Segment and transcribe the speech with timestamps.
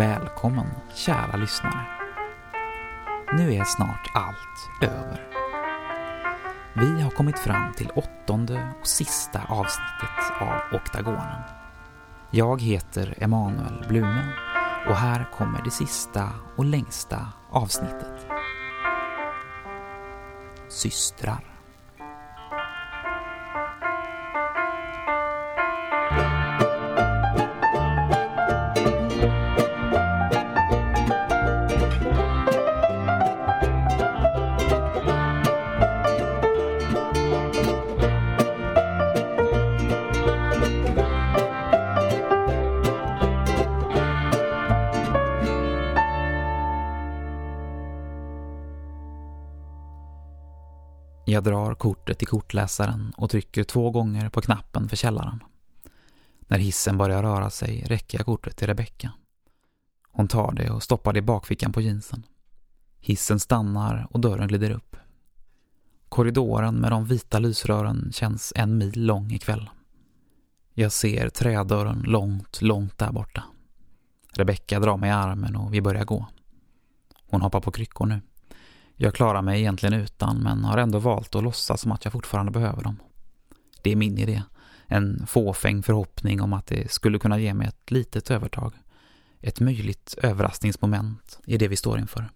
[0.00, 1.86] Välkommen, kära lyssnare.
[3.32, 5.28] Nu är snart allt över.
[6.74, 11.42] Vi har kommit fram till åttonde och sista avsnittet av Oktagonen.
[12.30, 14.32] Jag heter Emanuel Blume
[14.88, 18.26] och här kommer det sista och längsta avsnittet.
[20.68, 21.59] Systrar.
[51.40, 55.42] Jag drar kortet i kortläsaren och trycker två gånger på knappen för källaren.
[56.40, 59.12] När hissen börjar röra sig räcker jag kortet till Rebecka.
[60.10, 62.26] Hon tar det och stoppar det i bakfickan på jeansen.
[62.98, 64.96] Hissen stannar och dörren glider upp.
[66.08, 69.70] Korridoren med de vita lysrören känns en mil lång ikväll.
[70.74, 73.44] Jag ser trädörren långt, långt där borta.
[74.32, 76.26] Rebecka drar mig i armen och vi börjar gå.
[77.26, 78.20] Hon hoppar på kryckor nu.
[79.02, 82.52] Jag klarar mig egentligen utan men har ändå valt att låtsas som att jag fortfarande
[82.52, 82.96] behöver dem.
[83.82, 84.42] Det är min idé.
[84.86, 88.72] En fåfäng förhoppning om att det skulle kunna ge mig ett litet övertag.
[89.40, 92.30] Ett möjligt överraskningsmoment i det vi står inför.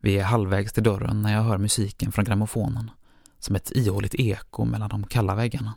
[0.00, 2.90] Vi är halvvägs till dörren när jag hör musiken från grammofonen.
[3.38, 5.74] Som ett ihåligt eko mellan de kalla väggarna.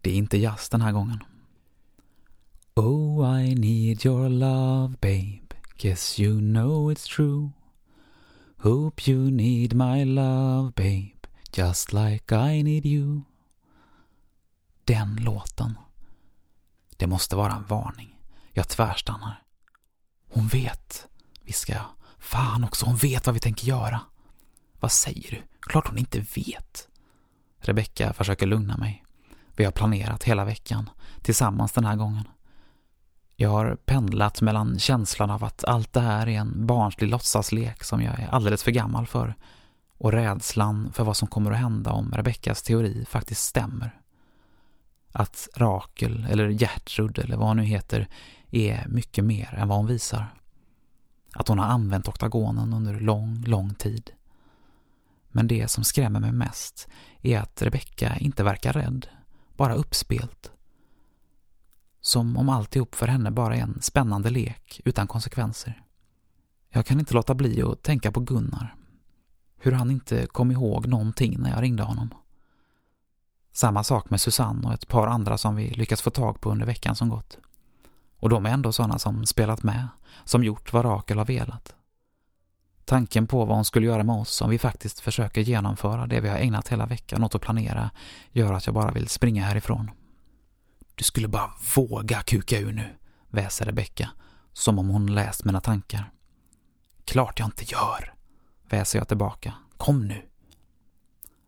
[0.00, 1.24] Det är inte jazz den här gången.
[2.74, 5.56] Oh, I need your love, babe.
[5.78, 7.50] Guess you know it's true.
[8.58, 11.16] Hope you need my love, babe.
[11.52, 13.20] Just like I need you.
[14.84, 15.78] Den låten.
[16.96, 18.18] Det måste vara en varning.
[18.52, 19.42] Jag tvärstannar.
[20.32, 21.06] Hon vet,
[21.42, 21.86] viskar jag.
[22.18, 24.00] Fan också, hon vet vad vi tänker göra.
[24.80, 25.42] Vad säger du?
[25.60, 26.88] Klart hon inte vet.
[27.58, 29.04] Rebecka försöker lugna mig.
[29.56, 30.90] Vi har planerat hela veckan,
[31.22, 32.24] tillsammans den här gången.
[33.38, 38.02] Jag har pendlat mellan känslan av att allt det här är en barnslig låtsaslek som
[38.02, 39.34] jag är alldeles för gammal för
[39.98, 44.00] och rädslan för vad som kommer att hända om Rebeckas teori faktiskt stämmer.
[45.12, 48.08] Att Rakel, eller Gertrud eller vad hon nu heter,
[48.50, 50.26] är mycket mer än vad hon visar.
[51.34, 54.10] Att hon har använt oktagonen under lång, lång tid.
[55.28, 56.88] Men det som skrämmer mig mest
[57.22, 59.06] är att Rebecka inte verkar rädd,
[59.56, 60.52] bara uppspelt.
[62.06, 65.82] Som om alltihop för henne bara är en spännande lek utan konsekvenser.
[66.68, 68.74] Jag kan inte låta bli att tänka på Gunnar.
[69.58, 72.14] Hur han inte kom ihåg någonting när jag ringde honom.
[73.52, 76.66] Samma sak med Susanne och ett par andra som vi lyckats få tag på under
[76.66, 77.38] veckan som gått.
[78.16, 79.88] Och de är ändå sådana som spelat med,
[80.24, 81.74] som gjort vad Rakel har velat.
[82.84, 86.28] Tanken på vad hon skulle göra med oss om vi faktiskt försöker genomföra det vi
[86.28, 87.90] har ägnat hela veckan åt att planera
[88.32, 89.90] gör att jag bara vill springa härifrån.
[90.96, 92.96] Du skulle bara våga kuka ur nu,
[93.28, 94.10] väser Rebecka,
[94.52, 96.12] som om hon läst mina tankar.
[97.04, 98.14] Klart jag inte gör,
[98.68, 99.54] väser jag tillbaka.
[99.76, 100.28] Kom nu.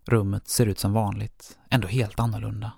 [0.04, 2.72] Rummet ser ut som vanligt, ändå helt annorlunda.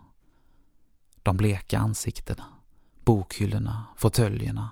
[1.22, 2.44] De bleka ansiktena,
[3.04, 4.70] bokhyllorna, fåtöljerna,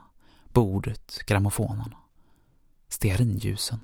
[0.53, 1.95] bordet, grammofonen.
[2.89, 3.81] Stearinljusen.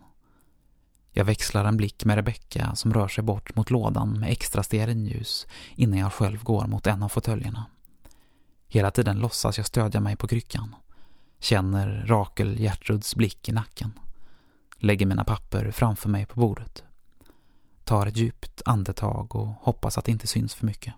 [1.10, 5.46] Jag växlar en blick med Rebecka som rör sig bort mot lådan med extra stearinljus
[5.74, 7.66] innan jag själv går mot en av fåtöljerna.
[8.74, 10.74] Hela tiden låtsas jag stödja mig på kryckan.
[11.38, 13.92] Känner Rakel Gertruds blick i nacken.
[14.78, 16.84] Lägger mina papper framför mig på bordet.
[17.84, 20.94] Tar ett djupt andetag och hoppas att det inte syns för mycket.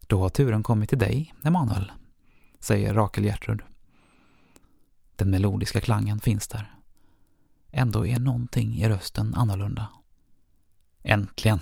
[0.00, 1.92] Då har turen kommit till dig, Emanuel,
[2.58, 3.62] säger Rakel Gertrud.
[5.16, 6.74] Den melodiska klangen finns där.
[7.70, 9.88] Ändå är någonting i rösten annorlunda.
[11.02, 11.60] Äntligen,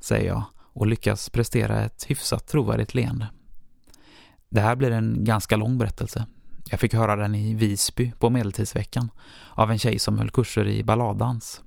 [0.00, 3.28] säger jag och lyckas prestera ett hyfsat trovärdigt leende.
[4.50, 6.26] Det här blir en ganska lång berättelse.
[6.70, 9.10] Jag fick höra den i Visby på medeltidsveckan
[9.50, 11.62] av en tjej som höll kurser i balladdans.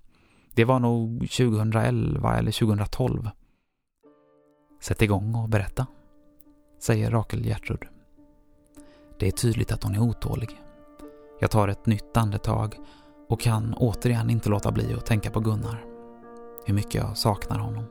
[0.53, 3.29] Det var nog 2011 eller 2012.
[4.81, 5.87] Sätt igång och berätta,
[6.79, 7.83] säger Rakel Gertrud.
[9.19, 10.49] Det är tydligt att hon är otålig.
[11.39, 12.75] Jag tar ett nytt andetag
[13.29, 15.85] och kan återigen inte låta bli att tänka på Gunnar.
[16.65, 17.85] Hur mycket jag saknar honom.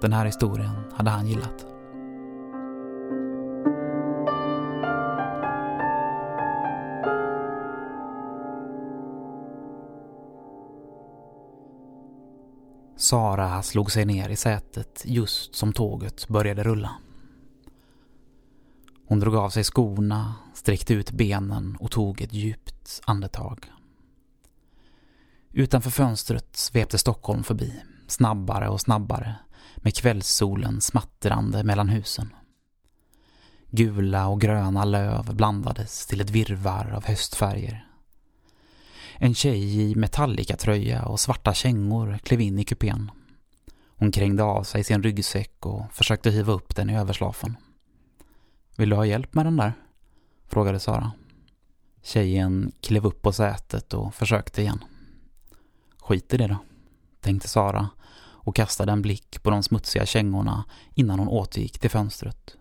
[0.00, 1.71] Den här historien hade han gillat.
[13.02, 16.90] Sara slog sig ner i sätet just som tåget började rulla.
[19.06, 23.72] Hon drog av sig skorna, sträckte ut benen och tog ett djupt andetag.
[25.52, 29.34] Utanför fönstret svepte Stockholm förbi, snabbare och snabbare,
[29.76, 32.34] med kvällssolen smattrande mellan husen.
[33.70, 37.91] Gula och gröna löv blandades till ett virvar av höstfärger.
[39.24, 43.10] En tjej i Metallica-tröja och svarta kängor klev in i kupén.
[43.86, 47.56] Hon krängde av sig sin ryggsäck och försökte hiva upp den i överslafen.
[48.76, 49.72] Vill du ha hjälp med den där?
[50.48, 51.12] frågade Sara.
[52.02, 54.84] Tjejen klev upp på sätet och försökte igen.
[55.98, 56.56] Skit i det då,
[57.20, 57.88] tänkte Sara
[58.18, 60.64] och kastade en blick på de smutsiga kängorna
[60.94, 62.56] innan hon återgick till fönstret.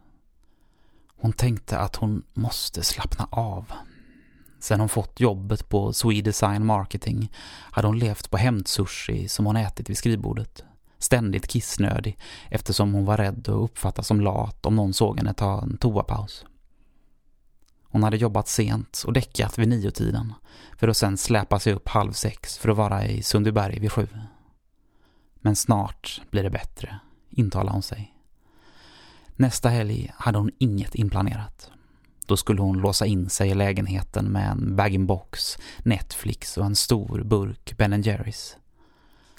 [1.07, 3.71] Hon tänkte att hon måste slappna av.
[4.61, 7.31] Sen hon fått jobbet på Swedesign Marketing
[7.71, 10.63] hade hon levt på hämtsushi som hon ätit vid skrivbordet.
[10.97, 12.17] Ständigt kissnödig
[12.49, 16.45] eftersom hon var rädd att uppfattas som lat om någon såg henne ta en toapaus.
[17.83, 20.33] Hon hade jobbat sent och däckat vid niotiden
[20.77, 24.07] för att sen släpa sig upp halv sex för att vara i Sundbyberg vid sju.
[25.35, 26.99] Men snart blir det bättre,
[27.29, 28.13] intalade hon sig.
[29.35, 31.71] Nästa helg hade hon inget inplanerat.
[32.31, 37.23] Då skulle hon låsa in sig i lägenheten med en bag-in-box, Netflix och en stor
[37.23, 38.57] burk Ben Jerrys.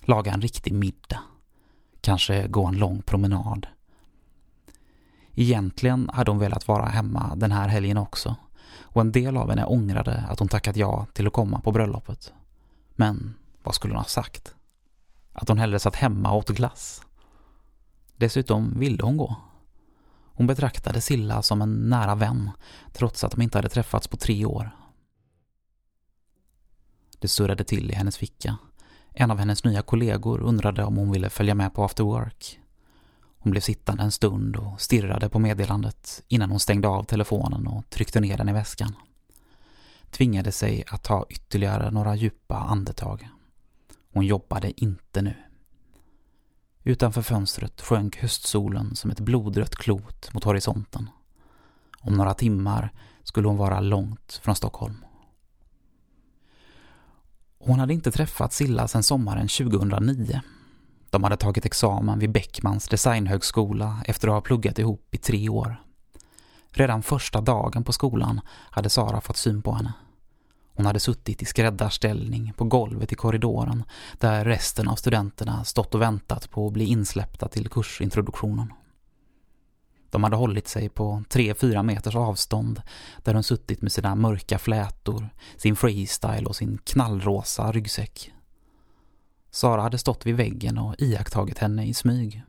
[0.01, 1.21] Laga en riktig middag.
[2.01, 3.67] Kanske gå en lång promenad.
[5.35, 8.37] Egentligen hade hon velat vara hemma den här helgen också
[8.81, 12.33] och en del av henne ångrade att hon tackat ja till att komma på bröllopet.
[12.95, 14.55] Men vad skulle hon ha sagt?
[15.33, 17.03] Att hon hellre satt hemma och åt glass?
[18.17, 19.37] Dessutom ville hon gå.
[20.43, 22.51] Hon betraktade Silla som en nära vän,
[22.93, 24.77] trots att de inte hade träffats på tre år.
[27.19, 28.59] Det surrade till i hennes ficka.
[29.13, 32.61] En av hennes nya kollegor undrade om hon ville följa med på after work.
[33.39, 37.91] Hon blev sittande en stund och stirrade på meddelandet innan hon stängde av telefonen och
[37.91, 38.97] tryckte ner den i väskan.
[40.11, 43.29] Tvingade sig att ta ytterligare några djupa andetag.
[44.13, 45.35] Hon jobbade inte nu.
[46.85, 51.11] Utanför fönstret sjönk höstsolen som ett blodrött klot mot horisonten.
[51.99, 52.93] Om några timmar
[53.23, 55.05] skulle hon vara långt från Stockholm.
[57.59, 60.41] Hon hade inte träffat Silla sedan sommaren 2009.
[61.11, 65.83] De hade tagit examen vid Beckmans designhögskola efter att ha pluggat ihop i tre år.
[66.71, 69.93] Redan första dagen på skolan hade Sara fått syn på henne.
[70.75, 73.85] Hon hade suttit i skräddarställning på golvet i korridoren
[74.19, 78.73] där resten av studenterna stått och väntat på att bli insläppta till kursintroduktionen.
[80.11, 82.83] De hade hållit sig på tre fyra meters avstånd
[83.23, 88.33] där hon suttit med sina mörka flätor, sin freestyle och sin knallrosa ryggsäck.
[89.51, 92.43] Sara hade stått vid väggen och iakttagit henne i smyg.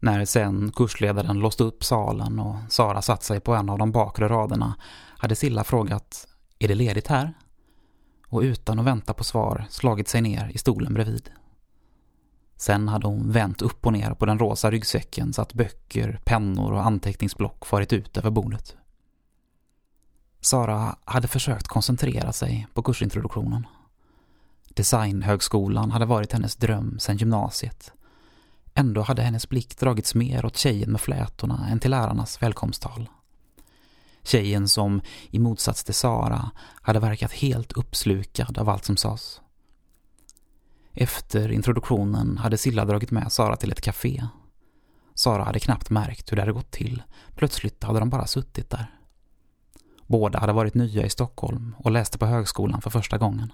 [0.00, 4.28] När sen kursledaren låste upp salen och Sara satt sig på en av de bakre
[4.28, 4.74] raderna
[5.18, 6.28] hade Silla frågat
[6.60, 7.34] är det ledigt här?
[8.28, 11.30] Och utan att vänta på svar slagit sig ner i stolen bredvid.
[12.56, 16.72] Sen hade hon vänt upp och ner på den rosa ryggsäcken så att böcker, pennor
[16.72, 18.76] och anteckningsblock farit ut över bordet.
[20.40, 23.66] Sara hade försökt koncentrera sig på kursintroduktionen.
[24.68, 27.92] Designhögskolan hade varit hennes dröm sedan gymnasiet.
[28.74, 33.08] Ändå hade hennes blick dragits mer åt tjejen med flätorna än till lärarnas välkomsttal.
[34.22, 35.00] Tjejen som,
[35.30, 36.50] i motsats till Sara,
[36.82, 39.40] hade verkat helt uppslukad av allt som sades.
[40.92, 44.26] Efter introduktionen hade Silla dragit med Sara till ett café.
[45.14, 47.02] Sara hade knappt märkt hur det hade gått till.
[47.34, 48.94] Plötsligt hade de bara suttit där.
[50.06, 53.52] Båda hade varit nya i Stockholm och läste på högskolan för första gången.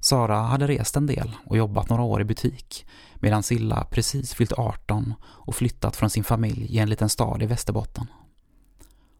[0.00, 4.52] Sara hade rest en del och jobbat några år i butik medan Silla precis fyllt
[4.52, 8.06] 18 och flyttat från sin familj i en liten stad i Västerbotten.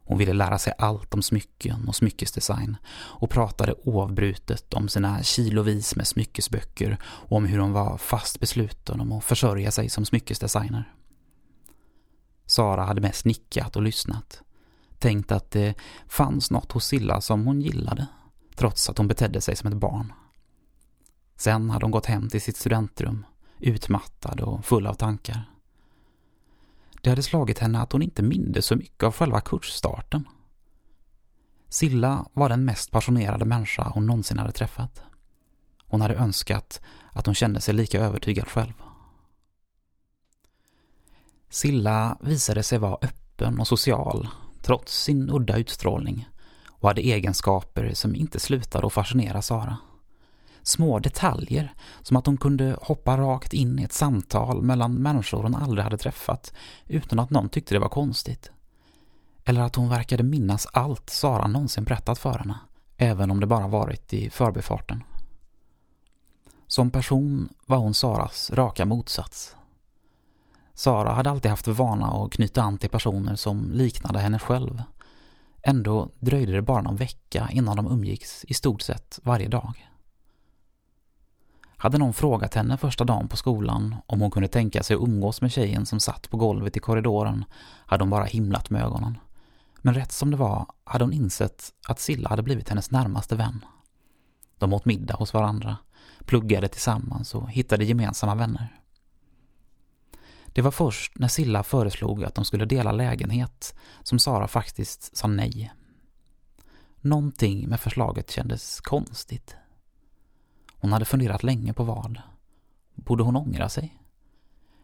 [0.07, 5.95] Hon ville lära sig allt om smycken och smyckesdesign och pratade oavbrutet om sina kilovis
[5.95, 10.93] med smyckesböcker och om hur hon var fast besluten om att försörja sig som smyckesdesigner.
[12.45, 14.41] Sara hade mest nickat och lyssnat.
[14.99, 15.75] Tänkt att det
[16.07, 18.07] fanns något hos Silla som hon gillade,
[18.55, 20.13] trots att hon betedde sig som ett barn.
[21.35, 23.25] Sen hade hon gått hem till sitt studentrum,
[23.59, 25.56] utmattad och full av tankar.
[27.07, 30.27] Det hade slagit henne att hon inte mindes så mycket av själva kursstarten.
[31.69, 35.01] Silla var den mest passionerade människa hon någonsin hade träffat.
[35.85, 38.73] Hon hade önskat att hon kände sig lika övertygad själv.
[41.49, 44.27] Silla visade sig vara öppen och social,
[44.61, 46.29] trots sin udda utstrålning,
[46.67, 49.77] och hade egenskaper som inte slutade att fascinera Sara
[50.67, 55.55] små detaljer, som att hon kunde hoppa rakt in i ett samtal mellan människor hon
[55.55, 56.53] aldrig hade träffat
[56.87, 58.51] utan att någon tyckte det var konstigt.
[59.45, 62.59] Eller att hon verkade minnas allt Sara någonsin berättat för henne,
[62.97, 65.03] även om det bara varit i förbifarten.
[66.67, 69.55] Som person var hon Saras raka motsats.
[70.73, 74.83] Sara hade alltid haft för vana att knyta an till personer som liknade henne själv.
[75.61, 79.86] Ändå dröjde det bara någon vecka innan de umgicks i stort sett varje dag.
[81.77, 85.41] Hade någon frågat henne första dagen på skolan om hon kunde tänka sig att umgås
[85.41, 87.45] med tjejen som satt på golvet i korridoren
[87.85, 89.17] hade hon bara himlat med ögonen.
[89.81, 93.65] Men rätt som det var hade hon insett att Silla hade blivit hennes närmaste vän.
[94.57, 95.77] De åt middag hos varandra,
[96.25, 98.77] pluggade tillsammans och hittade gemensamma vänner.
[100.45, 105.27] Det var först när Silla föreslog att de skulle dela lägenhet som Sara faktiskt sa
[105.27, 105.73] nej.
[107.01, 109.55] Någonting med förslaget kändes konstigt.
[110.79, 112.21] Hon hade funderat länge på vad.
[112.95, 113.97] Borde hon ångra sig?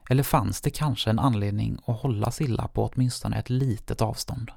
[0.10, 4.52] Eller fanns det kanske en anledning att hålla Silla på åtminstone ett litet avstånd?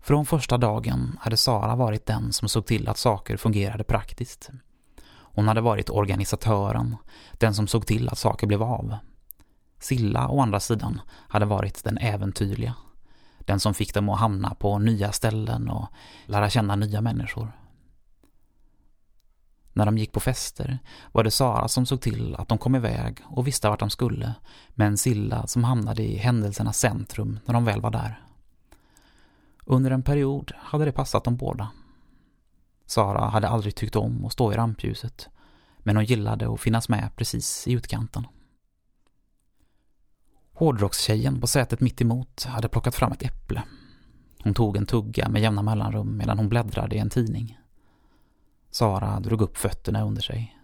[0.00, 4.50] Från första dagen hade Sara varit den som såg till att saker fungerade praktiskt.
[5.10, 6.96] Hon hade varit organisatören,
[7.32, 8.96] den som såg till att saker blev av.
[9.78, 12.74] Silla, å andra sidan, hade varit den äventyrliga.
[13.38, 15.88] Den som fick dem att hamna på nya ställen och
[16.26, 17.52] lära känna nya människor.
[19.76, 20.78] När de gick på fester
[21.12, 24.34] var det Sara som såg till att de kom iväg och visste vart de skulle,
[24.68, 28.22] men Silla som hamnade i händelsernas centrum när de väl var där.
[29.64, 31.70] Under en period hade det passat dem båda.
[32.86, 35.28] Sara hade aldrig tyckt om att stå i rampljuset,
[35.78, 38.26] men hon gillade att finnas med precis i utkanten.
[40.52, 43.62] Hårdrockstjejen på sätet mitt emot hade plockat fram ett äpple.
[44.42, 47.58] Hon tog en tugga med jämna mellanrum medan hon bläddrade i en tidning.
[48.74, 50.58] Sara drog upp fötterna under sig.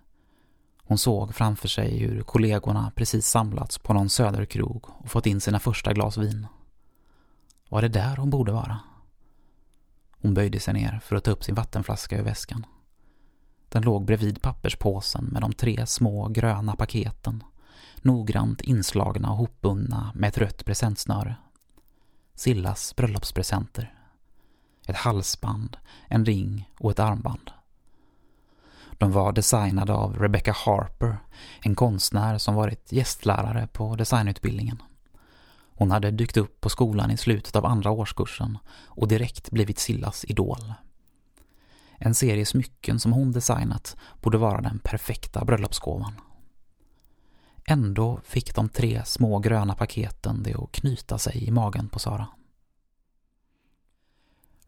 [0.83, 5.59] Hon såg framför sig hur kollegorna precis samlats på någon söderkrog och fått in sina
[5.59, 6.47] första glas vin.
[7.69, 8.81] Var det där hon borde vara?
[10.23, 12.67] Hon böjde sig ner för att ta upp sin vattenflaska ur väskan.
[13.69, 17.45] Den låg bredvid papperspåsen med de tre små gröna paketen,
[17.97, 21.37] noggrant inslagna och hopbundna med ett rött presentsnöre.
[22.35, 23.95] Sillas bröllopspresenter.
[24.87, 25.77] Ett halsband,
[26.09, 27.51] en ring och ett armband.
[29.01, 31.19] De var designade av Rebecca Harper,
[31.61, 34.83] en konstnär som varit gästlärare på designutbildningen.
[35.75, 40.25] Hon hade dykt upp på skolan i slutet av andra årskursen och direkt blivit Sillas
[40.25, 40.75] idol.
[41.99, 46.21] En serie smycken som hon designat borde vara den perfekta bröllopsgåvan.
[47.67, 52.29] Ändå fick de tre små gröna paketen det att knyta sig i magen på Sara.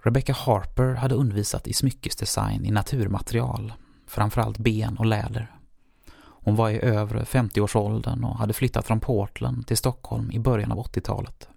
[0.03, 3.73] Rebecca Harper hade undervisat i smyckesdesign i naturmaterial
[4.13, 5.57] framförallt ben och läder.
[6.45, 10.79] Hon var i övre 50-årsåldern och hade flyttat från Portland till Stockholm i början av
[10.79, 11.49] 80-talet.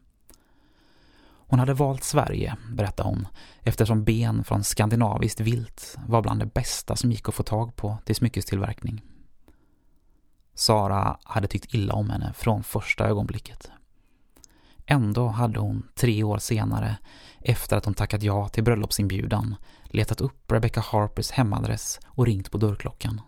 [1.48, 3.28] Hon hade valt Sverige, berättade hon,
[3.62, 7.98] eftersom ben från skandinaviskt vilt var bland det bästa som gick att få tag på
[8.06, 9.02] till smyckestillverkning.
[10.54, 13.72] Sara hade tyckt illa om henne från första ögonblicket.
[14.86, 16.98] Ändå hade hon tre år senare,
[17.40, 19.56] efter att hon tackat ja till bröllopsinbjudan,
[19.96, 23.22] letat upp Rebecca Harpers hemadress och ringt på dörrklockan.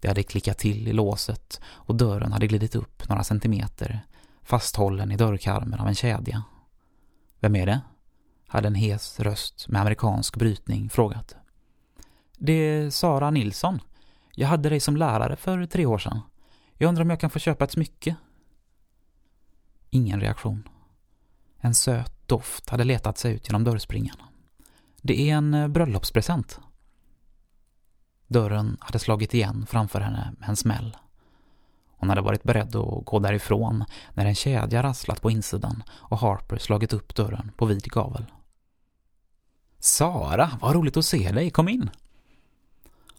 [0.00, 4.00] Det hade klickat till i låset och dörren hade glidit upp några centimeter,
[4.42, 6.42] fasthållen i dörrkarmen av en kedja.
[7.40, 7.80] Vem är det?
[8.50, 11.36] hade en hes röst med amerikansk brytning frågat.
[12.38, 13.80] Det är Sara Nilsson.
[14.34, 16.20] Jag hade dig som lärare för tre år sedan.
[16.72, 18.16] Jag undrar om jag kan få köpa ett smycke?
[19.90, 20.68] Ingen reaktion.
[21.58, 24.16] En söt doft hade letat sig ut genom dörrspringan.
[25.02, 26.60] Det är en eh, bröllopspresent.
[28.26, 30.96] Dörren hade slagit igen framför henne med en smäll.
[31.96, 36.58] Hon hade varit beredd att gå därifrån när en kedja rasslat på insidan och Harper
[36.58, 38.24] slagit upp dörren på vid gavel.
[39.78, 41.90] Sara, vad roligt att se dig, kom in!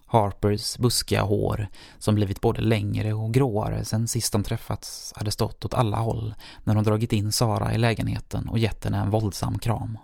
[0.06, 5.66] Harpers buskiga hår, som blivit både längre och gråare sen sist de träffats, hade stått
[5.66, 6.34] åt alla håll
[6.64, 9.98] när hon dragit in Sara i lägenheten och gett henne en våldsam kram.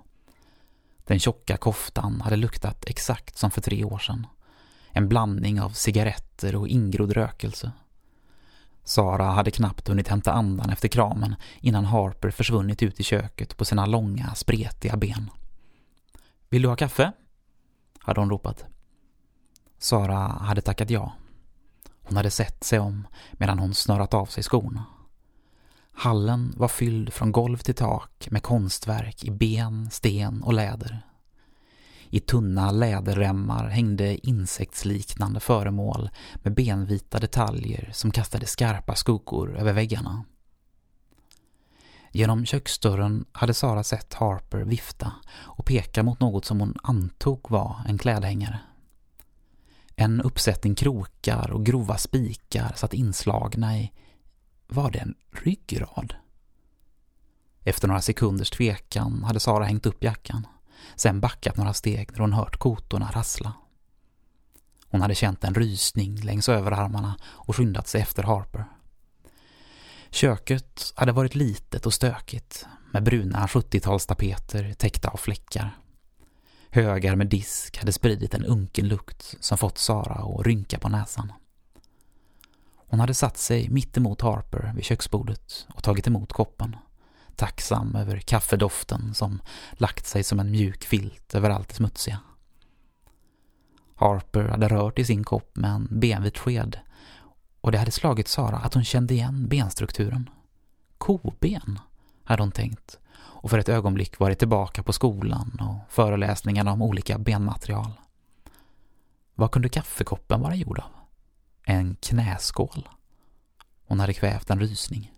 [1.08, 4.28] Den tjocka koftan hade luktat exakt som för tre år sedan.
[4.92, 7.72] En blandning av cigaretter och ingrodd rökelse.
[8.84, 13.66] Sara hade knappt hunnit hämta andan efter kramen innan Harper försvunnit ut i köket på
[13.66, 15.30] sina långa, spretiga ben.
[16.50, 17.12] Vill du ha kaffe?
[18.00, 18.66] hade hon ropat.
[19.78, 21.14] Sara hade tackat ja.
[22.04, 24.84] Hon hade sett sig om medan hon snörat av sig skorna.
[26.00, 31.02] Hallen var fylld från golv till tak med konstverk i ben, sten och läder.
[32.10, 40.26] I tunna läderremmar hängde insektsliknande föremål med benvita detaljer som kastade skarpa skuggor över väggarna.
[42.12, 47.76] Genom köksdörren hade Sara sett Harper vifta och peka mot något som hon antog var
[47.88, 48.60] en klädhängare.
[49.96, 53.92] En uppsättning krokar och grova spikar satt inslagna i...
[54.68, 56.14] Var det en ryggrad?
[57.64, 60.48] Efter några sekunders tvekan hade Sara hängt upp jackan,
[60.96, 63.54] sen backat några steg när hon hört kotorna rassla.
[64.90, 68.66] Hon hade känt en rysning längs överarmarna och skyndat sig efter Harper.
[70.10, 75.78] Köket hade varit litet och stökigt med bruna 70-talstapeter täckta av fläckar.
[76.70, 81.34] Högar med disk hade spridit en unken lukt som fått Sara att rynka på näsan.
[82.90, 86.76] Hon hade satt sig mittemot Harper vid köksbordet och tagit emot koppen,
[87.36, 89.42] tacksam över kaffedoften som
[89.72, 92.20] lagt sig som en mjuk filt över allt det smutsiga.
[93.96, 96.80] Harper hade rört i sin kopp med en benvit sked
[97.62, 100.30] och det hade slagit Sara att hon kände igen benstrukturen.
[100.98, 101.80] Koben,
[102.24, 107.18] hade hon tänkt och för ett ögonblick varit tillbaka på skolan och föreläsningarna om olika
[107.18, 107.92] benmaterial.
[109.36, 111.07] Vad kunde kaffekoppen vara gjord av?
[111.70, 112.90] En knäskål.
[113.88, 115.14] Hon hade kvävt en rysning.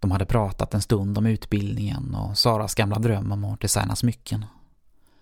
[0.00, 4.46] De hade pratat en stund om utbildningen och Saras gamla dröm om att designa smycken.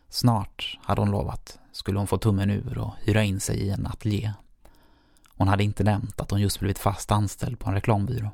[0.08, 3.86] Snart, hade hon lovat, skulle hon få tummen ur och hyra in sig i en
[3.86, 4.32] ateljé.
[5.28, 8.30] Hon hade inte nämnt att hon just blivit fast anställd på en reklambyrå.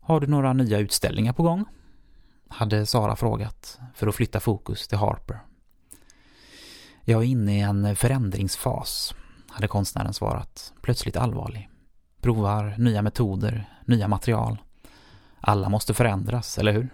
[0.00, 1.64] Har du några nya utställningar på gång?
[2.48, 5.47] Hade Sara frågat för att flytta fokus till Harper.
[7.10, 9.14] Jag är inne i en förändringsfas,
[9.48, 11.70] hade konstnären svarat, plötsligt allvarlig.
[12.20, 14.58] Provar nya metoder, nya material.
[15.40, 16.88] Alla måste förändras, eller hur?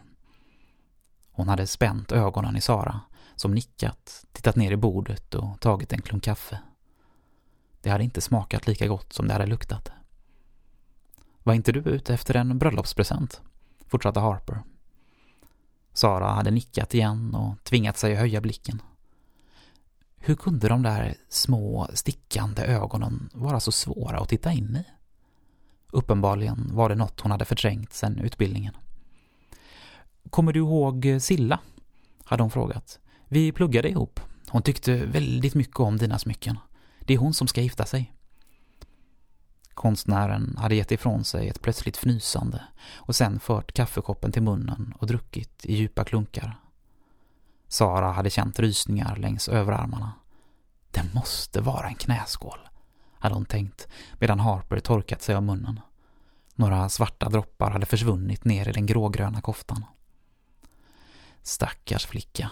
[1.30, 3.00] Hon hade spänt ögonen i Sara,
[3.36, 6.58] som nickat, tittat ner i bordet och tagit en klunk kaffe.
[7.80, 9.92] Det hade inte smakat lika gott som det hade luktat.
[11.42, 13.42] Var inte du ute efter en bröllopspresent?
[13.86, 14.62] Fortsatte Harper.
[15.92, 18.82] Sara hade nickat igen och tvingat sig att höja blicken.
[20.26, 24.84] Hur kunde de där små stickande ögonen vara så svåra att titta in i?
[25.92, 28.76] Uppenbarligen var det något hon hade förträngt sedan utbildningen.
[30.30, 31.58] Kommer du ihåg Silla?
[32.24, 32.98] hade hon frågat.
[33.28, 34.20] Vi pluggade ihop.
[34.48, 36.58] Hon tyckte väldigt mycket om dina smycken.
[37.00, 38.12] Det är hon som ska gifta sig.
[39.74, 42.62] Konstnären hade gett ifrån sig ett plötsligt fnysande
[42.94, 46.63] och sen fört kaffekoppen till munnen och druckit i djupa klunkar.
[47.74, 50.12] Sara hade känt rysningar längs överarmarna.
[50.90, 52.58] Det måste vara en knäskål,
[53.18, 55.80] hade hon tänkt medan Harper torkat sig av munnen.
[56.54, 59.84] Några svarta droppar hade försvunnit ner i den grågröna koftan.
[61.42, 62.50] Stackars flicka,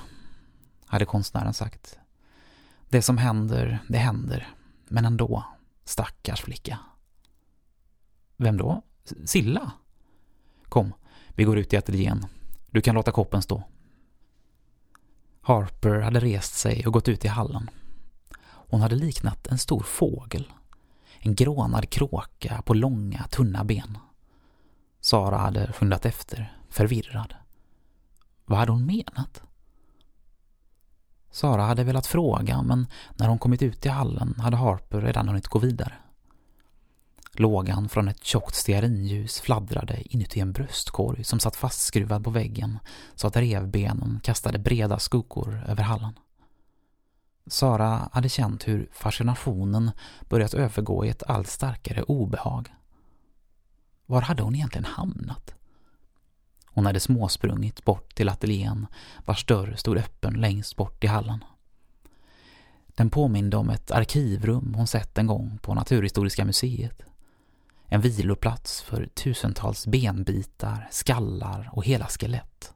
[0.86, 1.98] hade konstnären sagt.
[2.88, 4.48] Det som händer, det händer.
[4.88, 5.44] Men ändå,
[5.84, 6.78] stackars flicka.
[8.36, 8.82] Vem då?
[9.24, 9.70] Silla?
[10.68, 10.94] Kom,
[11.28, 12.26] vi går ut i ateljén.
[12.70, 13.62] Du kan låta koppen stå.
[15.44, 17.70] Harper hade rest sig och gått ut i hallen.
[18.44, 20.52] Hon hade liknat en stor fågel.
[21.18, 23.98] En grånad kråka på långa, tunna ben.
[25.00, 27.34] Sara hade fundat efter, förvirrad.
[28.44, 29.42] Vad hade hon menat?
[31.30, 35.48] Sara hade velat fråga, men när hon kommit ut i hallen hade Harper redan hunnit
[35.48, 35.94] gå vidare.
[37.34, 42.78] Lågan från ett tjockt stearinljus fladdrade inuti en bröstkorg som satt fastskruvad på väggen
[43.14, 46.18] så att revbenen kastade breda skuggor över hallen.
[47.46, 49.90] Sara hade känt hur fascinationen
[50.28, 52.74] börjat övergå i ett allt starkare obehag.
[54.06, 55.54] Var hade hon egentligen hamnat?
[56.66, 58.86] Hon hade småsprungit bort till ateljén
[59.24, 61.44] vars dörr stod öppen längst bort i hallen.
[62.86, 67.02] Den påminde om ett arkivrum hon sett en gång på Naturhistoriska museet.
[67.92, 72.74] En viloplats för tusentals benbitar, skallar och hela skelett.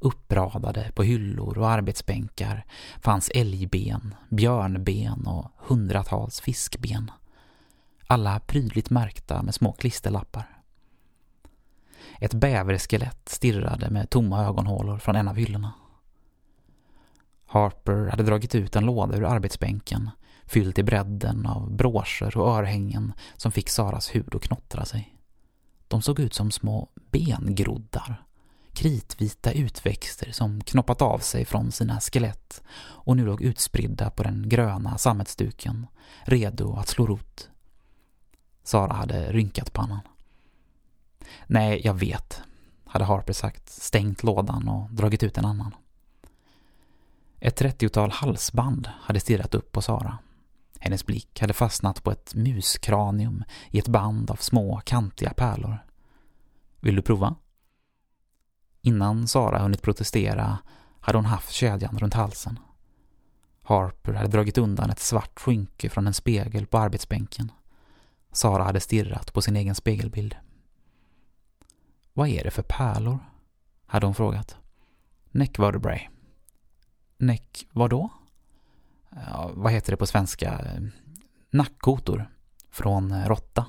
[0.00, 2.64] Uppradade på hyllor och arbetsbänkar
[3.00, 7.10] fanns älgben, björnben och hundratals fiskben.
[8.06, 10.62] Alla prydligt märkta med små klisterlappar.
[12.18, 15.72] Ett bäverskelett stirrade med tomma ögonhålor från en av hyllorna.
[17.46, 20.10] Harper hade dragit ut en låda ur arbetsbänken,
[20.50, 25.16] fylld till bredden av broscher och örhängen som fick Saras hud att knottra sig.
[25.88, 28.24] De såg ut som små bengroddar,
[28.72, 34.48] kritvita utväxter som knoppat av sig från sina skelett och nu låg utspridda på den
[34.48, 35.86] gröna sammetsduken,
[36.24, 37.50] redo att slå rot.
[38.62, 40.00] Sara hade rynkat pannan.
[41.46, 42.42] Nej, jag vet,
[42.84, 45.74] hade Harper sagt, stängt lådan och dragit ut en annan.
[47.38, 50.18] Ett trettiotal halsband hade stirrat upp på Sara.
[50.82, 55.84] Hennes blick hade fastnat på ett muskranium i ett band av små kantiga pärlor.
[56.80, 57.34] Vill du prova?
[58.80, 60.58] Innan Sara hunnit protestera
[61.00, 62.58] hade hon haft kedjan runt halsen.
[63.62, 67.52] Harper hade dragit undan ett svart skynke från en spegel på arbetsbänken.
[68.32, 70.36] Sara hade stirrat på sin egen spegelbild.
[72.12, 73.18] Vad är det för pärlor?
[73.86, 74.56] hade hon frågat.
[75.30, 76.08] Neck vertebrae.
[77.18, 78.10] Neck vadå?
[79.10, 80.60] Ja, vad heter det på svenska?
[81.50, 82.30] Nackkotor.
[82.70, 83.66] Från eh, råtta.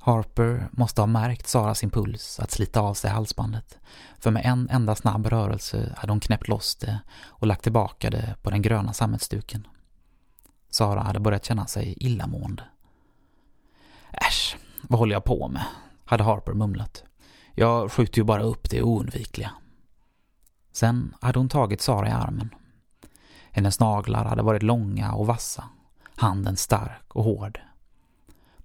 [0.00, 3.78] Harper måste ha märkt Saras impuls att slita av sig halsbandet,
[4.18, 8.36] för med en enda snabb rörelse hade hon knäppt loss det och lagt tillbaka det
[8.42, 9.66] på den gröna sammetsduken.
[10.70, 12.62] Sara hade börjat känna sig illamående.
[14.12, 15.64] Äsch, vad håller jag på med?
[16.04, 17.04] hade Harper mumlat.
[17.54, 19.50] Jag skjuter ju bara upp det oundvikliga.
[20.72, 22.54] Sen hade hon tagit Sara i armen.
[23.54, 25.64] Hennes naglar hade varit långa och vassa,
[26.16, 27.60] handen stark och hård.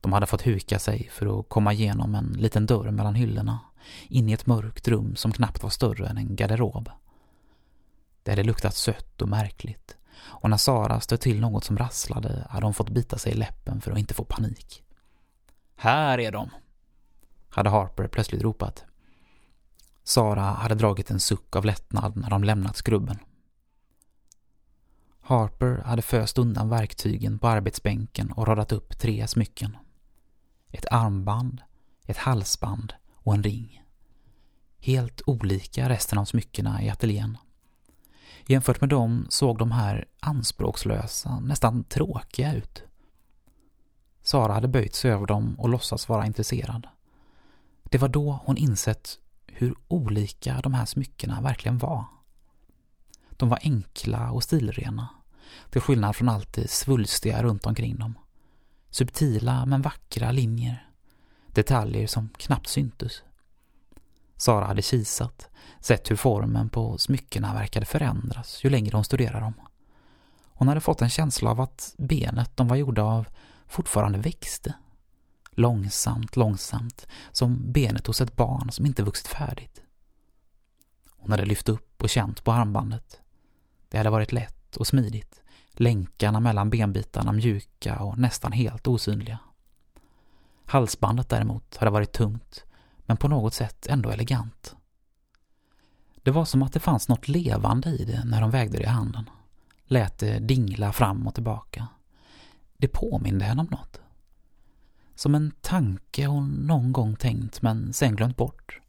[0.01, 3.59] De hade fått huka sig för att komma igenom en liten dörr mellan hyllorna,
[4.07, 6.89] in i ett mörkt rum som knappt var större än en garderob.
[8.23, 12.65] Det hade luktat sött och märkligt, och när Sara stött till något som rasslade hade
[12.65, 14.83] hon fått bita sig i läppen för att inte få panik.
[15.75, 16.49] Här är de!
[17.49, 18.85] hade Harper plötsligt ropat.
[20.03, 23.19] Sara hade dragit en suck av lättnad när de lämnat skrubben.
[25.29, 29.77] Harper hade föst undan verktygen på arbetsbänken och radat upp tre smycken.
[30.71, 31.61] Ett armband,
[32.05, 33.83] ett halsband och en ring.
[34.79, 37.37] Helt olika resten av smyckena i ateljén.
[38.45, 42.83] Jämfört med dem såg de här anspråkslösa, nästan tråkiga ut.
[44.21, 46.87] Sara hade böjt sig över dem och låtsats vara intresserad.
[47.83, 52.05] Det var då hon insett hur olika de här smyckena verkligen var.
[53.29, 55.07] De var enkla och stilrena,
[55.69, 58.17] till skillnad från allt det svulstiga runt omkring dem.
[58.89, 60.89] Subtila men vackra linjer.
[61.47, 63.21] Detaljer som knappt syntes.
[64.37, 69.53] Sara hade kisat, sett hur formen på smyckena verkade förändras ju längre hon studerade dem.
[70.53, 73.27] Hon hade fått en känsla av att benet de var gjorda av
[73.67, 74.73] fortfarande växte.
[75.51, 79.81] Långsamt, långsamt, som benet hos ett barn som inte vuxit färdigt.
[81.17, 83.19] Hon hade lyft upp och känt på armbandet.
[83.89, 89.39] Det hade varit lätt och smidigt, länkarna mellan benbitarna mjuka och nästan helt osynliga.
[90.65, 92.65] Halsbandet däremot hade varit tungt,
[92.97, 94.75] men på något sätt ändå elegant.
[96.15, 98.87] Det var som att det fanns något levande i det när de vägde det i
[98.87, 99.29] handen.
[99.83, 101.87] Lät det dingla fram och tillbaka.
[102.77, 104.01] Det påminde henne om något.
[105.15, 108.79] Som en tanke hon någon gång tänkt men sen glömt bort.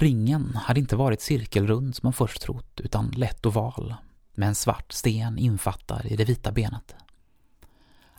[0.00, 3.94] Ringen hade inte varit cirkelrund som man först trott utan lätt oval
[4.34, 6.94] med en svart sten infattad i det vita benet.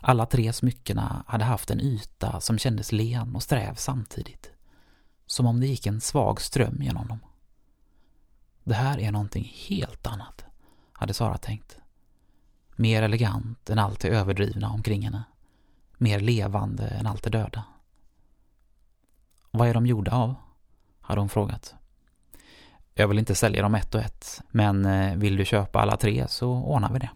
[0.00, 4.50] Alla tre smyckena hade haft en yta som kändes len och sträv samtidigt.
[5.26, 7.18] Som om det gick en svag ström genom dem.
[8.64, 10.44] Det här är någonting helt annat,
[10.92, 11.78] hade Sara tänkt.
[12.76, 15.22] Mer elegant än allt det överdrivna omkring henne.
[15.98, 17.64] Mer levande än allt det döda.
[19.50, 20.34] Vad är de gjorda av?
[21.02, 21.74] Hade hon frågat.
[22.94, 26.28] Jag vill inte sälja dem ett och ett, men eh, vill du köpa alla tre
[26.28, 27.10] så ordnar vi det.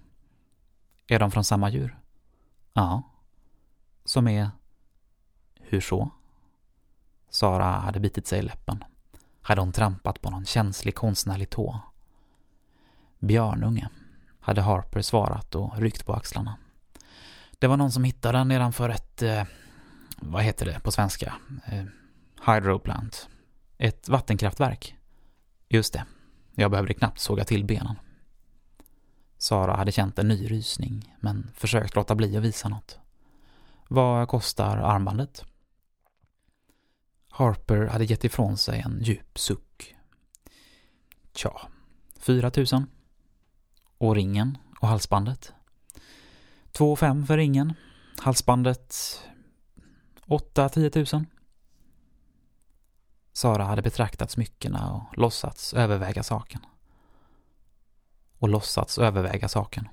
[1.07, 1.99] Är de från samma djur?
[2.73, 3.03] Ja.
[4.05, 4.51] Som är...
[5.61, 6.11] Hur så?
[7.31, 8.85] Sara hade bitit sig i läppen.
[9.43, 11.81] Hade hon trampat på någon känslig konstnärlig tå?
[13.19, 13.89] Björnunge,
[14.41, 16.57] hade Harper svarat och ryckt på axlarna.
[17.59, 19.23] Det var någon som hittade den nedanför ett...
[19.23, 19.45] Eh,
[20.17, 21.35] vad heter det på svenska?
[21.67, 21.85] Eh,
[22.47, 23.29] hydroplant.
[23.79, 24.97] Ett vattenkraftverk.
[25.69, 26.05] Just det.
[26.55, 27.97] Jag behövde knappt såga till benen.
[29.39, 32.99] Sara hade känt en ny rysning, men försökt låta bli att visa något.
[33.89, 35.45] Vad kostar armbandet?
[37.29, 39.97] Harper hade gett ifrån sig en djup suck.
[41.35, 41.69] Tja,
[42.19, 42.87] fyra tusen.
[43.99, 45.53] Och ringen och halsbandet?
[46.73, 47.73] Två fem för ringen.
[48.19, 48.95] Halsbandet
[50.27, 51.27] åtta, tio tusen.
[53.37, 56.61] Sara hade betraktat smyckena och låtsats överväga saken.
[58.39, 59.89] Och låtsats överväga saken.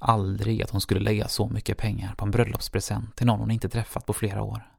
[0.00, 3.68] Aldrig att hon skulle lägga så mycket pengar på en bröllopspresent till någon hon inte
[3.68, 4.72] träffat på flera år.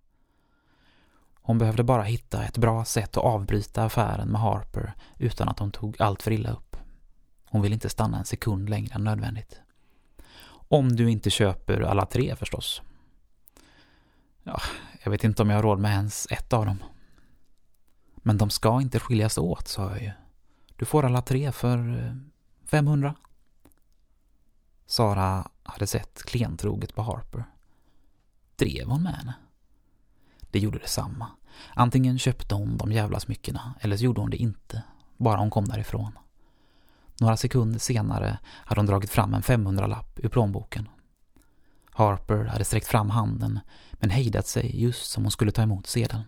[1.42, 5.72] Hon behövde bara hitta ett bra sätt att avbryta affären med Harper utan att hon
[5.72, 6.78] tog allt för illa upp.
[7.46, 9.62] Hon ville inte stanna en sekund längre än nödvändigt.
[10.50, 12.82] Om du inte köper alla tre förstås.
[14.44, 14.62] Ja,
[15.04, 16.78] jag vet inte om jag har råd med ens ett av dem.
[18.28, 20.12] Men de ska inte skiljas åt, sa jag ju.
[20.76, 22.16] Du får alla tre för eh,
[22.66, 23.16] 500.
[24.86, 27.44] Sara hade sett klentroget på Harper.
[28.56, 29.34] Drev hon med henne?
[30.40, 31.28] Det Det gjorde detsamma.
[31.74, 34.84] Antingen köpte hon de jävla smyckena eller så gjorde hon det inte,
[35.18, 36.12] bara hon kom därifrån.
[37.20, 40.90] Några sekunder senare hade hon dragit fram en 500-lapp ur plånboken.
[41.92, 43.60] Harper hade sträckt fram handen
[43.92, 46.24] men hejdat sig just som hon skulle ta emot sedeln.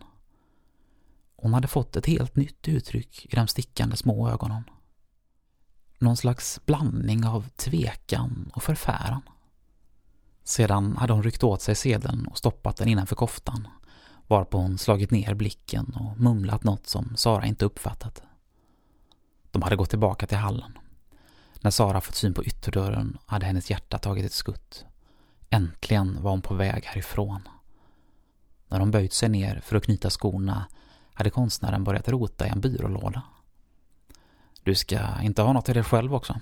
[1.42, 4.64] Hon hade fått ett helt nytt uttryck i de stickande små ögonen.
[6.00, 9.22] Någon slags blandning av tvekan och förfäran.
[10.44, 13.68] Sedan hade hon ryckt åt sig sedeln och stoppat den innanför koftan,
[14.28, 18.24] varpå hon slagit ner blicken och mumlat något som Sara inte uppfattat.
[19.52, 20.78] De hade gått tillbaka till hallen.
[21.62, 24.86] När Sara fått syn på ytterdörren hade hennes hjärta tagit ett skutt.
[25.50, 27.42] Äntligen var hon på väg härifrån.
[28.68, 30.66] När hon böjt sig ner för att knyta skorna
[31.20, 33.22] hade konstnären börjat rota i en byrålåda.
[34.64, 36.40] Du ska inte ha något till dig själv också?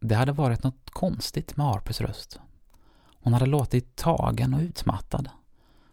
[0.00, 2.40] Det hade varit något konstigt med Harpers röst.
[3.22, 5.28] Hon hade låtit tagen och utmattad.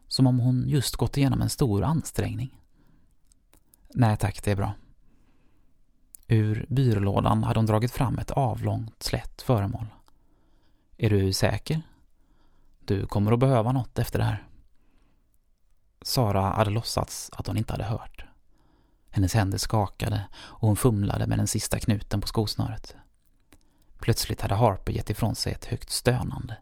[0.07, 2.57] Som om hon just gått igenom en stor ansträngning.
[3.89, 4.73] Nej tack, det är bra.
[6.27, 9.85] Ur byrålådan hade hon dragit fram ett avlångt, slätt föremål.
[10.97, 11.81] Är du säker?
[12.79, 14.50] Du kommer att behöva något efter det här.
[16.01, 18.25] Sara hade låtsats att hon inte hade hört.
[19.09, 22.95] Hennes händer skakade och hon fumlade med den sista knuten på skosnöret.
[23.99, 26.57] Plötsligt hade Harper gett ifrån sig ett högt stönande.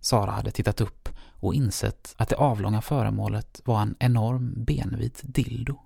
[0.00, 1.08] Sara hade tittat upp
[1.40, 5.80] och insett att det avlånga föremålet var en enorm benvit dildo.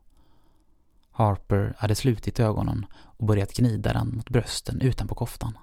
[1.11, 5.59] Harper hade slutit ögonen och börjat gnida den mot brösten utanpå koftan.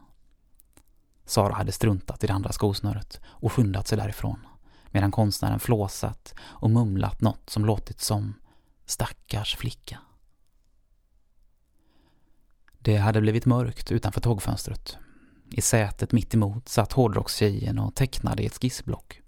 [1.25, 4.39] Sara hade struntat i det andra skosnöret och skyndat sig därifrån
[4.91, 8.33] medan konstnären flåsat och mumlat något som låtit som
[8.85, 9.99] stackars flicka.
[12.79, 14.97] Det hade blivit mörkt utanför tågfönstret.
[15.51, 19.21] I sätet mitt emot satt hårdrockstjejen och tecknade i ett skissblock.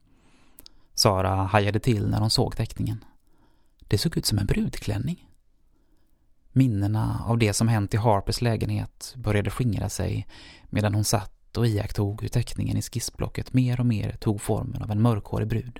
[0.93, 3.05] Sara hajade till när hon såg teckningen.
[3.79, 5.29] Det såg ut som en brudklänning.
[6.51, 10.27] Minnena av det som hänt i Harpers lägenhet började skingra sig
[10.69, 14.91] medan hon satt och iakttog hur teckningen i skissblocket mer och mer tog formen av
[14.91, 15.79] en mörkhårig brud.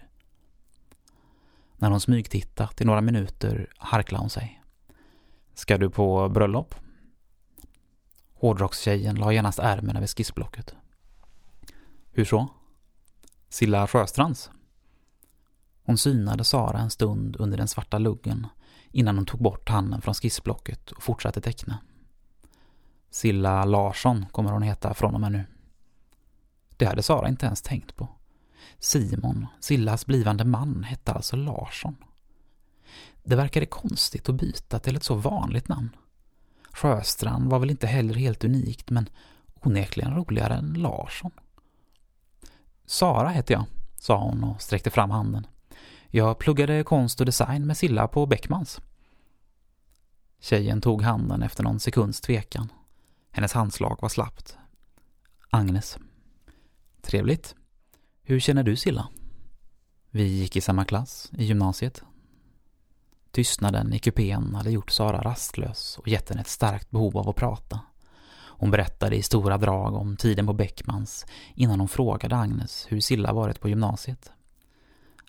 [1.78, 4.62] När hon smygtittat i några minuter harklade hon sig.
[5.54, 6.76] Ska du på bröllop?
[8.34, 10.76] Hårdrockstjejen la genast ärmen över skissblocket.
[12.12, 12.48] Hur så?
[13.50, 14.52] Silla Sjöstrands?
[15.84, 18.48] Hon synade Sara en stund under den svarta luggen
[18.92, 21.80] innan hon tog bort handen från skissblocket och fortsatte teckna.
[23.10, 25.46] Silla Larsson kommer hon heta från och med nu.
[26.78, 28.10] Det hade Sara inte ens tänkt på.
[28.80, 31.96] Simon, Sillas blivande man, hette alltså Larsson.
[33.24, 35.96] Det verkade konstigt att byta till ett så vanligt namn.
[36.72, 39.10] Sjöstrand var väl inte heller helt unikt, men
[39.62, 41.32] onekligen roligare än Larsson.
[42.86, 43.66] Sara heter jag,
[44.00, 45.48] sa hon och sträckte fram handen.
[46.08, 48.82] Jag pluggade konst och design med Silla på Beckmans.
[50.40, 52.72] Tjejen tog handen efter någon sekunds tvekan.
[53.32, 54.58] Hennes handslag var slappt.
[55.50, 55.98] Agnes.
[57.04, 57.56] Trevligt.
[58.24, 59.08] Hur känner du Silla?
[60.12, 62.04] Vi gick i samma klass i gymnasiet.
[63.32, 67.36] Tystnaden i kupén hade gjort Sara rastlös och gett henne ett starkt behov av att
[67.36, 67.80] prata.
[68.36, 73.34] Hon berättade i stora drag om tiden på Beckmans innan hon frågade Agnes hur Silla
[73.34, 74.32] varit på gymnasiet.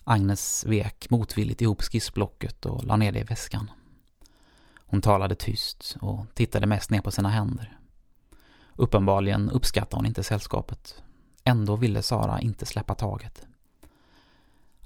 [0.03, 3.71] Agnes vek motvilligt ihop skissblocket och la ner det i väskan.
[4.77, 7.79] Hon talade tyst och tittade mest ner på sina händer.
[8.75, 11.01] Uppenbarligen uppskattade hon inte sällskapet.
[11.47, 13.47] Ändå ville Sara inte släppa taget.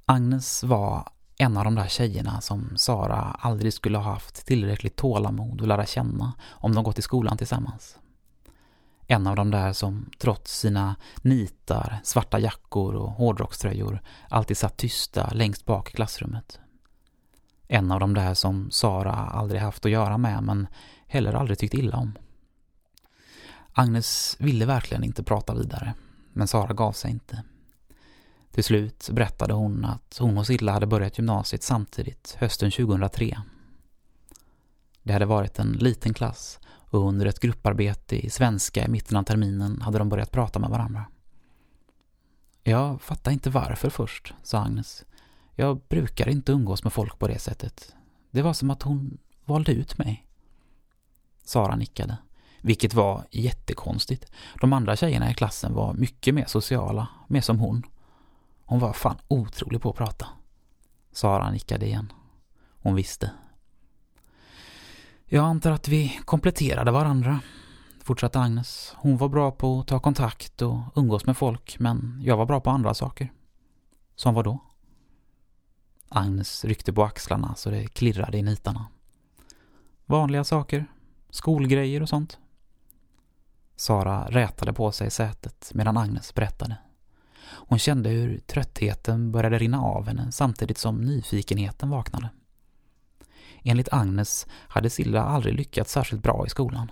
[0.06, 5.62] Agnes var en av de där tjejerna som Sara aldrig skulle ha haft tillräckligt tålamod
[5.62, 7.98] att lära känna om de gått i skolan tillsammans.
[9.08, 15.30] En av de där som trots sina nitar, svarta jackor och hårdrockströjor alltid satt tysta
[15.30, 16.60] längst bak i klassrummet.
[17.68, 20.68] En av de där som Sara aldrig haft att göra med men
[21.08, 22.18] heller aldrig tyckt illa om.
[23.74, 25.94] Agnes ville verkligen inte prata vidare,
[26.34, 27.44] men Sara gav sig inte.
[28.52, 33.42] Till slut berättade hon att hon och Silla hade börjat gymnasiet samtidigt, hösten 2003.
[35.04, 39.24] Det hade varit en liten klass och under ett grupparbete i svenska i mitten av
[39.24, 41.06] terminen hade de börjat prata med varandra.
[42.64, 45.06] Jag fattar inte varför först, sa Agnes.
[45.56, 47.96] Jag brukar inte umgås med folk på det sättet.
[48.32, 50.28] Det var som att hon valde ut mig.
[51.44, 52.18] Sara nickade,
[52.62, 54.32] vilket var jättekonstigt.
[54.62, 57.84] De andra tjejerna i klassen var mycket mer sociala, mer som hon.
[58.66, 60.28] Hon var fan otrolig på att prata.
[61.12, 62.14] Sara nickade igen.
[62.82, 63.32] Hon visste.
[65.26, 67.40] Jag antar att vi kompletterade varandra,
[68.04, 68.94] fortsatte Agnes.
[68.98, 72.60] Hon var bra på att ta kontakt och umgås med folk, men jag var bra
[72.60, 73.32] på andra saker.
[74.16, 74.60] Som vad då?
[76.10, 78.86] Agnes ryckte på axlarna så det klirrade i nitarna.
[80.06, 80.86] Vanliga saker.
[81.30, 82.40] Skolgrejer och sånt.
[83.80, 86.78] Sara rätade på sig i sätet medan Agnes berättade.
[87.42, 92.30] Hon kände hur tröttheten började rinna av henne samtidigt som nyfikenheten vaknade.
[93.64, 96.92] Enligt Agnes hade Silla aldrig lyckats särskilt bra i skolan.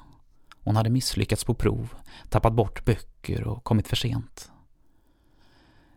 [0.64, 1.94] Hon hade misslyckats på prov,
[2.30, 4.52] tappat bort böcker och kommit för sent.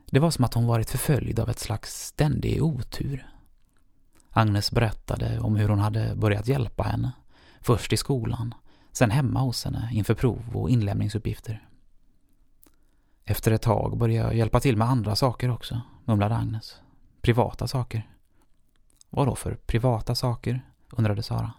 [0.07, 3.31] Det var som att hon varit förföljd av ett slags ständig otur.
[4.31, 7.13] Agnes berättade om hur hon hade börjat hjälpa henne,
[7.61, 8.55] först i skolan,
[8.93, 11.69] sen hemma hos henne inför prov och inlämningsuppgifter.
[13.25, 16.81] Efter ett tag började jag hjälpa till med andra saker också, mumlade Agnes.
[17.21, 18.11] Privata saker.
[19.11, 20.67] Vad då för privata saker?
[20.91, 21.53] undrade Sara.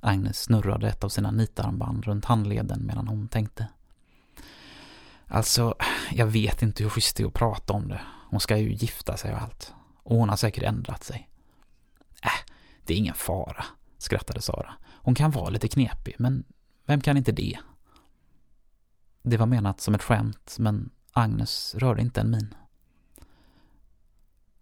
[0.00, 3.66] Agnes snurrade ett av sina nitarmband runt handleden medan hon tänkte.
[5.26, 5.74] Alltså,
[6.10, 8.00] jag vet inte hur schysst det är att prata om det.
[8.30, 9.74] Hon ska ju gifta sig och allt.
[10.02, 11.28] Och hon har säkert ändrat sig.
[12.22, 12.50] Äh,
[12.84, 13.64] det är ingen fara,
[13.98, 14.74] skrattade Sara.
[15.02, 16.44] Hon kan vara lite knepig, men
[16.86, 17.58] vem kan inte det?
[19.22, 22.54] Det var menat som ett skämt, men Agnes rörde inte en min.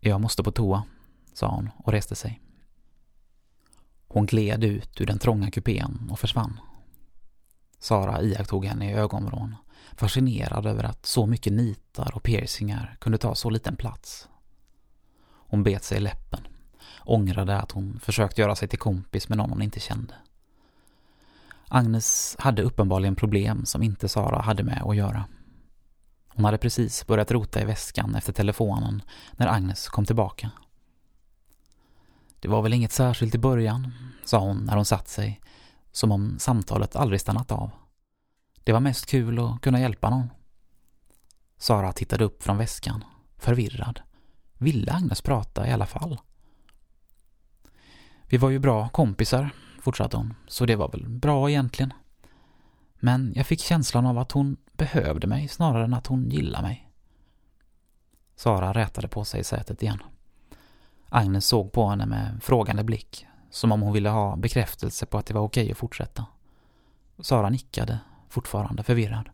[0.00, 0.84] Jag måste på toa,
[1.32, 2.40] sa hon och reste sig.
[4.08, 6.60] Hon gled ut ur den trånga kupén och försvann.
[7.78, 9.56] Sara iakttog henne i ögonvrån,
[9.96, 14.28] fascinerad över att så mycket nitar och piercingar kunde ta så liten plats.
[15.28, 16.48] Hon bet sig i läppen,
[17.00, 20.14] ångrade att hon försökt göra sig till kompis med någon hon inte kände.
[21.68, 25.24] Agnes hade uppenbarligen problem som inte Sara hade med att göra.
[26.28, 29.02] Hon hade precis börjat rota i väskan efter telefonen
[29.32, 30.50] när Agnes kom tillbaka.
[32.40, 33.92] Det var väl inget särskilt i början,
[34.24, 35.40] sa hon när hon satt sig,
[35.92, 37.70] som om samtalet aldrig stannat av.
[38.64, 40.30] Det var mest kul att kunna hjälpa någon.
[41.58, 43.04] Sara tittade upp från väskan,
[43.38, 44.00] förvirrad.
[44.58, 46.20] Ville Agnes prata i alla fall?
[48.26, 49.50] Vi var ju bra kompisar,
[49.82, 51.92] fortsatte hon, så det var väl bra egentligen.
[52.94, 56.90] Men jag fick känslan av att hon behövde mig snarare än att hon gillade mig.
[58.36, 60.02] Sara rätade på sig i sätet igen.
[61.08, 65.26] Agnes såg på henne med frågande blick, som om hon ville ha bekräftelse på att
[65.26, 66.26] det var okej att fortsätta.
[67.18, 69.28] Sara nickade, fortfarande förvirrad.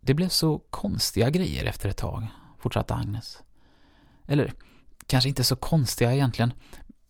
[0.00, 2.26] Det blev så konstiga grejer efter ett tag,
[2.58, 3.42] fortsatte Agnes.
[4.26, 4.52] Eller,
[5.06, 6.52] kanske inte så konstiga egentligen,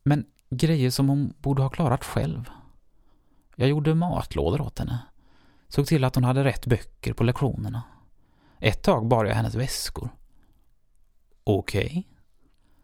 [0.03, 2.51] men grejer som hon borde ha klarat själv.
[3.57, 4.99] Jag gjorde matlådor åt henne.
[5.69, 7.83] Såg till att hon hade rätt böcker på lektionerna.
[8.61, 10.09] Ett tag bar jag hennes väskor.
[11.45, 11.87] Okej.
[11.87, 12.05] Okay.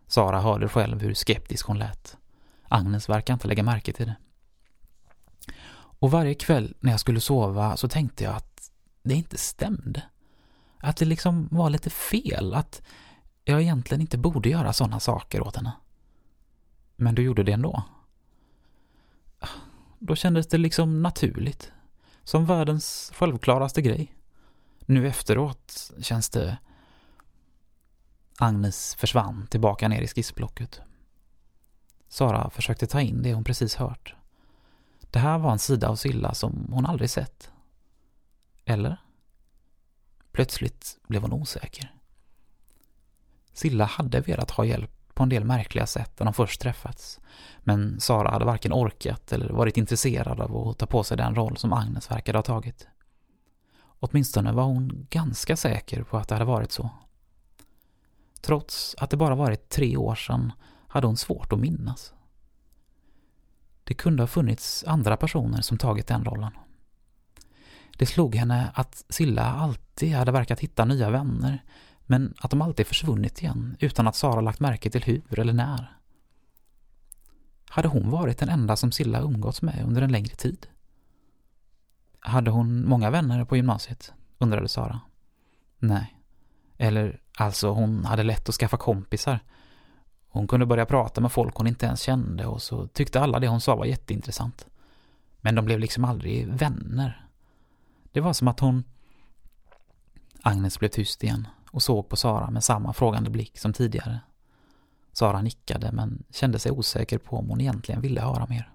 [0.06, 2.16] Sara hörde själv hur skeptisk hon lät.
[2.68, 4.16] Agnes verkar inte lägga märke till det.
[5.74, 8.70] Och varje kväll när jag skulle sova så tänkte jag att
[9.02, 10.02] det inte stämde.
[10.78, 12.82] Att det liksom var lite fel, att
[13.44, 15.72] jag egentligen inte borde göra sådana saker åt henne.
[17.02, 17.82] Men du gjorde det ändå.
[19.98, 21.72] Då kändes det liksom naturligt.
[22.24, 24.14] Som världens självklaraste grej.
[24.80, 26.58] Nu efteråt känns det...
[28.38, 30.80] Agnes försvann tillbaka ner i skissblocket.
[32.08, 34.14] Sara försökte ta in det hon precis hört.
[35.00, 37.50] Det här var en sida av Silla som hon aldrig sett.
[38.64, 38.96] Eller?
[40.32, 41.94] Plötsligt blev hon osäker.
[43.52, 47.20] Silla hade velat ha hjälp på en del märkliga sätt när de först träffats.
[47.58, 51.56] Men Sara hade varken orkat eller varit intresserad av att ta på sig den roll
[51.56, 52.86] som Agnes verkade ha tagit.
[54.00, 56.90] Åtminstone var hon ganska säker på att det hade varit så.
[58.40, 60.52] Trots att det bara varit tre år sedan
[60.88, 62.14] hade hon svårt att minnas.
[63.84, 66.52] Det kunde ha funnits andra personer som tagit den rollen.
[67.98, 71.62] Det slog henne att Silla alltid hade verkat hitta nya vänner
[72.06, 75.96] men att de alltid försvunnit igen utan att Sara lagt märke till hur eller när.
[77.68, 80.66] Hade hon varit den enda som Silla umgåtts med under en längre tid?
[82.20, 84.12] Hade hon många vänner på gymnasiet?
[84.42, 85.00] undrade Sara.
[85.78, 86.18] Nej.
[86.78, 89.40] Eller, alltså hon hade lätt att skaffa kompisar.
[90.28, 93.48] Hon kunde börja prata med folk hon inte ens kände och så tyckte alla det
[93.48, 94.66] hon sa var jätteintressant.
[95.40, 97.26] Men de blev liksom aldrig vänner.
[98.12, 98.84] Det var som att hon...
[100.42, 104.20] Agnes blev tyst igen och såg på Sara med samma frågande blick som tidigare.
[105.12, 108.72] Sara nickade men kände sig osäker på om hon egentligen ville höra mer.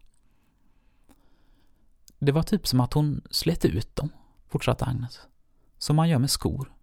[2.20, 4.10] Det var typ som att hon slet ut dem,
[4.48, 5.20] fortsatte Agnes.
[5.78, 6.74] Som man gör med skor.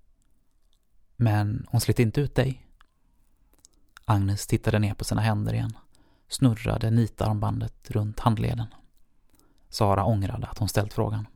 [1.16, 2.66] Men hon slet inte ut dig.
[4.04, 5.78] Agnes tittade ner på sina händer igen,
[6.28, 8.66] snurrade nitarmbandet runt handleden.
[9.68, 11.26] Sara ångrade att hon ställt frågan.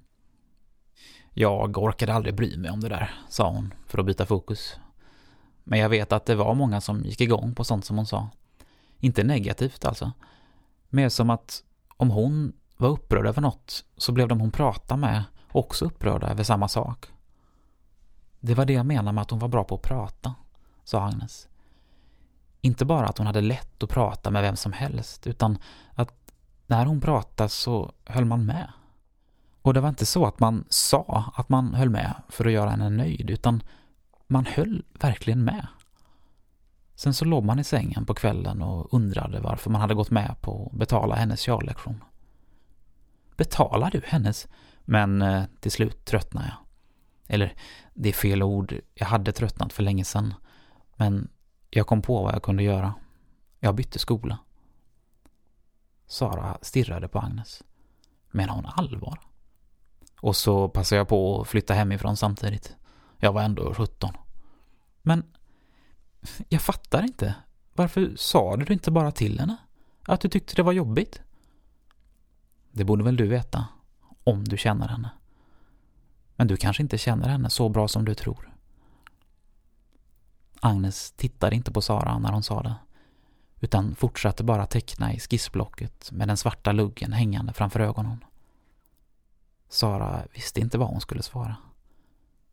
[1.40, 4.76] Jag orkade aldrig bry mig om det där, sa hon för att byta fokus.
[5.64, 8.28] Men jag vet att det var många som gick igång på sånt som hon sa.
[8.98, 10.12] Inte negativt alltså.
[10.88, 11.62] Mer som att
[11.96, 16.44] om hon var upprörd över något så blev de hon pratade med också upprörda över
[16.44, 17.06] samma sak.
[18.40, 20.34] Det var det jag menade med att hon var bra på att prata,
[20.84, 21.48] sa Agnes.
[22.60, 25.58] Inte bara att hon hade lätt att prata med vem som helst, utan
[25.94, 26.32] att
[26.66, 28.72] när hon pratade så höll man med.
[29.68, 32.70] Och det var inte så att man sa att man höll med för att göra
[32.70, 33.62] henne nöjd, utan
[34.26, 35.66] man höll verkligen med.
[36.94, 40.36] Sen så låg man i sängen på kvällen och undrade varför man hade gått med
[40.40, 42.04] på att betala hennes körlektion.
[43.36, 44.48] Betalar du hennes?
[44.80, 46.58] Men eh, till slut tröttnade jag.
[47.34, 47.54] Eller,
[47.94, 48.80] det är fel ord.
[48.94, 50.34] Jag hade tröttnat för länge sedan.
[50.96, 51.28] Men
[51.70, 52.94] jag kom på vad jag kunde göra.
[53.60, 54.38] Jag bytte skola.
[56.06, 57.62] Sara stirrade på Agnes.
[58.30, 59.27] Menar hon allvar?
[60.20, 62.76] Och så passade jag på att flytta hemifrån samtidigt.
[63.18, 64.12] Jag var ändå 17.
[65.02, 65.24] Men
[66.48, 67.34] jag fattar inte.
[67.72, 69.56] Varför sa du inte bara till henne?
[70.02, 71.22] Att du tyckte det var jobbigt?
[72.72, 73.66] Det borde väl du veta,
[74.24, 75.10] om du känner henne.
[76.36, 78.54] Men du kanske inte känner henne så bra som du tror.
[80.60, 82.74] Agnes tittade inte på Sara när hon sa det,
[83.60, 88.24] utan fortsatte bara teckna i skissblocket med den svarta luggen hängande framför ögonen.
[89.68, 91.56] Sara visste inte vad hon skulle svara.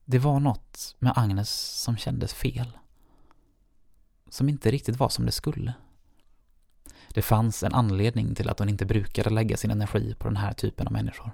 [0.05, 2.77] Det var något med Agnes som kändes fel.
[4.29, 5.73] Som inte riktigt var som det skulle.
[7.09, 10.53] Det fanns en anledning till att hon inte brukade lägga sin energi på den här
[10.53, 11.31] typen av människor.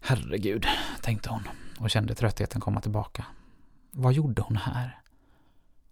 [0.00, 0.66] Herregud,
[1.02, 3.24] tänkte hon och kände tröttheten komma tillbaka.
[3.90, 5.02] Vad gjorde hon här?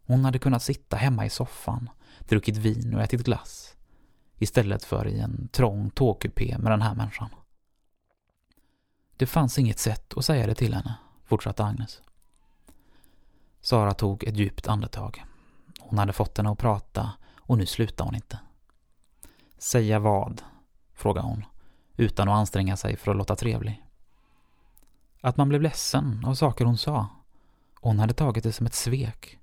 [0.06, 1.90] Hon hade kunnat sitta hemma i soffan,
[2.28, 3.76] druckit vin och ätit glass
[4.38, 7.28] istället för i en trång tågkupé med den här människan.
[9.16, 10.94] Det fanns inget sätt att säga det till henne,
[11.24, 12.02] fortsatte Agnes.
[13.60, 15.24] Sara tog ett djupt andetag.
[15.80, 18.38] Hon hade fått henne att prata och nu slutade hon inte.
[19.58, 20.42] Säga vad?
[20.94, 21.44] frågade hon,
[21.96, 23.82] utan att anstränga sig för att låta trevlig.
[25.20, 27.06] Att man blev ledsen av saker hon sa.
[27.74, 29.38] hon hade tagit det som ett svek.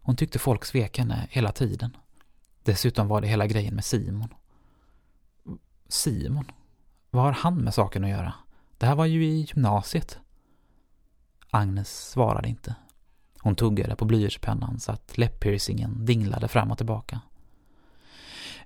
[0.00, 1.96] Hon tyckte folk svek henne hela tiden.
[2.62, 4.34] Dessutom var det hela grejen med Simon.
[5.88, 6.50] Simon?
[7.10, 8.34] Vad har han med saken att göra?
[8.80, 10.18] Det här var ju i gymnasiet.
[11.50, 12.74] Agnes svarade inte.
[13.40, 17.20] Hon tuggade på blyertspennan så att läpppiercingen dinglade fram och tillbaka.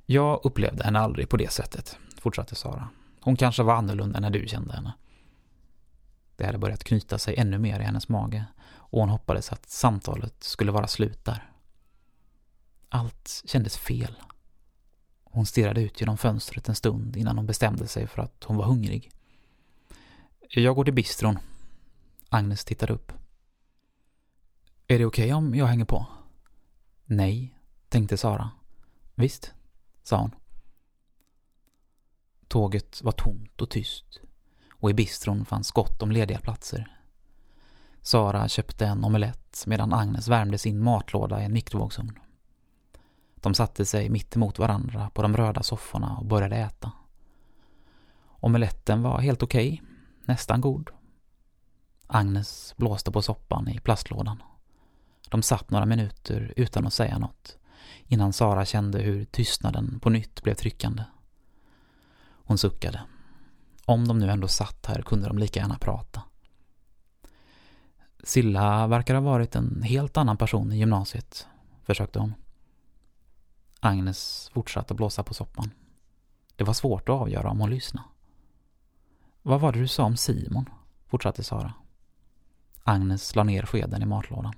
[0.07, 2.89] Jag upplevde henne aldrig på det sättet, fortsatte Sara.
[3.21, 4.93] Hon kanske var annorlunda när du kände henne.
[6.37, 10.43] Det hade börjat knyta sig ännu mer i hennes mage och hon hoppades att samtalet
[10.43, 11.51] skulle vara slut där.
[12.89, 14.17] Allt kändes fel.
[15.25, 18.65] Hon stirrade ut genom fönstret en stund innan hon bestämde sig för att hon var
[18.65, 19.11] hungrig.
[20.49, 21.39] Jag går till bistron.
[22.29, 23.13] Agnes tittade upp.
[24.87, 26.07] Är det okej okay om jag hänger på?
[27.05, 28.51] Nej, tänkte Sara.
[29.15, 29.55] Visst,
[30.03, 30.35] sa hon.
[32.49, 34.21] Tåget var tomt och tyst
[34.85, 36.99] och i bistron fanns gott om lediga platser.
[38.03, 42.19] Sara köpte en omelett medan Agnes värmde sin matlåda i en mikrovågsugn.
[43.37, 46.93] De satte sig mitt emot varandra på de röda sofforna och började äta.
[48.25, 49.94] Omeletten var helt okej, okay,
[50.27, 50.91] nästan god.
[52.07, 54.43] Agnes blåste på soppan i plastlådan.
[55.29, 57.59] De satt några minuter utan att säga något
[58.07, 61.05] innan Sara kände hur tystnaden på nytt blev tryckande.
[62.45, 63.03] Hon suckade.
[63.85, 66.23] Om de nu ändå satt här kunde de lika gärna prata.
[68.23, 71.47] Silla verkar ha varit en helt annan person i gymnasiet,
[71.83, 72.35] försökte hon.
[73.81, 75.71] Agnes fortsatte blåsa på soppan.
[76.57, 78.09] Det var svårt att avgöra om hon lyssnade.
[79.47, 80.69] Vad var det du sa om Simon?
[81.07, 81.75] fortsatte Sara.
[82.85, 84.55] Agnes la ner skeden i matlådan.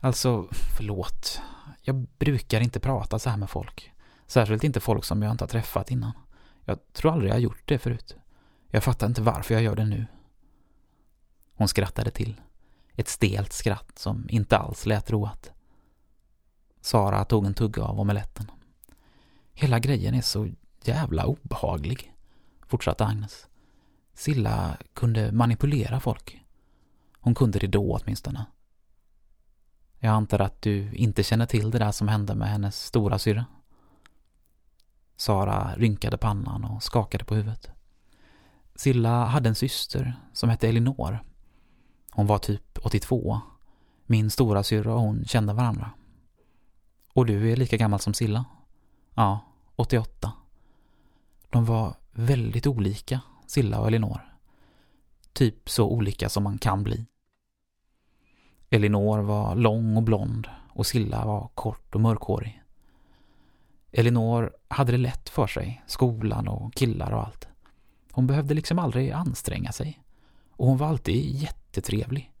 [0.00, 1.40] Alltså, förlåt.
[1.82, 3.92] Jag brukar inte prata så här med folk.
[4.26, 6.12] Särskilt inte folk som jag inte har träffat innan.
[6.64, 8.16] Jag tror aldrig jag har gjort det förut.
[8.68, 10.06] Jag fattar inte varför jag gör det nu.
[11.54, 12.40] Hon skrattade till.
[12.94, 15.52] Ett stelt skratt som inte alls lät roat.
[16.80, 18.50] Sara tog en tugga av omeletten.
[19.52, 20.48] Hela grejen är så
[20.82, 22.12] jävla obehaglig,
[22.66, 23.48] fortsatte Agnes.
[24.14, 26.44] Silla kunde manipulera folk.
[27.20, 28.46] Hon kunde det då åtminstone.
[29.98, 33.44] Jag antar att du inte känner till det där som hände med hennes stora syra.
[35.16, 37.70] Sara rynkade pannan och skakade på huvudet.
[38.74, 41.24] Silla hade en syster som hette Elinor.
[42.10, 43.40] Hon var typ 82.
[44.06, 45.90] Min stora syra och hon kände varandra.
[47.12, 48.44] Och du är lika gammal som Silla?
[49.14, 49.40] Ja,
[49.76, 50.32] 88.
[51.50, 54.20] De var väldigt olika, Silla och Elinor.
[55.32, 57.06] Typ så olika som man kan bli.
[58.70, 62.62] Elinor var lång och blond och Silla var kort och mörkhårig.
[63.92, 67.48] Elinor hade det lätt för sig, skolan och killar och allt.
[68.10, 70.02] Hon behövde liksom aldrig anstränga sig.
[70.50, 72.32] Och hon var alltid jättetrevlig.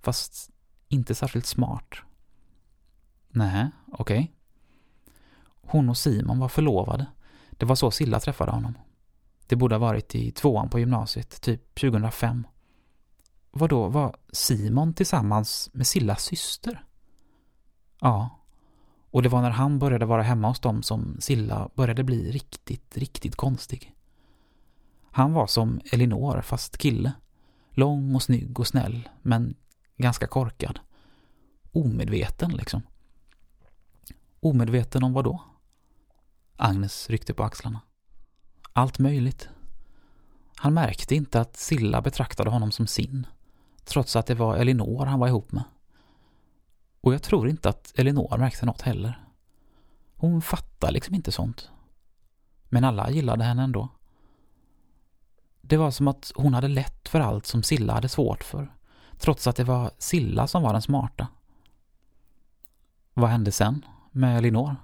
[0.00, 0.50] Fast
[0.88, 1.94] inte särskilt smart.
[3.28, 4.18] Nej, okej.
[4.18, 4.28] Okay.
[5.60, 7.06] Hon och Simon var förlovade.
[7.50, 8.74] Det var så Silla träffade honom.
[9.50, 12.46] Det borde ha varit i tvåan på gymnasiet, typ 2005.
[13.50, 16.84] Vadå, var Simon tillsammans med Sillas syster?
[18.00, 18.30] Ja.
[19.10, 22.96] Och det var när han började vara hemma hos dem som Silla började bli riktigt,
[22.96, 23.94] riktigt konstig.
[25.10, 27.12] Han var som Elinor, fast kille.
[27.70, 29.54] Lång och snygg och snäll, men
[29.96, 30.80] ganska korkad.
[31.72, 32.82] Omedveten liksom.
[34.40, 35.42] Omedveten om vad då?
[36.56, 37.80] Agnes ryckte på axlarna.
[38.72, 39.48] Allt möjligt.
[40.56, 43.26] Han märkte inte att Silla betraktade honom som sin,
[43.84, 45.64] trots att det var Elinor han var ihop med.
[47.00, 49.24] Och jag tror inte att Elinor märkte något heller.
[50.16, 51.70] Hon fattade liksom inte sånt.
[52.68, 53.88] Men alla gillade henne ändå.
[55.60, 58.74] Det var som att hon hade lätt för allt som Silla hade svårt för,
[59.18, 61.28] trots att det var Silla som var den smarta.
[63.14, 64.76] Vad hände sen med Elinor?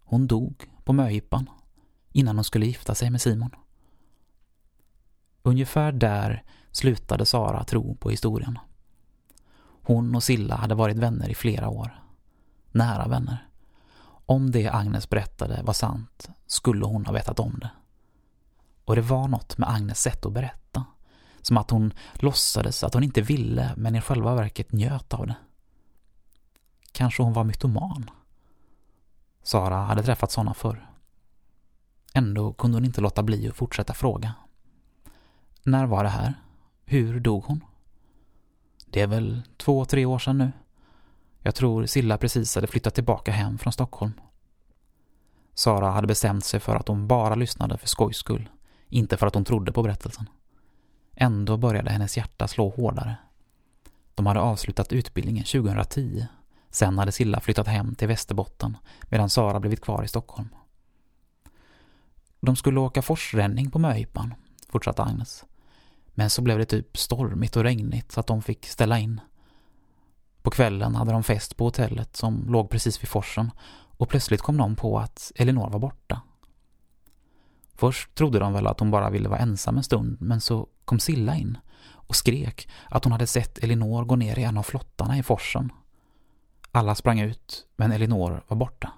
[0.00, 1.50] Hon dog på möhippan
[2.12, 3.50] innan hon skulle gifta sig med Simon.
[5.42, 8.58] Ungefär där slutade Sara tro på historien.
[9.82, 12.02] Hon och Silla hade varit vänner i flera år.
[12.70, 13.48] Nära vänner.
[14.26, 17.70] Om det Agnes berättade var sant skulle hon ha vetat om det.
[18.84, 20.84] Och det var något med Agnes sätt att berätta.
[21.40, 25.36] Som att hon låtsades att hon inte ville men i själva verket njöt av det.
[26.92, 28.10] Kanske hon var mytoman.
[29.42, 30.91] Sara hade träffat sådana förr.
[32.14, 34.34] Ändå kunde hon inte låta bli att fortsätta fråga.
[35.62, 36.34] När var det här?
[36.84, 37.64] Hur dog hon?
[38.86, 40.52] Det är väl två, tre år sedan nu.
[41.42, 44.12] Jag tror Silla precis hade flyttat tillbaka hem från Stockholm.
[45.54, 48.48] Sara hade bestämt sig för att hon bara lyssnade för skojs skull,
[48.88, 50.28] inte för att hon trodde på berättelsen.
[51.14, 53.16] Ändå började hennes hjärta slå hårdare.
[54.14, 56.26] De hade avslutat utbildningen 2010.
[56.70, 60.48] Sen hade Silla flyttat hem till Västerbotten medan Sara blivit kvar i Stockholm.
[62.46, 64.34] De skulle åka forsränning på möhippan,
[64.68, 65.44] fortsatte Agnes.
[66.14, 69.20] Men så blev det typ stormigt och regnigt så att de fick ställa in.
[70.42, 73.50] På kvällen hade de fest på hotellet som låg precis vid forsen
[73.96, 76.20] och plötsligt kom de på att Elinor var borta.
[77.74, 80.98] Först trodde de väl att hon bara ville vara ensam en stund men så kom
[80.98, 81.58] Silla in
[81.90, 85.72] och skrek att hon hade sett Elinor gå ner i en av flottarna i forsen.
[86.72, 88.92] Alla sprang ut men Elinor var borta.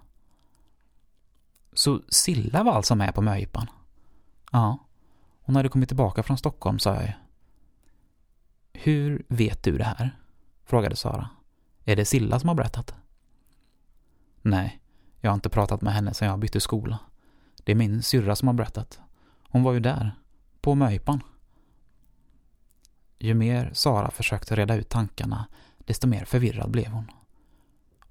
[1.75, 3.67] Så Silla var alltså med på möhippan?
[4.53, 4.79] Ja.
[5.41, 7.13] Hon hade kommit tillbaka från Stockholm, sa jag ju.
[8.73, 10.19] Hur vet du det här?
[10.65, 11.31] frågade Sara.
[11.85, 12.95] Är det Silla som har berättat?
[14.43, 14.81] Nej,
[15.21, 16.99] jag har inte pratat med henne sedan jag bytte skola.
[17.65, 19.01] Det är min syrra som har berättat.
[19.49, 20.15] Hon var ju där,
[20.61, 21.21] på möhippan.
[23.19, 25.47] Ju mer Sara försökte reda ut tankarna,
[25.79, 27.11] desto mer förvirrad blev hon.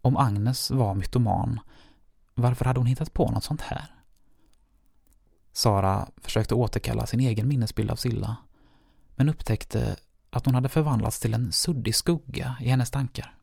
[0.02, 1.60] Om Agnes var mytoman,
[2.36, 3.96] varför hade hon hittat på något sånt här?
[5.52, 8.36] Sara försökte återkalla sin egen minnesbild av Silla,
[9.16, 9.96] men upptäckte
[10.30, 13.38] att hon hade förvandlats till en suddig skugga i hennes tankar.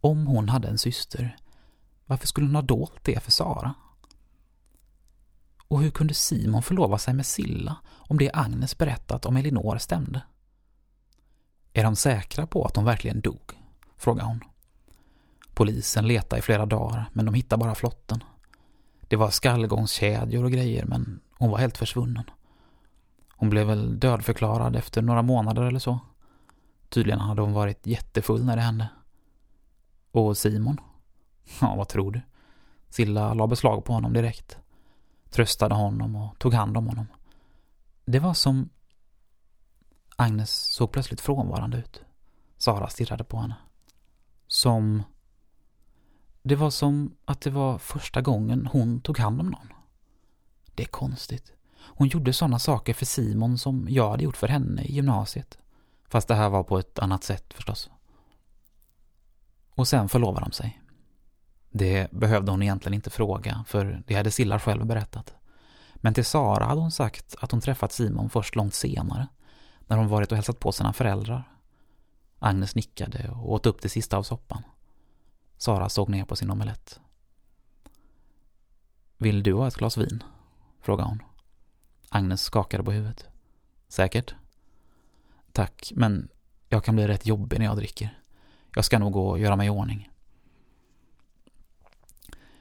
[0.00, 1.36] Om hon hade en syster,
[2.06, 3.74] varför skulle hon ha dolt det för Sara?
[5.68, 10.22] Och hur kunde Simon förlova sig med Silla om det Agnes berättat om Elinor stämde?
[11.72, 13.52] Är de säkra på att hon verkligen dog?
[13.96, 14.40] frågade hon.
[15.54, 18.24] Polisen letade i flera dagar, men de hittade bara flotten.
[19.00, 22.30] Det var skallgångskedjor och grejer, men hon var helt försvunnen.
[23.36, 25.98] Hon blev väl dödförklarad efter några månader eller så.
[26.88, 28.88] Tydligen hade hon varit jättefull när det hände.
[30.10, 30.80] Och Simon?
[31.60, 32.20] Ja, vad tror du?
[32.88, 34.58] Silla la beslag på honom direkt.
[35.30, 37.06] Tröstade honom och tog hand om honom.
[38.04, 38.68] Det var som...
[40.16, 42.02] Agnes såg plötsligt frånvarande ut.
[42.56, 43.54] Sara stirrade på henne.
[44.46, 45.02] Som...
[46.46, 49.68] Det var som att det var första gången hon tog hand om någon.
[50.74, 51.52] Det är konstigt.
[51.76, 55.58] Hon gjorde sådana saker för Simon som jag hade gjort för henne i gymnasiet.
[56.08, 57.90] Fast det här var på ett annat sätt förstås.
[59.74, 60.82] Och sen förlovade de sig.
[61.70, 65.34] Det behövde hon egentligen inte fråga, för det hade Silla själv berättat.
[65.94, 69.28] Men till Sara hade hon sagt att hon träffat Simon först långt senare,
[69.86, 71.50] när hon varit och hälsat på sina föräldrar.
[72.38, 74.62] Agnes nickade och åt upp det sista av soppan.
[75.64, 77.00] Sara såg ner på sin omelett.
[79.18, 80.22] Vill du ha ett glas vin?
[80.80, 81.22] frågade hon.
[82.08, 83.26] Agnes skakade på huvudet.
[83.88, 84.34] Säkert.
[85.52, 86.28] Tack, men
[86.68, 88.18] Jag kan bli rätt jobbig när jag dricker.
[88.74, 90.10] Jag ska nog gå och göra mig i ordning.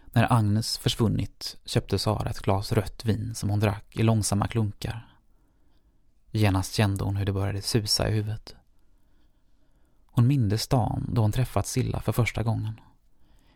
[0.05, 5.15] När Agnes försvunnit köpte Sara ett glas rött vin som hon drack i långsamma klunkar.
[6.31, 8.55] Genast kände hon hur det började susa i huvudet.
[10.05, 12.79] Hon mindes dagen då hon träffat Silla för första gången.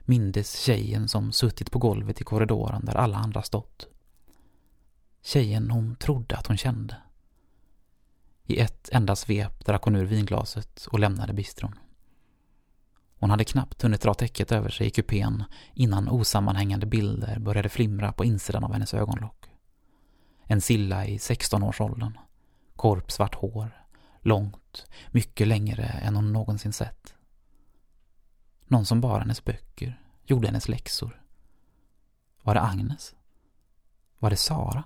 [0.10, 3.88] Mindes tjejen som suttit på golvet i korridoren där alla andra stått.
[5.22, 6.96] Tjejen hon trodde att hon kände.
[8.44, 11.76] I ett enda svep drack hon ur vinglaset och lämnade bistron.
[13.20, 15.44] Hon hade knappt hunnit dra täcket över sig i kupén
[15.74, 19.46] innan osammanhängande bilder började flimra på insidan av hennes ögonlock.
[20.44, 22.18] En Silla i 16-årsåldern.
[22.76, 23.86] Korpsvart hår.
[24.22, 27.17] Långt, mycket längre än hon någonsin sett.
[28.68, 31.22] Någon som bar hennes böcker, gjorde hennes läxor.
[32.42, 33.16] Var det Agnes?
[34.20, 34.84] Var det Sara?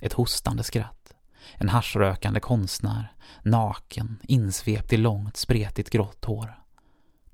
[0.00, 1.14] Ett hostande skratt.
[1.54, 6.62] En haschrökande konstnär, naken, insvept i långt, spretigt grått hår.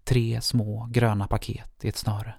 [0.04, 2.34] Tre små gröna paket i ett snöre.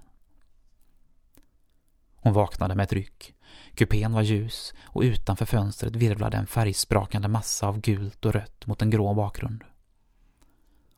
[2.15, 3.36] Hon vaknade med ett ryck.
[3.75, 8.81] Kupén var ljus och utanför fönstret virvlade en färgsprakande massa av gult och rött mot
[8.81, 9.63] en grå bakgrund.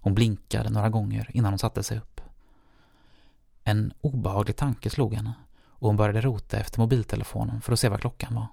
[0.07, 2.21] Hon blinkade några gånger innan hon satte sig upp.
[3.63, 5.33] En obehaglig tanke slog henne
[5.69, 8.47] och hon började rota efter mobiltelefonen för att se vad klockan var.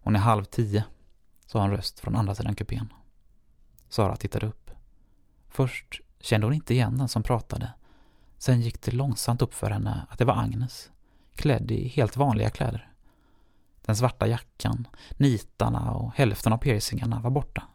[0.00, 0.84] Hon är halv tio,
[1.46, 2.92] sa en röst från andra sidan kupén.
[3.88, 4.70] Sara tittade upp.
[5.48, 7.72] Först kände hon inte igen den som pratade.
[8.36, 10.90] Sen gick det långsamt upp för henne att det var Agnes,
[11.34, 12.92] klädd i helt vanliga kläder.
[13.84, 17.68] Den svarta jackan, nitarna och hälften av piercingarna var borta.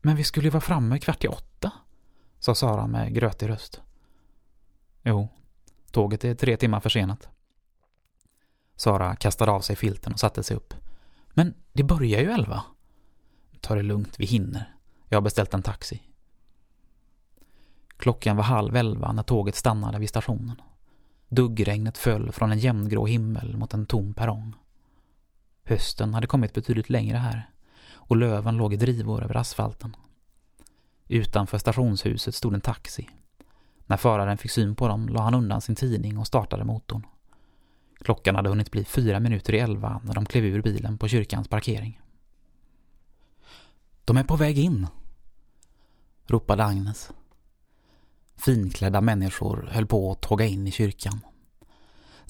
[0.00, 1.72] Men vi skulle ju vara framme kvart i åtta,
[2.38, 3.80] sa Sara med grötig röst.
[5.02, 5.28] Jo,
[5.90, 7.28] tåget är tre timmar försenat.
[8.76, 10.74] Sara kastade av sig filten och satte sig upp.
[11.30, 12.64] Men det börjar ju elva.
[13.60, 14.74] Ta det lugnt, vi hinner.
[15.08, 16.02] Jag har beställt en taxi.
[17.96, 20.62] Klockan var halv elva när tåget stannade vid stationen.
[21.28, 24.54] Duggregnet föll från en jämngrå himmel mot en tom perrong.
[25.64, 27.50] Hösten hade kommit betydligt längre här
[28.08, 29.96] och löven låg i drivor över asfalten.
[31.08, 33.08] Utanför stationshuset stod en taxi.
[33.86, 37.06] När föraren fick syn på dem la han undan sin tidning och startade motorn.
[38.00, 41.48] Klockan hade hunnit bli fyra minuter i elva när de klev ur bilen på kyrkans
[41.48, 42.00] parkering.
[44.04, 44.86] De är på väg in,
[46.26, 47.10] ropade Agnes.
[48.36, 51.20] Finklädda människor höll på att tåga in i kyrkan.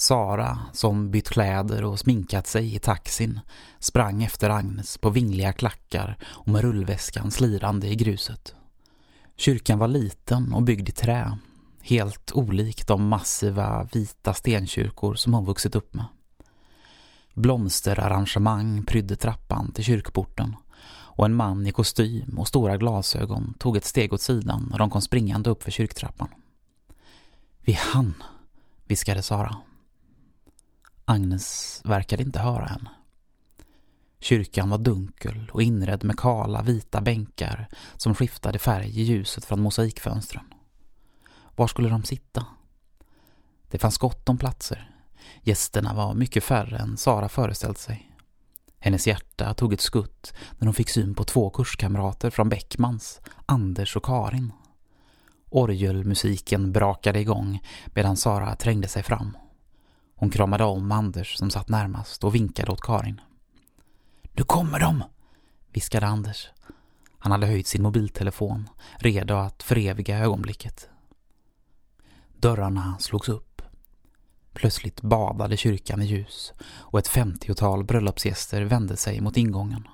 [0.01, 3.41] Sara, som bytt kläder och sminkat sig i taxin,
[3.79, 8.55] sprang efter Agnes på vingliga klackar och med rullväskan slirande i gruset.
[9.37, 11.39] Kyrkan var liten och byggd i trä
[11.89, 16.05] helt olik de massiva vita stenkyrkor som hon vuxit upp med.
[17.35, 20.57] Blomsterarrangemang prydde trappan till kyrkporten
[20.91, 24.91] och en man i kostym och stora glasögon tog ett steg åt sidan och de
[24.91, 26.29] kom springande upp för kyrktrappan.
[27.61, 28.23] Vi hann,
[28.87, 29.57] viskade Sara.
[31.11, 32.91] Agnes verkade inte höra henne.
[34.21, 39.61] Kyrkan var dunkel och inredd med kala vita bänkar som skiftade färg i ljuset från
[39.61, 40.45] mosaikfönstren.
[41.57, 42.47] Var skulle de sitta?
[43.71, 44.91] Det fanns gott om platser.
[45.43, 48.13] Gästerna var mycket färre än Sara föreställt sig.
[48.79, 53.97] Hennes hjärta tog ett skutt när hon fick syn på två kurskamrater från Beckmans, Anders
[53.97, 54.53] och Karin.
[55.51, 59.37] Orgelmusiken brakade igång medan Sara trängde sig fram.
[60.19, 63.21] Hon kramade om Anders som satt närmast och vinkade åt Karin.
[64.33, 65.03] Nu kommer de,
[65.73, 66.49] viskade Anders.
[67.19, 70.89] Han hade höjt sin mobiltelefon, redo att föreviga ögonblicket.
[72.37, 73.63] Dörrarna slogs upp.
[74.53, 79.89] Plötsligt badade kyrkan i ljus och ett femtiotal bröllopsgäster vände sig mot ingången.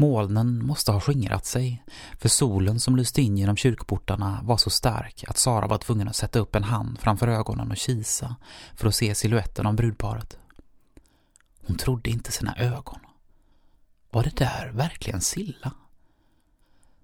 [0.00, 1.84] Molnen måste ha skingrat sig,
[2.18, 6.16] för solen som lyste in genom kyrkportarna var så stark att Sara var tvungen att
[6.16, 8.36] sätta upp en hand framför ögonen och kisa
[8.74, 10.38] för att se siluetten av brudparet.
[11.66, 12.98] Hon trodde inte sina ögon.
[14.10, 15.72] Var det där verkligen Silla?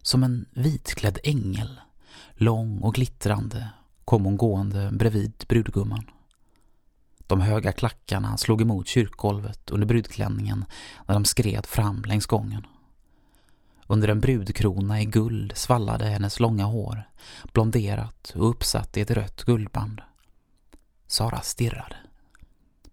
[0.02, 1.80] Som en vitklädd ängel,
[2.34, 3.68] lång och glittrande
[4.04, 6.10] kom hon gående bredvid brudgumman.
[7.26, 10.64] De höga klackarna slog emot kyrkgolvet under brudklänningen
[11.06, 12.66] när de skred fram längs gången.
[13.86, 17.10] Under en brudkrona i guld svallade hennes långa hår,
[17.52, 20.00] blonderat och uppsatt i ett rött guldband.
[21.06, 21.96] Sara stirrade.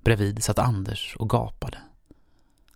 [0.03, 1.77] Bredvid satt Anders och gapade.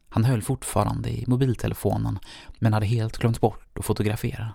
[0.09, 2.19] Han höll fortfarande i mobiltelefonen
[2.59, 4.53] men hade helt glömt bort att fotografera.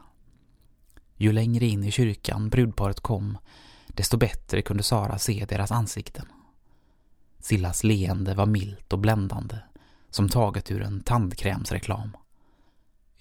[1.16, 3.38] Ju längre in i kyrkan brudparet kom,
[3.86, 6.26] desto bättre kunde Sara se deras ansikten.
[7.40, 9.58] Sillas leende var milt och bländande,
[10.10, 12.16] som taget ur en tandkrämsreklam.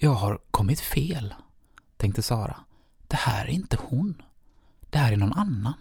[0.03, 1.33] Jag har kommit fel,
[1.97, 2.57] tänkte Sara.
[3.07, 4.21] Det här är inte hon.
[4.89, 5.73] Det här är någon annan.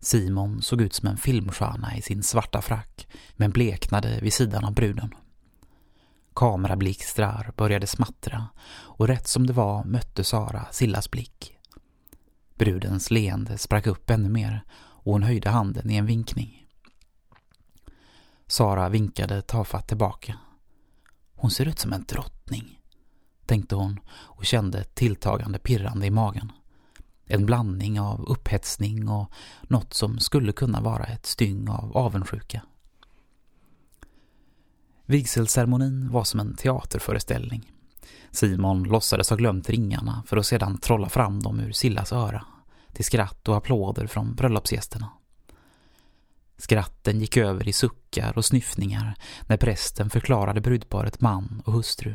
[0.00, 4.74] Simon såg ut som en filmstjärna i sin svarta frack men bleknade vid sidan av
[4.74, 5.14] bruden.
[6.34, 11.58] Kamerablixtrar började smattra och rätt som det var mötte Sara Sillas blick.
[12.54, 16.66] Brudens leende sprack upp ännu mer och hon höjde handen i en vinkning.
[18.46, 20.38] Sara vinkade tafatt tillbaka.
[21.34, 22.79] Hon ser ut som en drottning,
[23.50, 26.52] tänkte hon och kände ett tilltagande pirrande i magen.
[27.24, 29.32] En blandning av upphetsning och
[29.62, 32.62] något som skulle kunna vara ett styng av avundsjuka.
[35.06, 37.72] Vigselceremonin var som en teaterföreställning.
[38.30, 42.44] Simon låtsades ha glömt ringarna för att sedan trolla fram dem ur Sillas öra
[42.92, 45.10] till skratt och applåder från bröllopsgästerna.
[46.56, 49.14] Skratten gick över i suckar och snyftningar
[49.46, 52.14] när prästen förklarade brudparet man och hustru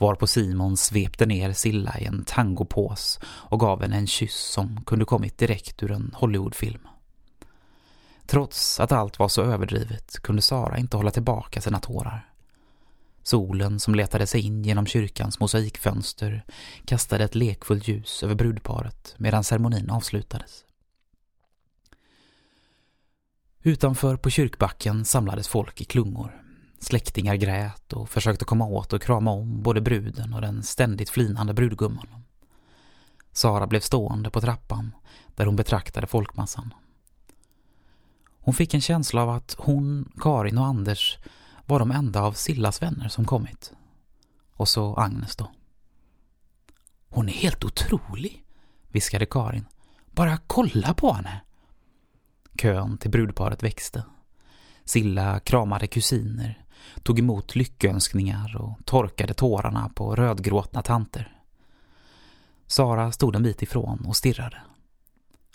[0.00, 5.04] varpå Simon svepte ner Silla i en tangopås och gav henne en kyss som kunde
[5.04, 6.88] kommit direkt ur en Hollywoodfilm.
[8.26, 12.30] Trots att allt var så överdrivet kunde Sara inte hålla tillbaka sina tårar.
[13.22, 16.44] Solen som letade sig in genom kyrkans mosaikfönster
[16.84, 20.64] kastade ett lekfullt ljus över brudparet medan ceremonin avslutades.
[23.62, 26.39] Utanför på kyrkbacken samlades folk i klungor.
[26.80, 31.54] Släktingar grät och försökte komma åt och krama om både bruden och den ständigt flinande
[31.54, 32.24] brudgumman.
[33.32, 34.94] Sara blev stående på trappan
[35.34, 36.74] där hon betraktade folkmassan.
[38.40, 41.18] Hon fick en känsla av att hon, Karin och Anders
[41.66, 43.72] var de enda av Sillas vänner som kommit.
[44.52, 45.50] Och så Agnes då.
[47.08, 48.44] Hon är helt otrolig,
[48.88, 49.64] viskade Karin.
[50.10, 51.40] Bara kolla på henne!
[52.54, 54.04] Kön till brudparet växte.
[54.84, 56.64] Silla kramade kusiner,
[57.02, 61.40] tog emot lyckönskningar och torkade tårarna på rödgråtna tanter.
[62.66, 64.56] Sara stod en bit ifrån och stirrade.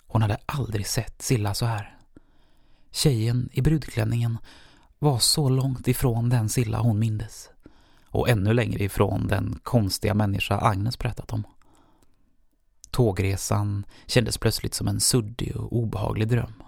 [0.06, 1.96] Hon hade aldrig sett Silla så här.
[2.90, 4.38] Tjejen i brudklänningen
[4.98, 7.50] var så långt ifrån den Silla hon mindes.
[8.04, 11.44] Och ännu längre ifrån den konstiga människa Agnes berättat om.
[12.90, 16.62] Tågresan kändes plötsligt som en suddig och obehaglig dröm.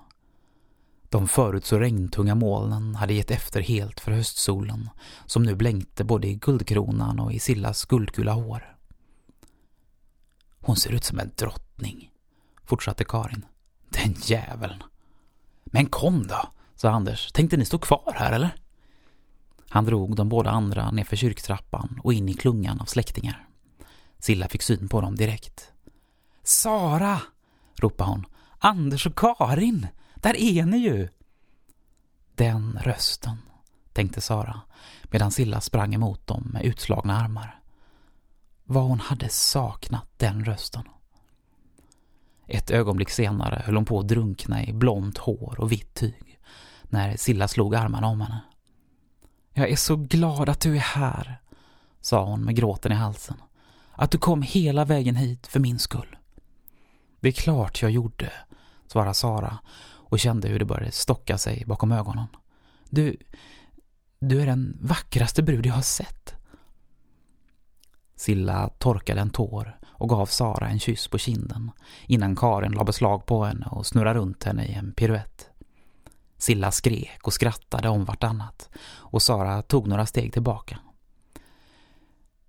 [1.08, 4.90] De förut så regntunga molnen hade gett efter helt för höstsolen
[5.26, 8.76] som nu blänkte både i guldkronan och i Sillas guldgula hår.
[10.60, 12.12] Hon ser ut som en drottning,
[12.64, 13.44] fortsatte Karin.
[13.88, 14.82] Den jäveln.
[15.64, 17.32] Men kom då, sa Anders.
[17.32, 18.54] Tänkte ni stå kvar här eller?
[19.68, 23.48] Han drog de båda andra nerför kyrktrappan och in i klungan av släktingar.
[24.18, 25.72] Silla fick syn på dem direkt.
[26.42, 27.20] Sara!
[27.76, 28.26] ropade hon.
[28.58, 29.86] Anders och Karin!
[30.20, 31.08] Där är ni ju!
[32.34, 33.36] Den rösten,
[33.92, 34.60] tänkte Sara
[35.10, 37.60] medan Silla sprang emot dem med utslagna armar.
[38.64, 40.82] Vad hon hade saknat den rösten.
[42.46, 46.38] Ett ögonblick senare höll hon på att drunkna i blont hår och vitt tyg
[46.82, 48.40] när Silla slog armarna om henne.
[49.52, 51.40] Jag är så glad att du är här,
[52.00, 53.36] sa hon med gråten i halsen.
[53.92, 56.16] Att du kom hela vägen hit för min skull.
[57.20, 58.32] Det är klart jag gjorde,
[58.86, 59.58] svarade Sara
[60.08, 62.26] och kände hur det började stocka sig bakom ögonen.
[62.90, 63.16] Du,
[64.18, 66.34] du är den vackraste brud jag har sett.
[68.16, 71.70] Silla torkade en tår och gav Sara en kyss på kinden
[72.06, 75.50] innan Karin la beslag på henne och snurrade runt henne i en piruett.
[76.38, 80.78] Silla skrek och skrattade om vartannat och Sara tog några steg tillbaka.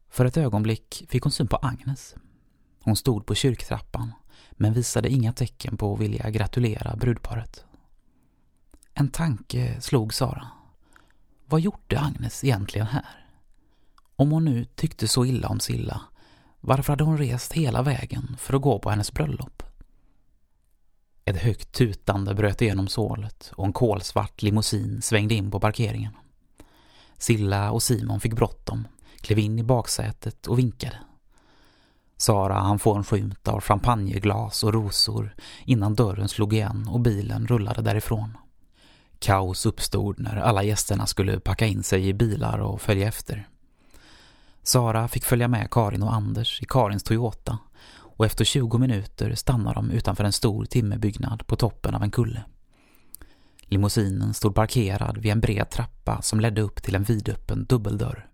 [0.10, 2.16] För ett ögonblick fick hon syn på Agnes.
[2.84, 4.14] Hon stod på kyrktrappan
[4.60, 7.66] men visade inga tecken på att vilja gratulera brudparet.
[8.94, 10.48] En tanke slog Sara.
[11.46, 13.26] Vad gjorde Agnes egentligen här?
[14.16, 16.02] Om hon nu tyckte så illa om Silla,
[16.62, 19.64] varför hade hon rest hela vägen för att gå på hennes bröllop?
[21.26, 26.14] Ett högt tutande bröt igenom sålet och en kolsvart limousin svängde in på parkeringen.
[27.18, 28.88] Silla och Simon fick bråttom,
[29.22, 31.00] klev in i baksätet och vinkade.
[32.22, 37.48] Sara han får en skymt av champagneglas och rosor innan dörren slog igen och bilen
[37.48, 38.38] rullade därifrån.
[39.20, 43.48] Kaos uppstod när alla gästerna skulle packa in sig i bilar och följa efter.
[44.64, 47.58] Sara fick följa med Karin och Anders i Karins Toyota
[47.92, 52.44] och efter 20 minuter stannade de utanför en stor timmerbyggnad på toppen av en kulle.
[53.62, 58.29] Limousinen stod parkerad vid en bred trappa som ledde upp till en vidöppen dubbeldörr.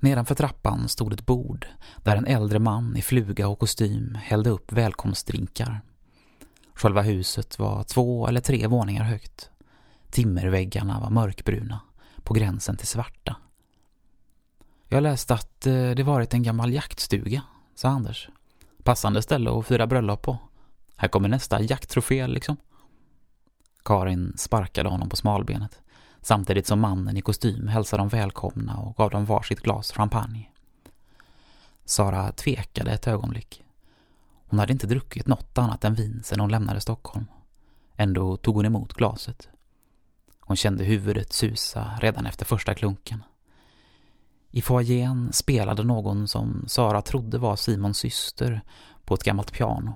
[0.00, 1.66] Nedanför trappan stod ett bord
[1.96, 5.80] där en äldre man i fluga och kostym hällde upp välkomstdrinkar.
[6.74, 9.50] Själva huset var två eller tre våningar högt.
[10.10, 11.80] Timmerväggarna var mörkbruna,
[12.22, 13.36] på gränsen till svarta.
[14.88, 17.42] Jag läste att eh, det varit en gammal jaktstuga,
[17.74, 18.28] sa Anders.
[18.82, 20.38] Passande ställe att fira bröllop på.
[20.96, 22.56] Här kommer nästa jakttrofé liksom.
[23.84, 25.80] Karin sparkade honom på smalbenet,
[26.26, 30.50] samtidigt som mannen i kostym hälsade dem välkomna och gav dem varsitt glas champagne.
[31.84, 33.64] Sara tvekade ett ögonblick.
[34.48, 37.26] Hon hade inte druckit något annat än vin sedan hon lämnade Stockholm.
[37.96, 39.48] Ändå tog hon emot glaset.
[40.40, 43.22] Hon kände huvudet susa redan efter första klunken.
[44.50, 48.60] I foajén spelade någon som Sara trodde var Simons syster
[49.04, 49.94] på ett gammalt piano.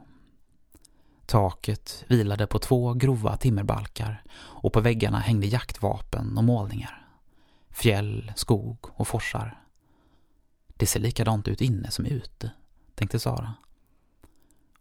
[1.31, 7.09] Taket vilade på två grova timmerbalkar och på väggarna hängde jaktvapen och målningar.
[7.70, 9.64] Fjäll, skog och forsar.
[10.68, 12.51] Det ser likadant ut inne som ute,
[12.95, 13.55] tänkte Sara.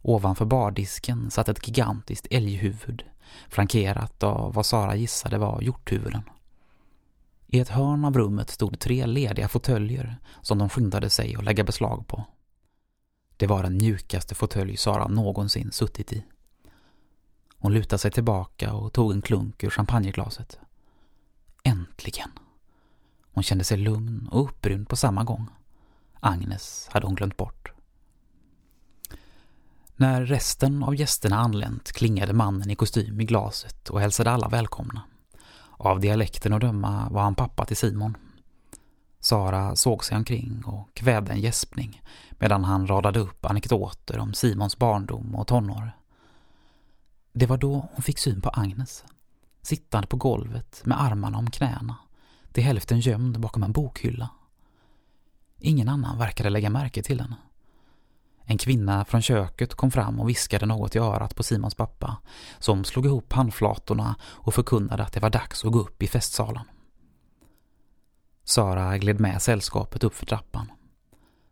[0.02, 3.04] Ovanför bardisken satt ett gigantiskt älghuvud,
[3.48, 6.22] flankerat av vad Sara gissade var hjorthuvuden.
[7.46, 11.64] I ett hörn av rummet stod tre lediga fåtöljer som de skyndade sig att lägga
[11.64, 12.24] beslag på.
[13.36, 16.24] Det var den mjukaste fåtölj Sara någonsin suttit i.
[17.60, 20.58] Hon lutade sig tillbaka och tog en klunk ur champagneglaset.
[21.62, 22.30] Äntligen!
[23.32, 25.48] Hon kände sig lugn och upprymd på samma gång.
[26.20, 27.72] Agnes hade hon glömt bort.
[29.96, 35.02] När resten av gästerna anlänt klingade mannen i kostym i glaset och hälsade alla välkomna.
[35.70, 38.16] Av dialekten att döma var han pappa till Simon.
[39.20, 44.78] Sara såg sig omkring och kvävde en gäspning medan han radade upp anekdoter om Simons
[44.78, 45.99] barndom och tonår.
[47.32, 49.04] Det var då hon fick syn på Agnes,
[49.62, 51.96] sittande på golvet med armarna om knäna,
[52.52, 54.30] till hälften gömd bakom en bokhylla.
[55.58, 57.36] Ingen annan verkade lägga märke till henne.
[58.44, 62.16] En kvinna från köket kom fram och viskade något i örat på Simons pappa,
[62.58, 66.64] som slog ihop handflatorna och förkunnade att det var dags att gå upp i festsalen.
[68.44, 70.72] Sara gled med sällskapet uppför trappan.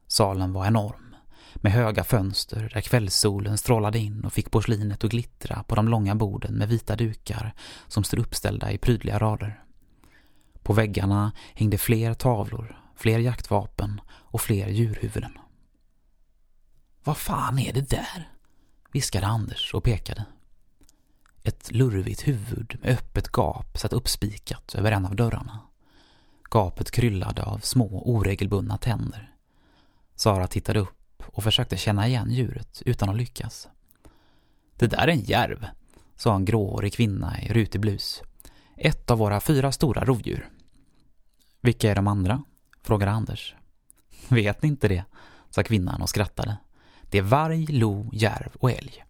[0.07, 1.08] Salen var enorm,
[1.55, 6.15] med höga fönster där kvällssolen strålade in och fick porslinet att glittra på de långa
[6.15, 7.55] borden med vita dukar
[7.89, 9.63] som stod uppställda i prydliga rader.
[10.63, 15.39] På väggarna hängde fler tavlor, fler jaktvapen och fler djurhuvuden.
[17.05, 18.33] Vad fan är det där?
[18.93, 20.25] viskade Anders och pekade.
[21.43, 25.59] Ett lurvigt huvud med öppet gap satt uppspikat över en av dörrarna.
[26.51, 29.35] Gapet kryllade av små oregelbundna tänder.
[30.15, 30.98] Sara tittade upp
[31.33, 33.69] och försökte känna igen djuret utan att lyckas.
[34.77, 35.67] Det där är en järv,
[36.17, 38.23] sa en gråhårig kvinna i rutig blus.
[38.77, 40.49] Ett av våra fyra stora rovdjur.
[41.61, 42.43] Vilka är de andra?
[42.83, 43.55] frågade Anders.
[44.29, 45.05] Vet ni inte det?
[45.51, 46.57] sa kvinnan och skrattade.
[47.11, 49.05] Det är varg, lo, järv och älg.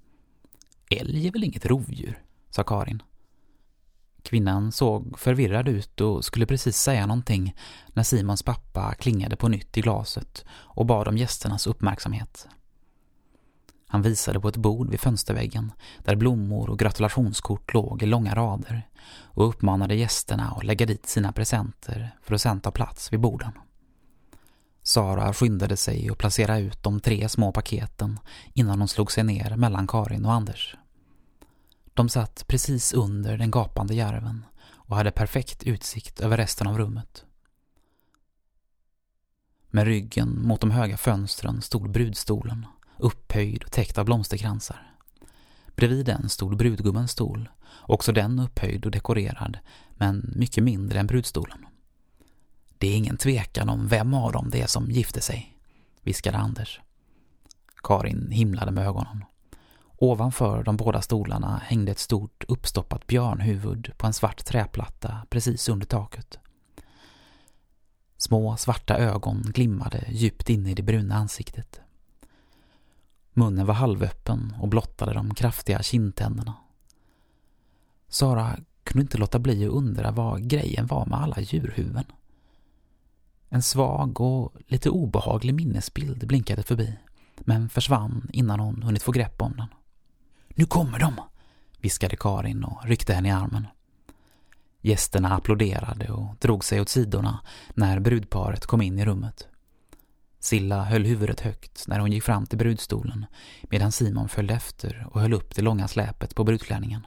[0.90, 3.02] Älg är väl inget rovdjur, sa Karin.
[4.22, 7.56] Kvinnan såg förvirrad ut och skulle precis säga någonting
[7.88, 12.48] när Simons pappa klingade på nytt i glaset och bad om gästernas uppmärksamhet.
[13.90, 18.88] Han visade på ett bord vid fönsterväggen där blommor och gratulationskort låg i långa rader
[19.20, 23.52] och uppmanade gästerna att lägga dit sina presenter för att sedan ta plats vid borden.
[24.82, 28.18] Sara skyndade sig att placera ut de tre små paketen
[28.54, 30.76] innan hon slog sig ner mellan Karin och Anders.
[31.98, 37.24] De satt precis under den gapande järven och hade perfekt utsikt över resten av rummet.
[39.70, 42.66] Med ryggen mot de höga fönstren stod brudstolen,
[42.98, 44.96] upphöjd och täckt av blomsterkransar.
[45.76, 47.48] Bredvid den stod brudgummens stol,
[47.82, 49.58] också den upphöjd och dekorerad,
[49.90, 51.66] men mycket mindre än brudstolen.
[52.78, 55.56] Det är ingen tvekan om vem av dem det är som gifte sig,
[56.02, 56.80] viskade Anders.
[57.82, 59.24] Karin himlade med ögonen.
[60.00, 65.86] Ovanför de båda stolarna hängde ett stort uppstoppat björnhuvud på en svart träplatta precis under
[65.86, 66.38] taket.
[68.16, 71.80] Små svarta ögon glimmade djupt inne i det bruna ansiktet.
[73.32, 76.54] Munnen var halvöppen och blottade de kraftiga kindtänderna.
[78.08, 82.04] Sara kunde inte låta bli att undra vad grejen var med alla djurhuvuden.
[83.48, 86.98] En svag och lite obehaglig minnesbild blinkade förbi,
[87.36, 89.66] men försvann innan hon hunnit få grepp om den.
[90.58, 91.20] Nu kommer de,
[91.80, 93.66] viskade Karin och ryckte henne i armen.
[94.80, 97.40] Gästerna applåderade och drog sig åt sidorna
[97.74, 99.48] när brudparet kom in i rummet.
[100.38, 103.26] Silla höll huvudet högt när hon gick fram till brudstolen
[103.62, 107.06] medan Simon följde efter och höll upp det långa släpet på brudklänningen.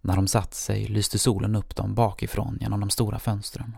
[0.00, 3.76] När de satt sig lyste solen upp dem bakifrån genom de stora fönstren.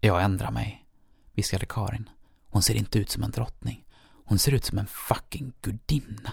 [0.00, 0.86] Jag ändrar mig,
[1.32, 2.08] viskade Karin.
[2.46, 3.84] Hon ser inte ut som en drottning.
[4.24, 6.32] Hon ser ut som en fucking gudinna.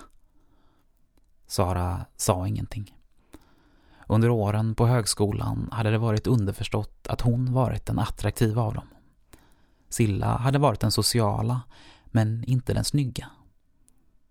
[1.53, 2.95] Sara sa ingenting.
[4.07, 8.87] Under åren på högskolan hade det varit underförstått att hon varit den attraktiva av dem.
[9.89, 11.61] Silla hade varit den sociala,
[12.05, 13.29] men inte den snygga.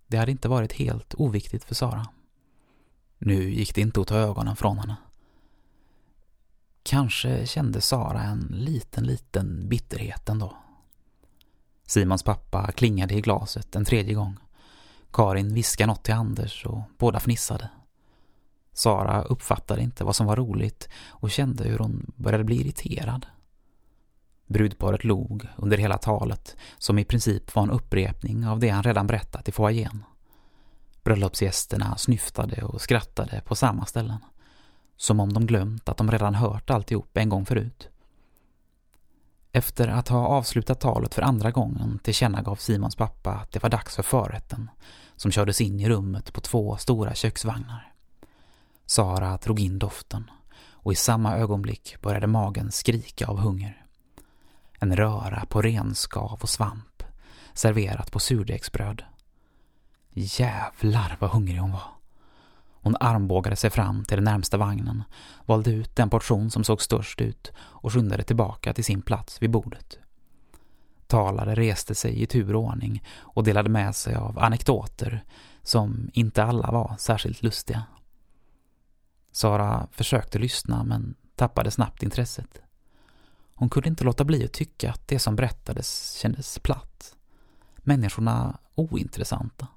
[0.06, 2.06] Det hade inte varit helt oviktigt för Sara.
[3.18, 4.96] Nu gick det inte att ta ögonen från henne.
[6.82, 10.56] Kanske kände Sara en liten, liten bitterhet ändå.
[11.86, 14.36] Simons pappa klingade i glaset en tredje gång.
[15.12, 17.70] Karin viskade något till Anders och båda fnissade.
[18.72, 23.26] Sara uppfattade inte vad som var roligt och kände hur hon började bli irriterad.
[24.46, 29.06] Brudparet log under hela talet som i princip var en upprepning av det han redan
[29.06, 30.04] berättat i foajén.
[31.02, 34.18] Bröllopsgästerna snyftade och skrattade på samma ställen.
[34.96, 37.88] Som om de glömt att de redan hört alltihop en gång förut.
[39.54, 43.96] Efter att ha avslutat talet för andra gången tillkännagav Simons pappa att det var dags
[43.96, 44.70] för förrätten
[45.16, 47.92] som kördes in i rummet på två stora köksvagnar.
[48.86, 50.30] Sara drog in doften
[50.70, 53.86] och i samma ögonblick började magen skrika av hunger.
[54.78, 57.02] En röra på renskav och svamp
[57.54, 59.04] serverat på surdegsbröd.
[60.10, 62.01] Jävlar vad hungrig hon var.
[62.82, 65.02] Hon armbågade sig fram till den närmsta vagnen,
[65.46, 69.50] valde ut den portion som såg störst ut och skyndade tillbaka till sin plats vid
[69.50, 69.98] bordet.
[71.06, 75.24] Talare reste sig i tur och ordning och delade med sig av anekdoter
[75.62, 77.82] som inte alla var särskilt lustiga.
[79.32, 82.62] Sara försökte lyssna men tappade snabbt intresset.
[83.54, 87.16] Hon kunde inte låta bli att tycka att det som berättades kändes platt.
[87.76, 89.68] Människorna ointressanta.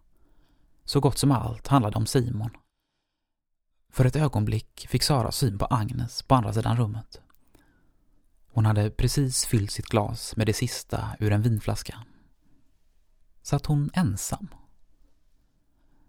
[0.86, 2.49] Så gott som allt handlade om Simon.
[3.96, 7.22] För ett ögonblick fick Sara syn på Agnes på andra sidan rummet.
[8.48, 12.04] Hon hade precis fyllt sitt glas med det sista ur en vinflaska.
[13.41, 14.48] Satt hon ensam?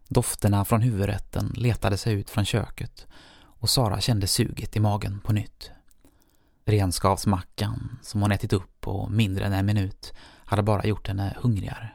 [0.08, 3.06] Dofterna från huvudrätten letade sig ut från köket
[3.38, 5.70] och Sara kände suget i magen på nytt.
[6.64, 10.12] Renskavsmackan som hon ätit upp på mindre än en minut
[10.44, 11.90] hade bara gjort henne hungrigare.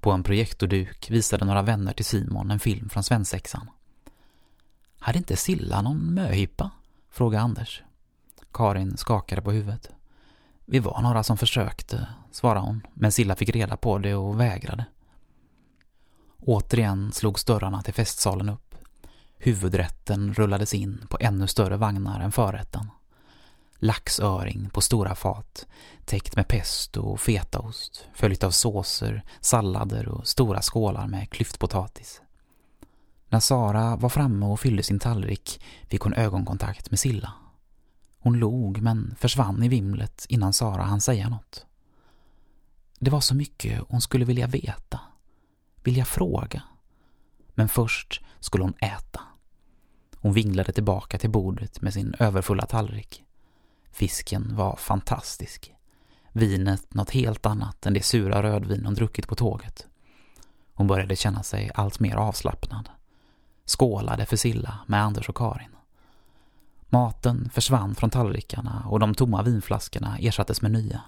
[0.00, 3.70] På en projektorduk visade några vänner till Simon en film från svensexan.
[5.04, 6.70] Hade inte Silla någon möhippa?
[7.10, 7.82] frågade Anders.
[8.52, 9.90] Karin skakade på huvudet.
[10.64, 14.84] Vi var några som försökte, svarade hon, men Silla fick reda på det och vägrade.
[16.38, 18.74] Återigen slogs dörrarna till festsalen upp.
[19.36, 22.90] Huvudrätten rullades in på ännu större vagnar än förrätten.
[23.78, 25.66] Laxöring på stora fat,
[26.04, 32.20] täckt med pesto och fetaost, följt av såser, sallader och stora skålar med klyftpotatis.
[33.34, 37.32] När Sara var framme och fyllde sin tallrik fick hon ögonkontakt med Silla.
[38.18, 41.66] Hon log men försvann i vimlet innan Sara hann säga något.
[42.98, 45.00] Det var så mycket hon skulle vilja veta,
[45.82, 46.62] vilja fråga.
[47.54, 49.20] Men först skulle hon äta.
[50.16, 53.24] Hon vinglade tillbaka till bordet med sin överfulla tallrik.
[53.92, 55.74] Fisken var fantastisk.
[56.32, 59.86] Vinet något helt annat än det sura rödvin hon druckit på tåget.
[60.74, 62.88] Hon började känna sig allt mer avslappnad.
[63.64, 65.76] Skålade för Silla med Anders och Karin.
[66.88, 71.00] Maten försvann från tallrikarna och de tomma vinflaskorna ersattes med nya.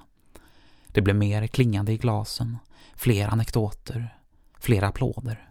[0.87, 2.59] Det blev mer klingande i glasen,
[2.95, 4.19] fler anekdoter,
[4.59, 5.51] fler applåder.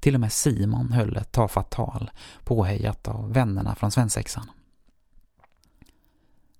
[0.00, 2.10] Till och med Simon höll ett tafatt tal,
[2.44, 4.50] påhejat av vännerna från svensexan.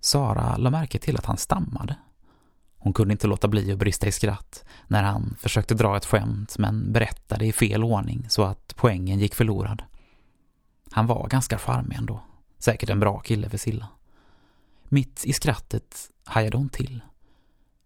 [0.00, 1.96] Sara lade märke till att han stammade.
[2.88, 6.58] Hon kunde inte låta bli att brista i skratt när han försökte dra ett skämt
[6.58, 9.82] men berättade i fel ordning så att poängen gick förlorad.
[10.90, 12.20] Han var ganska charmig ändå.
[12.58, 13.88] Säkert en bra kille för Silla.
[14.84, 17.00] Mitt i skrattet hajade hon till.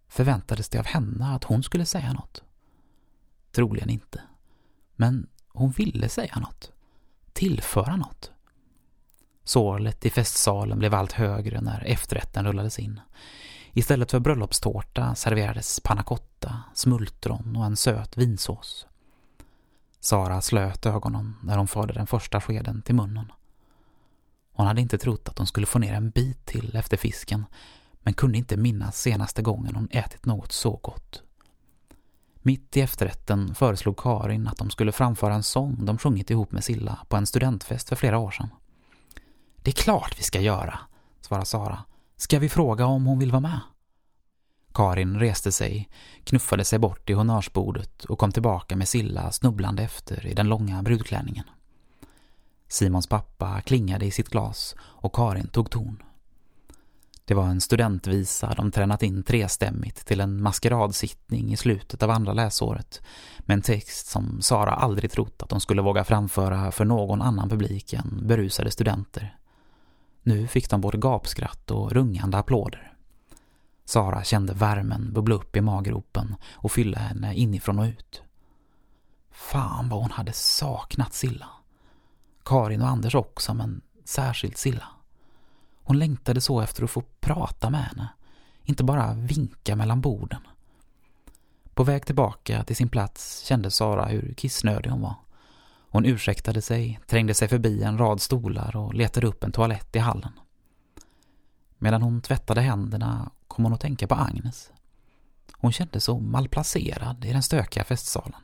[0.09, 2.43] Förväntades det av henne att hon skulle säga något?
[3.53, 4.23] Troligen inte.
[4.97, 6.73] Men hon ville säga något.
[7.33, 8.31] Tillföra något.
[9.45, 13.01] Sorlet i festsalen blev allt högre när efterrätten rullades in.
[13.73, 18.87] Istället för bröllopstårta serverades pannacotta, smultron och en söt vinsås.
[20.01, 23.33] Sara slöt ögonen när hon förde den första skeden till munnen.
[24.53, 27.45] Hon hade inte trott att hon skulle få ner en bit till efter fisken
[28.03, 31.23] men kunde inte minnas senaste gången hon ätit något så gott.
[32.35, 36.65] Mitt i efterrätten föreslog Karin att de skulle framföra en sång de sjungit ihop med
[36.65, 38.49] Silla på en studentfest för flera år sedan.
[39.57, 40.79] Det är klart vi ska göra,
[41.21, 41.85] svarade Sara.
[42.23, 43.61] Ska vi fråga om hon vill vara med?
[44.75, 45.89] Karin reste sig,
[46.25, 50.83] knuffade sig bort i honnörsbordet och kom tillbaka med Silla snubblande efter i den långa
[50.83, 51.45] brudklänningen.
[52.69, 56.03] Simons pappa klingade i sitt glas och Karin tog ton.
[57.25, 62.33] Det var en studentvisa de tränat in trestämmigt till en maskeradsittning i slutet av andra
[62.33, 63.03] läsåret
[63.39, 67.49] med en text som Sara aldrig trott att de skulle våga framföra för någon annan
[67.49, 69.39] publik än berusade studenter.
[70.23, 72.93] Nu fick de både gapskratt och rungande applåder.
[73.85, 78.23] Sara kände värmen bubbla upp i maggropen och fylla henne inifrån och ut.
[79.31, 81.49] Fan vad hon hade saknat Silla.
[82.45, 84.87] Karin och Anders också, men särskilt Silla.
[85.83, 88.09] Hon längtade så efter att få prata med henne,
[88.65, 90.41] inte bara vinka mellan borden.
[91.75, 95.15] På väg tillbaka till sin plats kände Sara hur kissnödig hon var.
[95.93, 99.99] Hon ursäktade sig, trängde sig förbi en rad stolar och letade upp en toalett i
[99.99, 100.33] hallen.
[101.79, 104.71] Medan hon tvättade händerna kom hon att tänka på Agnes.
[105.53, 108.41] Hon kände så malplacerad i den stökiga festsalen.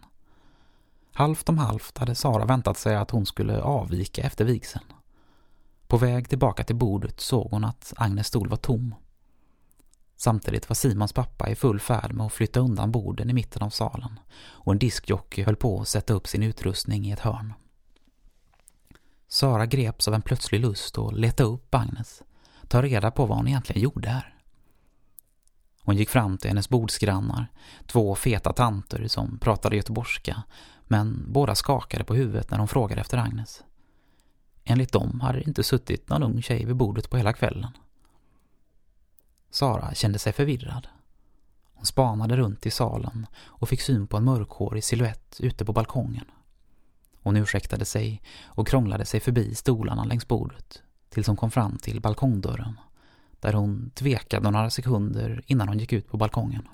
[1.12, 4.84] Halvt om halvt hade Sara väntat sig att hon skulle avvika efter vigseln.
[5.86, 8.94] På väg tillbaka till bordet såg hon att Agnes stol var tom.
[10.20, 13.70] Samtidigt var Simons pappa i full färd med att flytta undan borden i mitten av
[13.70, 17.54] salen och en diskjockey höll på att sätta upp sin utrustning i ett hörn.
[19.28, 22.22] Sara greps av en plötslig lust att leta upp Agnes,
[22.68, 24.34] ta reda på vad hon egentligen gjorde här.
[25.82, 27.46] Hon gick fram till hennes bordsgrannar,
[27.86, 30.42] två feta tanter som pratade göteborgska,
[30.84, 33.64] men båda skakade på huvudet när hon frågade efter Agnes.
[34.64, 37.70] Enligt dem hade det inte suttit någon ung tjej vid bordet på hela kvällen.
[39.51, 40.88] Sara kände sig förvirrad.
[41.74, 46.24] Hon spanade runt i salen och fick syn på en mörkhårig siluett ute på balkongen.
[47.22, 52.01] Hon ursäktade sig och krånglade sig förbi stolarna längs bordet tills hon kom fram till
[52.01, 52.80] balkongdörren
[53.40, 56.68] där hon tvekade några sekunder innan hon gick ut på balkongen.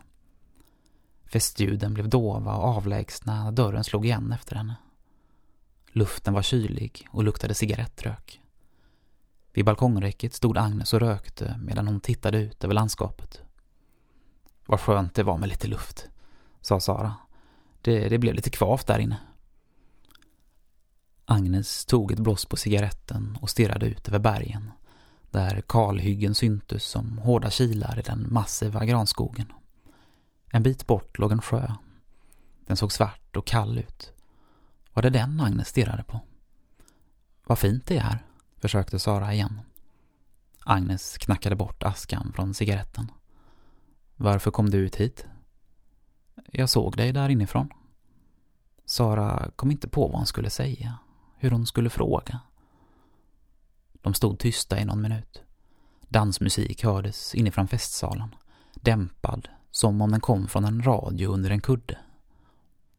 [1.32, 4.76] Festljuden blev dova och avlägsna när dörren slog igen efter henne.
[5.92, 8.40] Luften var kylig och luktade cigarettrök.
[9.54, 13.42] Vid balkongräcket stod Agnes och rökte medan hon tittade ut över landskapet.
[14.66, 16.08] Vad skönt det var med lite luft,
[16.60, 17.14] sa Sara.
[17.80, 19.16] Det, det blev lite kvavt där inne.
[21.24, 24.70] Agnes tog ett blås på cigaretten och stirrade ut över bergen,
[25.30, 29.52] där kalhyggen syntes som hårda kilar i den massiva granskogen.
[30.50, 31.72] En bit bort låg en sjö.
[32.66, 34.12] Den såg svart och kall ut.
[34.92, 36.20] Var det den Agnes stirrade på?
[37.46, 38.24] Vad fint det är här,
[38.64, 39.60] försökte Sara igen.
[40.64, 43.10] Agnes knackade bort askan från cigaretten.
[44.16, 45.26] Varför kom du ut hit?
[46.52, 47.68] Jag såg dig där inifrån.
[48.84, 50.98] Sara kom inte på vad hon skulle säga,
[51.36, 52.40] hur hon skulle fråga.
[53.92, 55.42] De stod tysta i någon minut.
[56.00, 58.34] Dansmusik hördes inifrån festsalen,
[58.74, 61.98] dämpad som om den kom från en radio under en kudde.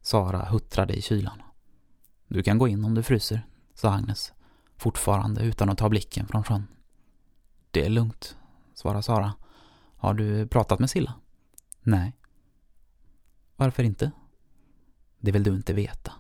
[0.01, 1.41] Sara huttrade i kylan.
[2.28, 4.34] Du kan gå in om du fryser, sa Agnes,
[4.78, 6.67] fortfarande utan att ta blicken från sjön.
[7.71, 8.38] Det är lugnt,
[8.73, 9.34] svarar Sara.
[9.97, 11.13] Har du pratat med Silla?
[11.82, 12.17] Nej.
[13.55, 14.11] Varför inte?
[15.19, 16.11] Det vill du inte veta.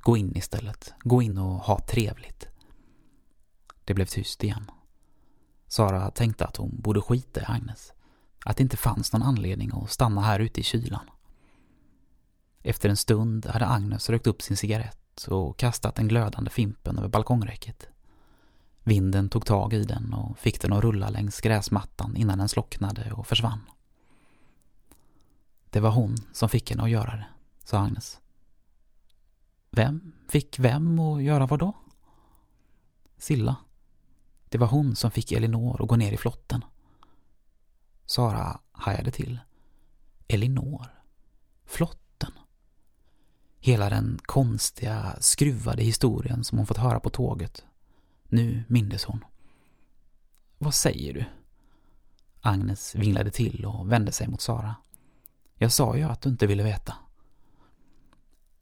[0.00, 0.94] Gå in istället.
[1.00, 2.48] Gå in och ha trevligt.
[3.84, 4.70] Det blev tyst igen.
[5.66, 7.92] Sara tänkte att hon borde skita i Agnes.
[8.44, 11.10] Att det inte fanns någon anledning att stanna här ute i kylan.
[12.62, 17.08] Efter en stund hade Agnes rökt upp sin cigarett och kastat den glödande fimpen över
[17.08, 17.88] balkongräcket.
[18.82, 23.12] Vinden tog tag i den och fick den att rulla längs gräsmattan innan den slocknade
[23.12, 23.60] och försvann.
[25.70, 27.26] Det var hon som fick henne att göra det,
[27.64, 28.20] sa Agnes.
[29.70, 31.72] Vem fick vem att göra vad då?
[33.18, 33.56] Silla.
[34.48, 36.64] Det var hon som fick Elinor att gå ner i flotten.
[38.06, 39.38] Sara hajade till.
[40.28, 40.86] Elinor?
[41.64, 42.07] Flott?
[43.60, 47.64] Hela den konstiga, skruvade historien som hon fått höra på tåget.
[48.28, 49.24] Nu mindes hon.
[50.58, 51.24] Vad säger du?
[52.40, 54.74] Agnes vinglade till och vände sig mot Sara.
[55.54, 56.94] Jag sa ju att du inte ville veta.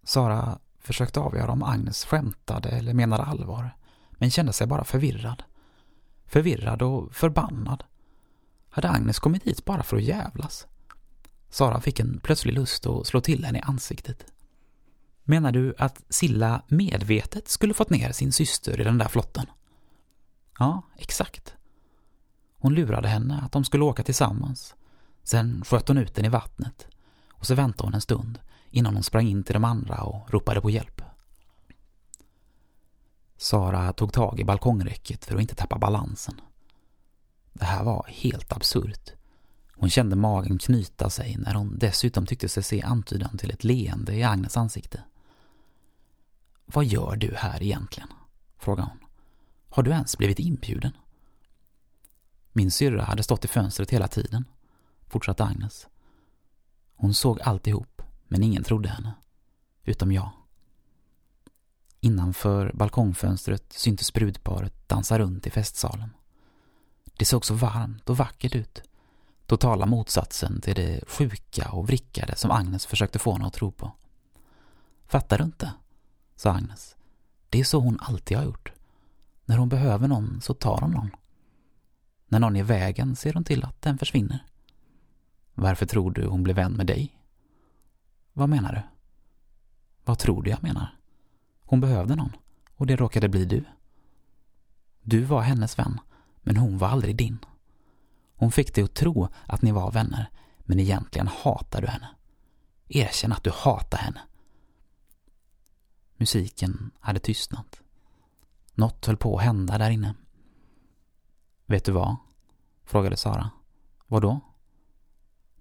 [0.03, 3.77] Sara försökte avgöra om Agnes skämtade eller menade allvar,
[4.11, 5.43] men kände sig bara förvirrad.
[6.27, 7.85] Förvirrad och förbannad.
[8.69, 10.67] Hade Agnes kommit hit bara för att jävlas?
[11.49, 14.27] Sara fick en plötslig lust att slå till henne i ansiktet.
[15.29, 19.47] Menar du att Silla medvetet skulle fått ner sin syster i den där flotten?
[20.59, 21.55] Ja, exakt.
[22.59, 24.75] Hon lurade henne att de skulle åka tillsammans.
[25.23, 26.87] Sen sköt hon ut den i vattnet.
[27.29, 28.39] Och så väntade hon en stund
[28.71, 31.03] innan hon sprang in till de andra och ropade på hjälp.
[33.37, 36.41] Sara tog tag i balkongräcket för att inte tappa balansen.
[37.53, 39.13] Det här var helt absurt.
[39.75, 44.15] Hon kände magen knyta sig när hon dessutom tyckte sig se antydan till ett leende
[44.15, 45.03] i Agnes ansikte.
[46.67, 48.09] Vad gör du här egentligen?
[48.59, 48.99] frågade hon.
[49.69, 50.93] Har du ens blivit inbjuden?
[52.53, 54.45] Min syrra hade stått i fönstret hela tiden,
[55.07, 55.87] fortsatte Agnes.
[56.95, 59.15] Hon såg alltihop, men ingen trodde henne.
[59.85, 60.31] Utom jag.
[62.01, 66.11] Innanför balkongfönstret syntes brudparet dansa runt i festsalen.
[67.19, 68.83] Det såg så varmt och vackert ut.
[69.47, 73.93] Totala motsatsen till det sjuka och vrickade som Agnes försökte få henne att tro på.
[75.07, 75.73] Fattar du inte?
[76.37, 76.97] Sa Agnes.
[77.51, 78.73] Det är så hon alltid har gjort.
[79.45, 81.11] När hon behöver någon så tar hon någon.
[82.29, 84.45] När någon är i vägen ser hon till att den försvinner.
[85.55, 87.21] Varför tror du hon blev vän med dig?
[88.33, 88.83] Vad menar du?
[90.05, 90.99] Vad tror du jag menar?
[91.65, 92.33] Hon behövde någon
[92.77, 93.65] och det råkade bli du.
[95.03, 96.01] Du var hennes vän,
[96.43, 97.39] men hon var aldrig din.
[98.35, 102.09] Hon fick dig att tro att ni var vänner, men egentligen hatar du henne.
[102.89, 104.21] Erkänn att du hatar henne.
[106.17, 107.81] Musiken hade tystnat.
[108.75, 110.15] Något höll på att hända där inne.
[111.67, 112.17] Vet du vad?
[112.85, 113.51] frågade Sara.
[114.07, 114.41] Vad då?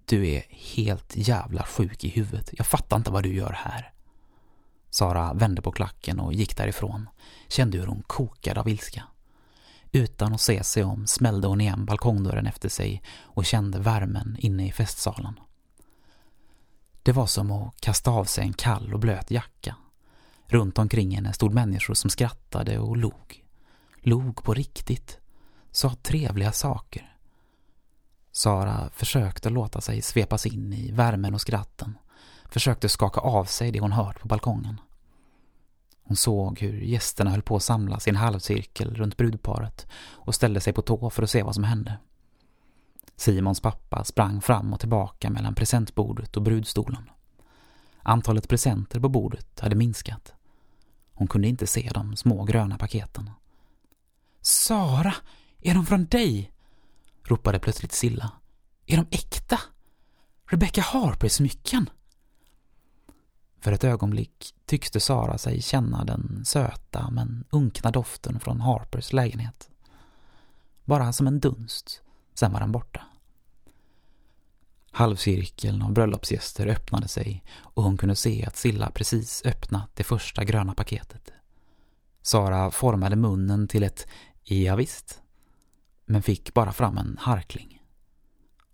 [0.05, 2.49] Du är helt jävla sjuk i huvudet.
[2.53, 3.93] Jag fattar inte vad du gör här.
[4.89, 7.09] Sara vände på klacken och gick därifrån.
[7.47, 9.03] Kände hur hon kokade av ilska.
[9.91, 14.67] Utan att se sig om smällde hon igen balkongdörren efter sig och kände värmen inne
[14.67, 15.39] i festsalen.
[17.03, 19.75] Det var som att kasta av sig en kall och blöt jacka.
[20.47, 23.43] Runt omkring henne stod människor som skrattade och log.
[24.01, 25.19] Log på riktigt.
[25.71, 27.15] Sa trevliga saker.
[28.31, 31.97] Sara försökte låta sig svepas in i värmen och skratten.
[32.49, 34.79] Försökte skaka av sig det hon hört på balkongen.
[36.03, 40.61] Hon såg hur gästerna höll på att samlas i en halvcirkel runt brudparet och ställde
[40.61, 41.97] sig på tå för att se vad som hände.
[43.15, 47.09] Simons pappa sprang fram och tillbaka mellan presentbordet och brudstolen.
[48.07, 50.33] Antalet presenter på bordet hade minskat.
[51.13, 53.29] Hon kunde inte se de små gröna paketen.
[54.41, 55.13] Sara,
[55.61, 56.51] är de från dig?
[57.23, 58.31] ropade plötsligt Silla.
[58.85, 59.59] Är de äkta?
[60.45, 61.89] Rebecca Harper-smycken?
[63.59, 69.69] För ett ögonblick tyckte Sara sig känna den söta men unkna doften från Harpers lägenhet.
[70.83, 72.01] Bara som en dunst,
[72.33, 73.01] sen var den borta.
[74.95, 80.43] Halvcirkeln av bröllopsgäster öppnade sig och hon kunde se att Silla precis öppnat det första
[80.43, 81.31] gröna paketet.
[82.21, 84.07] Sara formade munnen till ett
[84.43, 85.21] ja visst,
[86.05, 87.81] men fick bara fram en harkling.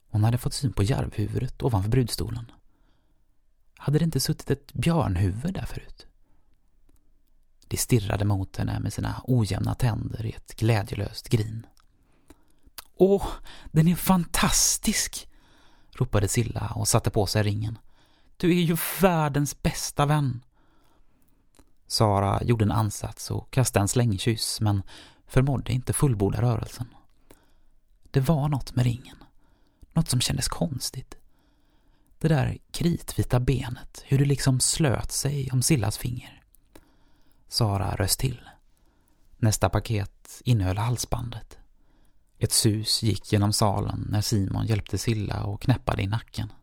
[0.10, 2.52] Hon hade fått syn på järvhuvudet ovanför brudstolen.
[3.78, 6.08] Hade det inte suttit ett björnhuvud där förut?
[7.68, 11.66] Det stirrade mot henne med sina ojämna tänder i ett glädjelöst grin.
[12.96, 13.28] Åh,
[13.72, 15.28] den är fantastisk!
[15.92, 17.78] Ropade Silla och satte på sig ringen.
[18.38, 20.44] Du är ju världens bästa vän.
[21.88, 24.84] Sara gjorde en ansats och kastade en slängkyss men
[25.28, 26.88] förmådde inte fullborda rörelsen.
[28.12, 29.18] Det var något med ringen.
[29.94, 31.18] Något som kändes konstigt.
[32.20, 36.44] Det där kritvita benet, hur det liksom slöt sig om Sillas finger.
[37.48, 38.42] Sara röst till.
[39.38, 41.58] Nästa paket innehöll halsbandet.
[42.42, 46.54] Ett sus gick genom salen när Simon hjälpte Silla och knäppade i nacken.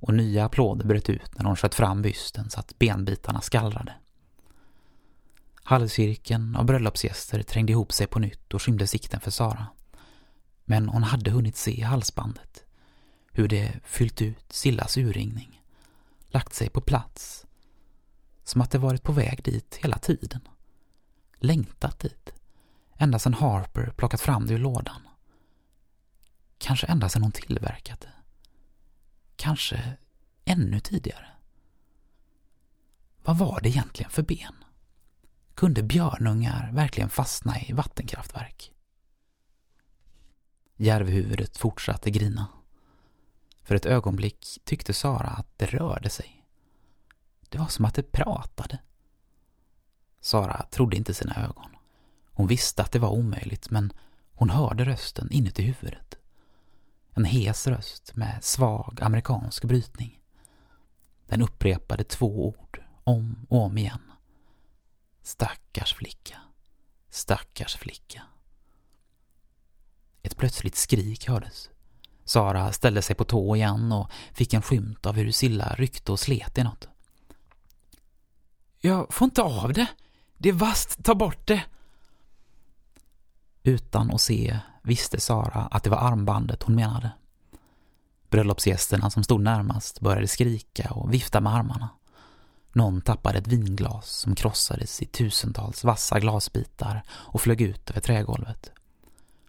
[0.00, 3.94] Och nya applåder bröt ut när hon sköt fram bysten så att benbitarna skallrade.
[5.62, 9.66] Halvcirkeln av bröllopsgäster trängde ihop sig på nytt och skymde sikten för Sara.
[10.64, 12.64] Men hon hade hunnit se halsbandet.
[13.32, 15.62] Hur det fyllt ut Sillas urringning.
[16.28, 17.46] Lagt sig på plats.
[18.44, 20.40] Som att det varit på väg dit hela tiden.
[21.38, 22.39] Längtat dit.
[23.02, 25.08] Ända sedan Harper plockat fram det ur lådan.
[26.58, 28.12] Kanske ända sedan hon tillverkat det.
[29.36, 29.96] Kanske
[30.44, 31.26] ännu tidigare.
[33.24, 34.64] Vad var det egentligen för ben?
[35.54, 38.72] Kunde björnungar verkligen fastna i vattenkraftverk?
[40.76, 42.48] Järvhuvudet fortsatte grina.
[43.62, 46.46] För ett ögonblick tyckte Sara att det rörde sig.
[47.48, 48.78] Det var som att det pratade.
[50.20, 51.69] Sara trodde inte sina ögon.
[52.40, 53.92] Hon visste att det var omöjligt, men
[54.34, 56.18] hon hörde rösten inuti huvudet.
[57.14, 60.20] En hes röst med svag amerikansk brytning.
[61.26, 64.12] Den upprepade två ord, om och om igen.
[65.22, 66.36] Stackars flicka,
[67.10, 68.22] stackars flicka.
[70.22, 71.70] Ett plötsligt skrik hördes.
[72.24, 76.20] Sara ställde sig på tå igen och fick en skymt av hur Silla ryckte och
[76.20, 76.88] slet i något.
[78.78, 79.86] Jag får inte av det.
[80.38, 81.64] Det är vasst, ta bort det.
[83.62, 87.10] Utan att se visste Sara att det var armbandet hon menade.
[88.30, 91.88] Bröllopsgästerna som stod närmast började skrika och vifta med armarna.
[92.72, 98.72] Någon tappade ett vinglas som krossades i tusentals vassa glasbitar och flög ut över trägolvet.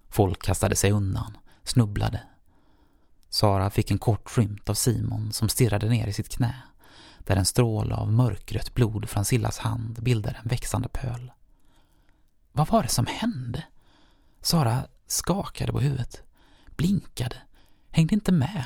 [0.10, 2.24] Folk kastade sig undan, snubblade.
[3.30, 6.56] Sara fick en kort skymt av Simon som stirrade ner i sitt knä,
[7.20, 11.32] där en stråle av mörkrött blod från Sillas hand bildade en växande pöl.
[12.52, 13.64] Vad var det som hände?
[14.42, 16.24] Sara skakade på huvudet,
[16.76, 17.36] blinkade,
[17.92, 18.66] hängde inte med.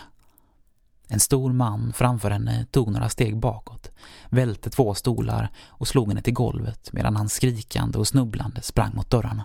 [1.08, 3.92] En stor man framför henne tog några steg bakåt,
[4.30, 9.10] välte två stolar och slog henne till golvet medan han skrikande och snubblande sprang mot
[9.10, 9.44] dörrarna.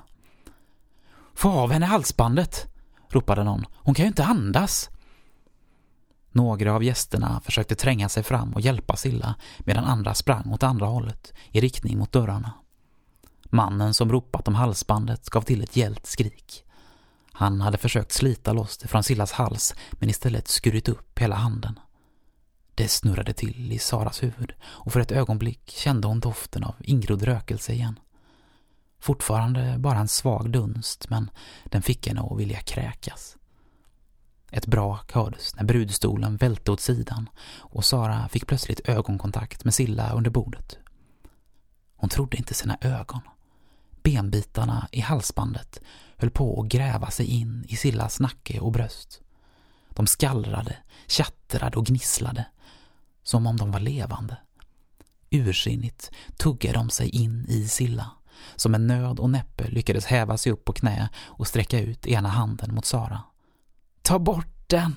[1.35, 2.67] Få av henne halsbandet!
[3.09, 3.67] ropade någon.
[3.73, 4.91] Hon kan ju inte andas!
[6.33, 10.87] Några av gästerna försökte tränga sig fram och hjälpa Silla medan andra sprang åt andra
[10.87, 12.53] hållet, i riktning mot dörrarna.
[13.51, 16.65] Mannen som ropat om halsbandet gav till ett gällt skrik.
[17.33, 21.79] Han hade försökt slita loss det från Sillas hals men istället skurit upp hela handen.
[22.75, 27.23] Det snurrade till i Saras huvud och för ett ögonblick kände hon doften av ingrodd
[27.23, 27.99] rökelse igen.
[29.01, 31.31] Fortfarande bara en svag dunst men
[31.65, 33.37] den fick henne att vilja kräkas.
[34.51, 37.29] Ett brak hördes när brudstolen välte åt sidan
[37.59, 40.79] och Sara fick plötsligt ögonkontakt med Silla under bordet.
[41.97, 43.21] Hon trodde inte sina ögon.
[44.03, 45.81] Benbitarna i halsbandet
[46.17, 49.21] höll på att gräva sig in i Sillas nacke och bröst.
[49.89, 52.47] De skallrade, tjattrade och gnisslade,
[53.23, 54.37] som om de var levande.
[55.31, 58.11] Ursinnigt tuggade de sig in i Silla,
[58.57, 62.29] som en nöd och näppe lyckades häva sig upp på knä och sträcka ut ena
[62.29, 63.23] handen mot Sara.
[64.03, 64.97] Ta bort den!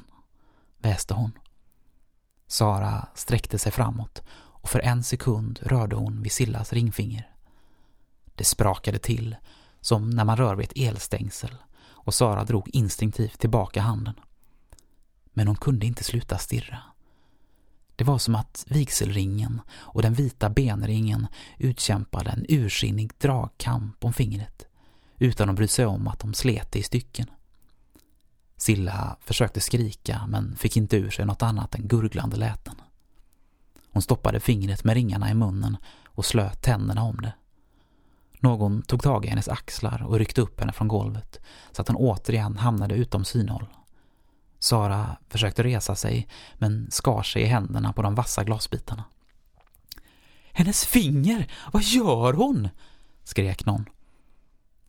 [0.78, 1.32] väste hon.
[2.48, 7.33] Sara sträckte sig framåt och för en sekund rörde hon vid Sillas ringfinger.
[8.36, 9.36] Det sprakade till,
[9.82, 11.56] som när man rör vid ett elstängsel
[12.04, 14.14] och Sara drog instinktivt tillbaka handen.
[15.34, 16.80] Men hon kunde inte sluta stirra.
[17.96, 21.28] Det var som att vigselringen och den vita benringen
[21.58, 24.68] utkämpade en ursinnig dragkamp om fingret
[25.18, 27.28] utan att bry sig om att de slet det i stycken.
[28.58, 32.76] Silla försökte skrika men fick inte ur sig något annat än gurglande läten.
[33.92, 37.34] Hon stoppade fingret med ringarna i munnen och slöt tänderna om det.
[38.44, 41.40] Någon tog tag i hennes axlar och ryckte upp henne från golvet
[41.72, 43.68] så att hon återigen hamnade utom synhåll.
[44.60, 49.04] Sara försökte resa sig men skar sig i händerna på de vassa glasbitarna.
[50.52, 51.52] Hennes finger!
[51.74, 52.70] Vad gör hon?
[53.24, 53.86] skrek någon.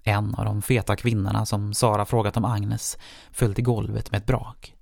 [0.02, 2.98] En av de feta kvinnorna som Sara frågat om Agnes
[3.32, 4.74] föll till golvet med ett brak.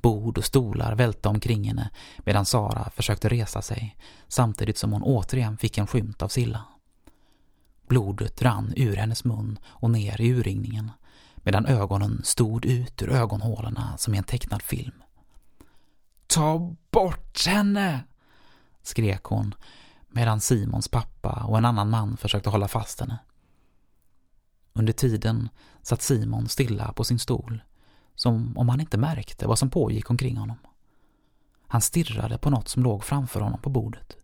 [0.00, 3.96] Bord och stolar välte omkring henne medan Sara försökte resa sig
[4.28, 6.64] samtidigt som hon återigen fick en skymt av Silla.
[7.86, 10.90] Blodet rann ur hennes mun och ner i urringningen
[11.36, 15.02] medan ögonen stod ut ur ögonhålorna som i en tecknad film.
[16.26, 18.04] Ta bort henne!
[18.82, 19.54] skrek hon
[20.08, 23.18] medan Simons pappa och en annan man försökte hålla fast henne.
[24.72, 25.48] Under tiden
[25.82, 27.62] satt Simon stilla på sin stol,
[28.14, 30.58] som om han inte märkte vad som pågick omkring honom.
[31.68, 34.16] Han stirrade på något som låg framför honom på bordet.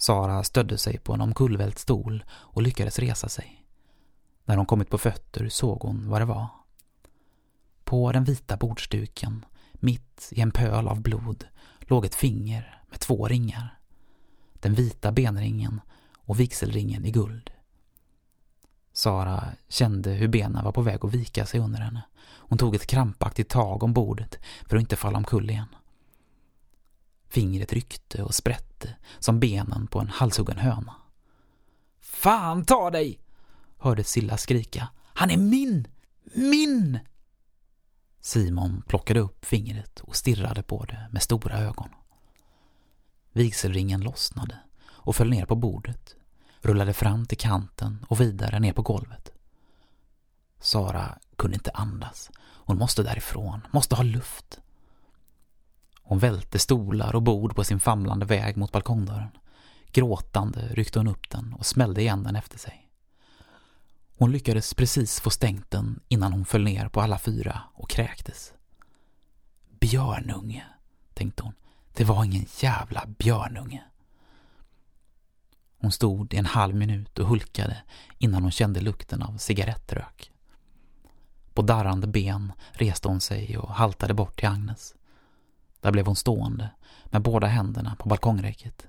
[0.00, 3.66] Sara stödde sig på en omkullvält stol och lyckades resa sig.
[4.44, 6.46] När hon kommit på fötter såg hon vad det var.
[7.84, 11.44] På den vita bordsduken, mitt i en pöl av blod,
[11.80, 13.78] låg ett finger med två ringar.
[14.54, 15.80] Den vita benringen
[16.14, 17.50] och vigselringen i guld.
[18.92, 22.02] Sara kände hur benen var på väg att vika sig under henne.
[22.22, 25.68] Hon tog ett krampaktigt tag om bordet för att inte falla omkull igen.
[27.30, 30.94] Fingret ryckte och sprätte som benen på en halshuggen höna.
[32.00, 33.20] Fan ta dig!
[33.78, 34.88] hörde Silla skrika.
[35.04, 35.88] Han är min!
[36.24, 36.98] Min!
[38.20, 41.88] Simon plockade upp fingret och stirrade på det med stora ögon.
[43.32, 46.16] Vigselringen lossnade och föll ner på bordet,
[46.60, 49.32] rullade fram till kanten och vidare ner på golvet.
[50.60, 52.30] Sara kunde inte andas.
[52.40, 54.60] Hon måste därifrån, måste ha luft.
[56.10, 59.30] Hon välte stolar och bord på sin famlande väg mot balkongdörren.
[59.92, 62.88] Gråtande ryckte hon upp den och smällde igen den efter sig.
[64.18, 68.52] Hon lyckades precis få stängt den innan hon föll ner på alla fyra och kräktes.
[69.80, 70.64] Björnunge,
[71.14, 71.54] tänkte hon.
[71.92, 73.84] Det var ingen jävla björnunge.
[75.78, 77.82] Hon stod i en halv minut och hulkade
[78.18, 80.32] innan hon kände lukten av cigarettrök.
[81.54, 84.94] På darrande ben reste hon sig och haltade bort till Agnes.
[85.80, 86.70] Där blev hon stående
[87.04, 88.88] med båda händerna på balkongräcket.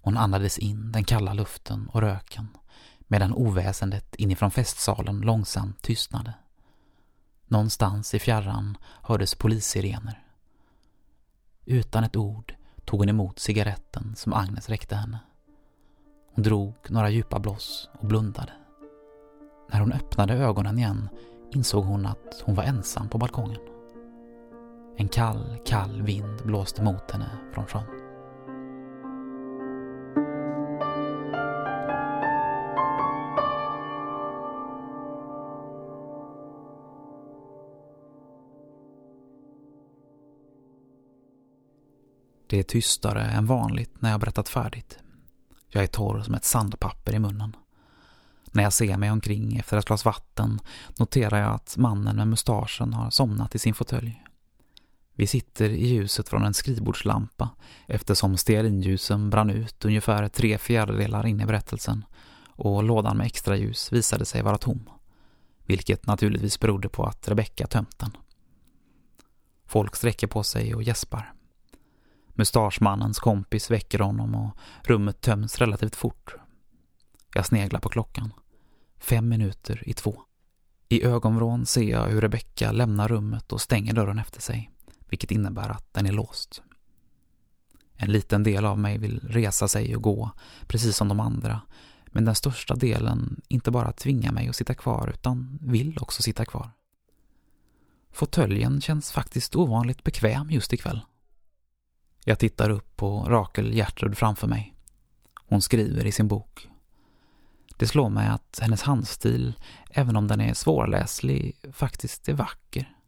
[0.00, 2.48] Hon andades in den kalla luften och röken
[2.98, 6.34] medan oväsendet inifrån festsalen långsamt tystnade.
[7.46, 10.26] Någonstans i fjärran hördes polissirener.
[11.64, 12.54] Utan ett ord
[12.84, 15.18] tog hon emot cigaretten som Agnes räckte henne.
[16.34, 18.52] Hon drog några djupa bloss och blundade.
[19.72, 21.08] När hon öppnade ögonen igen
[21.54, 23.60] insåg hon att hon var ensam på balkongen.
[24.96, 28.00] En kall, kall vind blåste mot henne från sjön.
[42.50, 44.98] Det är tystare än vanligt när jag berättat färdigt.
[45.68, 47.56] Jag är torr som ett sandpapper i munnen.
[48.52, 50.60] När jag ser mig omkring efter ett glas vatten
[50.98, 54.22] noterar jag att mannen med mustaschen har somnat i sin fåtölj.
[55.14, 57.50] Vi sitter i ljuset från en skrivbordslampa
[57.86, 62.04] eftersom stearinljusen brann ut ungefär tre fjärdedelar in i berättelsen
[62.62, 64.90] och lådan med extra ljus visade sig vara tom.
[65.66, 68.16] Vilket naturligtvis berodde på att Rebecka tömt den.
[69.66, 71.32] Folk sträcker på sig och gäspar.
[72.28, 76.34] Mustaschmannens kompis väcker honom och rummet töms relativt fort.
[77.34, 78.32] Jag sneglar på klockan.
[78.98, 80.22] Fem minuter i två.
[80.88, 84.70] I ögonvrån ser jag hur Rebecka lämnar rummet och stänger dörren efter sig,
[85.10, 86.62] vilket innebär att den är låst.
[87.96, 90.30] En liten del av mig vill resa sig och gå,
[90.66, 91.60] precis som de andra,
[92.06, 96.44] men den största delen inte bara tvingar mig att sitta kvar utan vill också sitta
[96.44, 96.70] kvar.
[98.12, 101.00] Fåtöljen känns faktiskt ovanligt bekväm just ikväll.
[102.24, 104.74] Jag tittar upp på Rakel Gertrud framför mig.
[105.46, 106.68] Hon skriver i sin bok.
[107.76, 109.54] Det slår mig att hennes handstil,
[109.90, 112.99] även om den är svårläslig, faktiskt är vacker.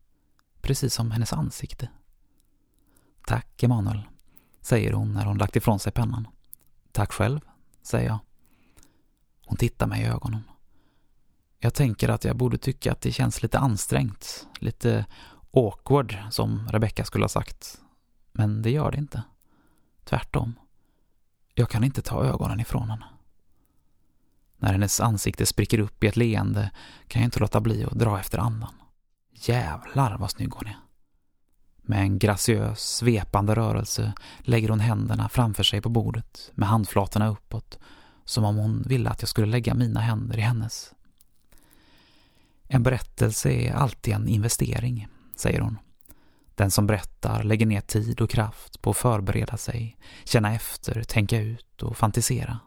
[0.63, 1.89] Precis som hennes ansikte.
[3.27, 4.03] Tack, Emanuel,
[4.61, 6.29] säger hon när hon lagt ifrån sig pennan.
[6.93, 7.41] Tack själv,
[7.83, 8.19] säger jag.
[9.47, 10.43] Hon tittar mig i ögonen.
[11.59, 15.07] Jag tänker att jag borde tycka att det känns lite ansträngt, lite
[15.51, 17.81] awkward, som Rebecca skulle ha sagt.
[18.33, 19.23] Men det gör det inte.
[20.05, 20.55] Tvärtom.
[21.55, 23.07] Jag kan inte ta ögonen ifrån henne.
[24.57, 26.71] När hennes ansikte spricker upp i ett leende
[27.09, 28.75] kan jag inte låta bli att dra efter andan.
[29.49, 30.79] Jävlar vad snygg hon är.
[31.83, 37.79] Med en graciös, svepande rörelse lägger hon händerna framför sig på bordet med handflatorna uppåt
[38.25, 40.95] som om hon ville att jag skulle lägga mina händer i hennes.
[42.69, 45.79] En berättelse är alltid en investering, säger hon.
[46.55, 51.41] Den som berättar lägger ner tid och kraft på att förbereda sig, känna efter, tänka
[51.41, 52.61] ut och fantisera.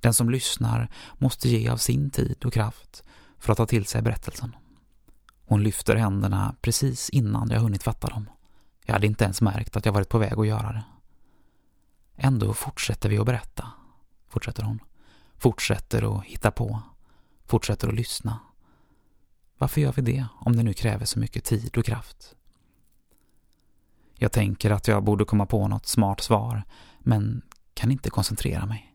[0.00, 3.02] Den som lyssnar måste ge av sin tid och kraft
[3.38, 4.56] för att ta till sig berättelsen.
[5.46, 8.30] Hon lyfter händerna precis innan jag hunnit fatta dem.
[8.84, 10.84] Jag hade inte ens märkt att jag varit på väg att göra det.
[12.16, 13.66] Ändå fortsätter vi att berätta,
[14.28, 14.80] fortsätter hon.
[15.38, 16.82] Fortsätter att hitta på.
[17.44, 18.38] Fortsätter att lyssna.
[19.58, 22.34] Varför gör vi det om det nu kräver så mycket tid och kraft?
[24.14, 26.62] Jag tänker att jag borde komma på något smart svar,
[26.98, 27.42] men
[27.74, 28.94] kan inte koncentrera mig.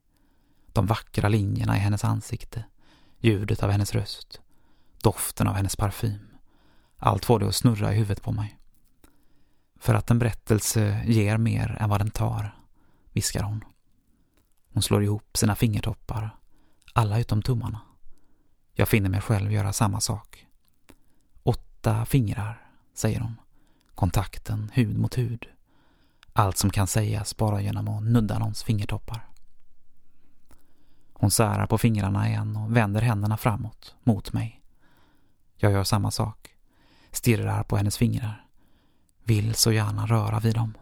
[0.74, 2.64] De vackra linjerna i hennes ansikte,
[3.20, 4.42] ljudet av hennes röst,
[5.04, 6.31] doften av hennes parfym.
[7.04, 8.58] Allt får det att snurra i huvudet på mig.
[9.80, 12.56] För att en berättelse ger mer än vad den tar,
[13.12, 13.64] viskar hon.
[14.74, 16.38] Hon slår ihop sina fingertoppar,
[16.94, 17.82] alla utom tummarna.
[18.74, 20.48] Jag finner mig själv göra samma sak.
[21.44, 23.36] Åtta fingrar, säger hon.
[23.96, 25.48] Kontakten hud mot hud.
[26.34, 29.30] Allt som kan sägas bara genom att nudda någons fingertoppar.
[31.14, 34.62] Hon särar på fingrarna igen och vänder händerna framåt, mot mig.
[35.56, 36.51] Jag gör samma sak.
[37.12, 38.46] Stirrar på hennes fingrar.
[39.24, 40.74] Vill så gärna röra vid dem.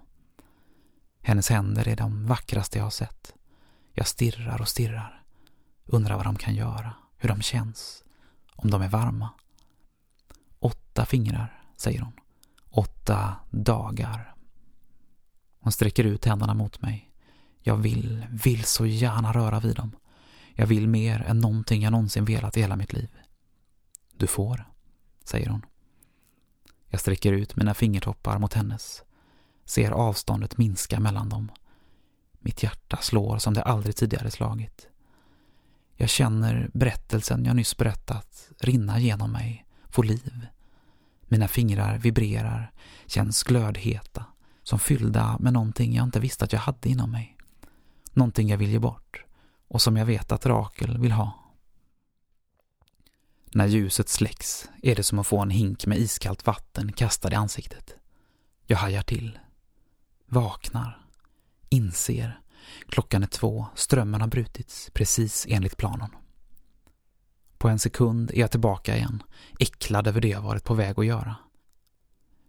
[1.21, 3.33] Hennes händer är de vackraste jag har sett.
[3.93, 5.23] Jag stirrar och stirrar.
[5.85, 8.03] Undrar vad de kan göra, hur de känns,
[8.55, 9.29] om de är varma.
[10.59, 12.13] Åtta fingrar, säger hon.
[12.69, 14.35] Åtta dagar.
[15.59, 17.11] Hon sträcker ut händerna mot mig.
[17.61, 19.91] Jag vill, vill så gärna röra vid dem.
[20.53, 23.09] Jag vill mer än någonting jag någonsin velat i hela mitt liv.
[24.17, 24.65] Du får,
[25.23, 25.61] säger hon.
[26.89, 29.03] Jag sträcker ut mina fingertoppar mot hennes.
[29.65, 31.51] Ser avståndet minska mellan dem.
[32.39, 34.87] Mitt hjärta slår som det aldrig tidigare slagit.
[35.95, 40.47] Jag känner berättelsen jag nyss berättat rinna genom mig, få liv.
[41.21, 42.71] Mina fingrar vibrerar,
[43.05, 44.25] känns glödheta,
[44.63, 47.37] som fyllda med någonting jag inte visste att jag hade inom mig.
[48.13, 49.25] Någonting jag vill ge bort
[49.67, 51.38] och som jag vet att Rakel vill ha.
[53.51, 57.35] När ljuset släcks är det som att få en hink med iskallt vatten kastad i
[57.35, 57.95] ansiktet.
[58.65, 59.39] Jag hajar till.
[60.25, 61.05] Vaknar.
[61.69, 62.39] Inser.
[62.89, 66.09] Klockan är två, strömmen har brutits precis enligt planen.
[67.57, 69.23] På en sekund är jag tillbaka igen,
[69.59, 71.35] äcklad över det jag varit på väg att göra.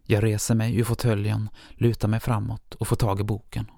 [0.02, 3.70] Jag reser mig ur fåtöljen, lutar mig framåt och får tag i boken.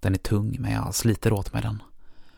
[0.00, 1.82] Den är tung men jag sliter åt mig den.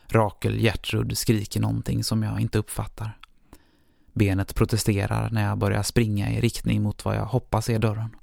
[0.09, 3.19] Rakel Gertrud skriker någonting som jag inte uppfattar.
[4.15, 8.16] Benet protesterar när jag börjar springa i riktning mot vad jag hoppas är dörren.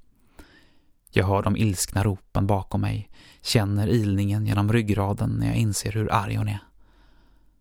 [1.10, 3.10] Jag hör de ilskna ropen bakom mig,
[3.42, 6.60] känner ilningen genom ryggraden när jag inser hur arg hon är.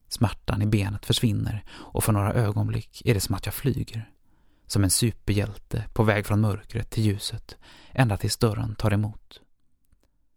[0.08, 4.10] Smärtan i benet försvinner och för några ögonblick är det som att jag flyger.
[4.66, 7.56] Som en superhjälte på väg från mörkret till ljuset,
[7.92, 9.40] ända tills dörren tar emot.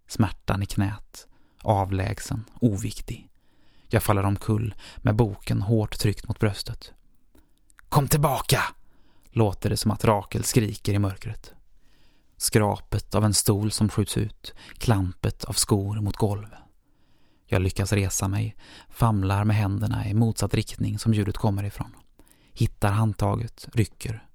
[0.07, 1.27] Smärtan i knät,
[1.61, 3.29] avlägsen, oviktig.
[3.87, 6.93] Jag faller omkull med boken hårt tryckt mot bröstet.
[7.93, 8.63] Kom tillbaka!
[9.31, 11.53] Låter det som att Rakel skriker i mörkret.
[12.37, 16.47] Skrapet av en stol som skjuts ut, klampet av skor mot golv.
[17.45, 18.55] Jag lyckas resa mig,
[18.89, 21.95] famlar med händerna i motsatt riktning som ljudet kommer ifrån.
[22.53, 24.27] Hittar handtaget, rycker.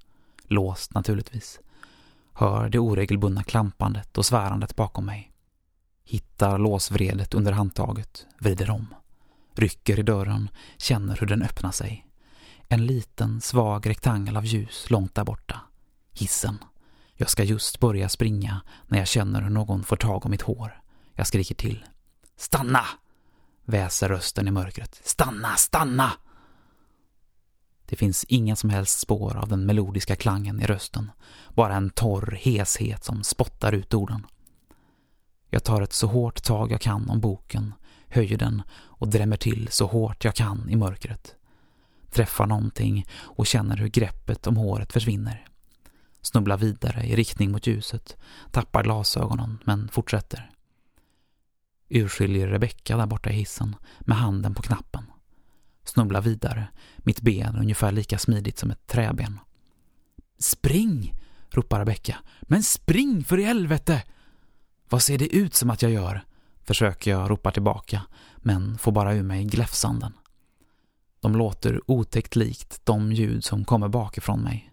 [0.42, 1.60] Låst naturligtvis.
[2.32, 5.32] Hör det oregelbundna klampandet och svärandet bakom mig.
[6.04, 8.94] Hittar låsvredet under handtaget, vrider om.
[9.54, 12.07] Rycker i dörren, känner hur den öppnar sig.
[12.70, 15.60] En liten, svag rektangel av ljus långt där borta.
[16.12, 16.58] Hissen.
[17.14, 20.82] Jag ska just börja springa när jag känner hur någon får tag om mitt hår.
[21.14, 21.84] Jag skriker till.
[22.36, 22.84] Stanna!
[23.64, 25.00] Väser rösten i mörkret.
[25.04, 26.12] Stanna, stanna!
[27.86, 31.10] Det finns inga som helst spår av den melodiska klangen i rösten.
[31.54, 34.26] Bara en torr heshet som spottar ut orden.
[35.50, 37.74] Jag tar ett så hårt tag jag kan om boken,
[38.08, 41.37] höjer den och drämmer till så hårt jag kan i mörkret.
[42.10, 45.44] Träffar någonting och känner hur greppet om håret försvinner.
[46.22, 48.16] Snubblar vidare i riktning mot ljuset,
[48.50, 50.50] tappar glasögonen men fortsätter.
[51.88, 55.04] Urskiljer Rebecka där borta i hissen med handen på knappen.
[55.84, 56.68] Snubblar vidare,
[56.98, 59.40] mitt ben ungefär lika smidigt som ett träben.
[60.38, 61.14] Spring!
[61.50, 62.18] ropar Rebecka.
[62.42, 64.02] Men spring för i helvete!
[64.88, 66.24] Vad ser det ut som att jag gör?
[66.64, 68.02] Försöker jag ropa tillbaka,
[68.36, 70.12] men får bara ur mig gläfsanden.
[71.20, 74.72] De låter otäckt likt de ljud som kommer bakifrån mig.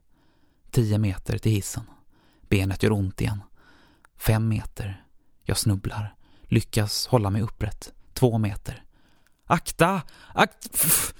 [0.71, 1.83] Tio meter till hissen.
[2.49, 3.41] Benet gör ont igen.
[4.17, 5.05] Fem meter.
[5.43, 6.15] Jag snubblar.
[6.41, 7.93] Lyckas hålla mig upprätt.
[8.13, 8.83] Två meter.
[9.45, 10.01] Akta!
[10.33, 10.71] Akt...
[10.71, 11.13] Pff.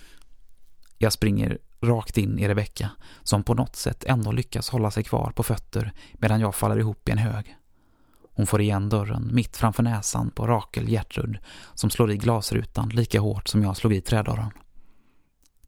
[0.98, 2.90] Jag springer rakt in i Rebecka
[3.24, 7.10] som på något sätt ändå lyckas hålla sig kvar på fötter medan jag faller ihop
[7.10, 7.56] i en hög.
[8.34, 11.38] Hon får igen dörren mitt framför näsan på Rakel Gertrud
[11.74, 14.52] som slår i glasrutan lika hårt som jag slog i trädörren.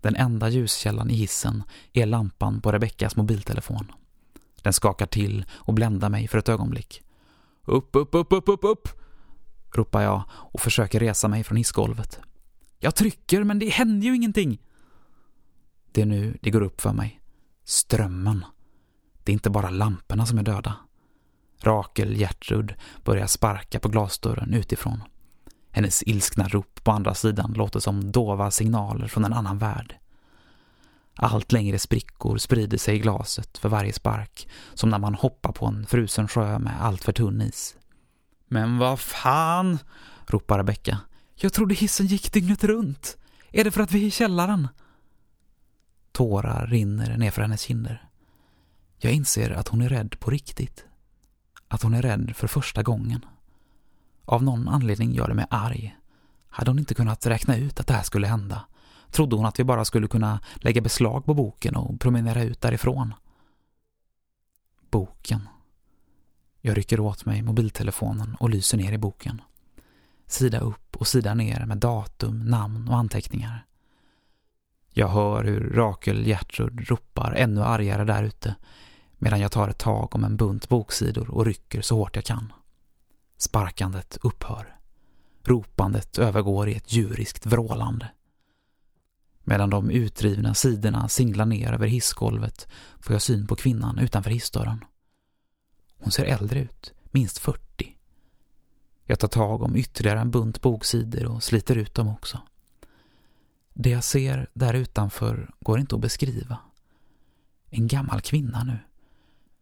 [0.01, 1.63] Den enda ljuskällan i hissen
[1.93, 3.91] är lampan på Rebeckas mobiltelefon.
[4.61, 7.03] Den skakar till och bländar mig för ett ögonblick.
[7.65, 8.87] Upp, upp, upp, upp, upp, upp!
[9.71, 12.19] ropar jag och försöker resa mig från hissgolvet.
[12.79, 14.61] Jag trycker men det händer ju ingenting.
[15.91, 17.21] Det är nu det går upp för mig.
[17.63, 18.45] Strömmen.
[19.23, 20.75] Det är inte bara lamporna som är döda.
[21.61, 25.03] Rakel Gertrud börjar sparka på glasdörren utifrån.
[25.77, 29.95] Hennes ilskna rop på andra sidan låter som dova signaler från en annan värld.
[31.15, 35.65] Allt längre sprickor sprider sig i glaset för varje spark, som när man hoppar på
[35.65, 37.75] en frusen sjö med allt för tunn is.
[38.47, 39.79] Men vad fan,
[40.27, 40.99] ropar Rebecka.
[41.35, 43.17] Jag trodde hissen gick dygnet runt.
[43.51, 44.67] Är det för att vi är i källaren?
[46.11, 48.09] Tårar rinner nerför hennes kinder.
[48.99, 50.85] Jag inser att hon är rädd på riktigt.
[51.67, 53.25] Att hon är rädd för första gången.
[54.29, 55.97] Av någon anledning gör det mig arg.
[56.49, 58.65] Hade hon inte kunnat räkna ut att det här skulle hända?
[59.11, 63.13] Trodde hon att vi bara skulle kunna lägga beslag på boken och promenera ut därifrån?
[64.89, 65.49] Boken.
[66.61, 69.41] Jag rycker åt mig mobiltelefonen och lyser ner i boken.
[70.25, 73.65] Sida upp och sida ner med datum, namn och anteckningar.
[74.93, 78.55] Jag hör hur Rakel Gertrud ropar ännu argare där ute
[79.17, 82.53] medan jag tar ett tag om en bunt boksidor och rycker så hårt jag kan.
[83.37, 84.79] Sparkandet upphör.
[85.43, 88.11] Ropandet övergår i ett djuriskt vrålande.
[89.43, 92.67] Medan de utrivna sidorna singlar ner över hissgolvet
[92.99, 94.85] får jag syn på kvinnan utanför hissdörren.
[95.97, 97.97] Hon ser äldre ut, minst 40.
[99.03, 102.41] Jag tar tag om ytterligare en bunt boksidor och sliter ut dem också.
[103.73, 106.57] Det jag ser där utanför går inte att beskriva.
[107.69, 108.79] En gammal kvinna nu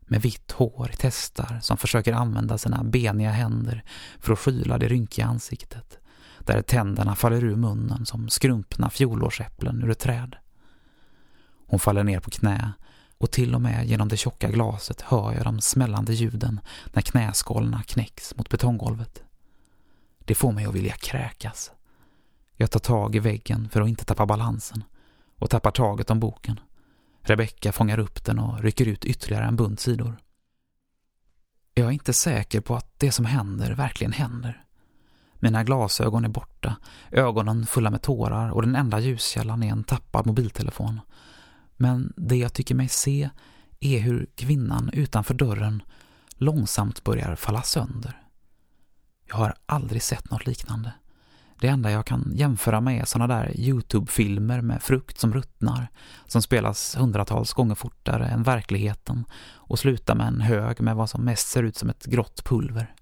[0.05, 3.83] med vitt hår i testar som försöker använda sina beniga händer
[4.19, 5.99] för att skyla det rynkiga ansiktet,
[6.39, 10.35] där tänderna faller ur munnen som skrumpna fjolårsäpplen ur ett träd.
[11.67, 12.73] Hon faller ner på knä
[13.17, 16.59] och till och med genom det tjocka glaset hör jag de smällande ljuden
[16.93, 19.23] när knäskålarna knäcks mot betonggolvet.
[20.19, 21.71] Det får mig att vilja kräkas.
[22.55, 24.83] Jag tar tag i väggen för att inte tappa balansen
[25.39, 26.59] och tappar taget om boken.
[27.27, 30.17] Rebecka fångar upp den och rycker ut ytterligare en bunt sidor.
[31.73, 34.65] Jag är inte säker på att det som händer verkligen händer.
[35.35, 36.75] Mina glasögon är borta,
[37.11, 41.01] ögonen fulla med tårar och den enda ljuskällan är en tappad mobiltelefon.
[41.77, 43.29] Men det jag tycker mig se
[43.79, 45.83] är hur kvinnan utanför dörren
[46.37, 48.21] långsamt börjar falla sönder.
[49.27, 50.93] Jag har aldrig sett något liknande.
[51.59, 55.87] Det enda jag kan jämföra med är såna där Youtube-filmer med frukt som ruttnar,
[56.25, 61.25] som spelas hundratals gånger fortare än verkligheten och slutar med en hög med vad som
[61.25, 62.95] mest ser ut som ett grått pulver.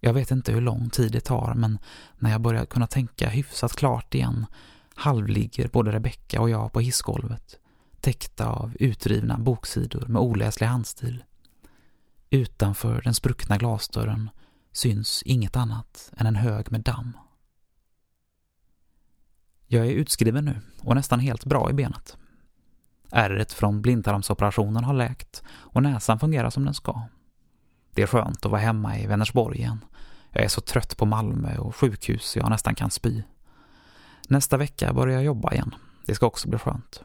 [0.00, 1.78] Jag vet inte hur lång tid det tar, men
[2.18, 4.46] när jag börjar kunna tänka hyfsat klart igen
[4.94, 7.58] halvligger både Rebecka och jag på hissgolvet,
[8.00, 11.24] täckta av utrivna boksidor med oläslig handstil.
[12.30, 14.30] Utanför den spruckna glasdörren
[14.72, 17.16] syns inget annat än en hög med damm.
[19.66, 22.16] Jag är utskriven nu och nästan helt bra i benet.
[23.10, 27.02] Ärret från blindtarmsoperationen har läkt och näsan fungerar som den ska.
[27.90, 29.84] Det är skönt att vara hemma i Vänersborg igen.
[30.30, 33.22] Jag är så trött på Malmö och sjukhus så jag nästan kan spy.
[34.28, 35.74] Nästa vecka börjar jag jobba igen.
[36.06, 37.02] Det ska också bli skönt.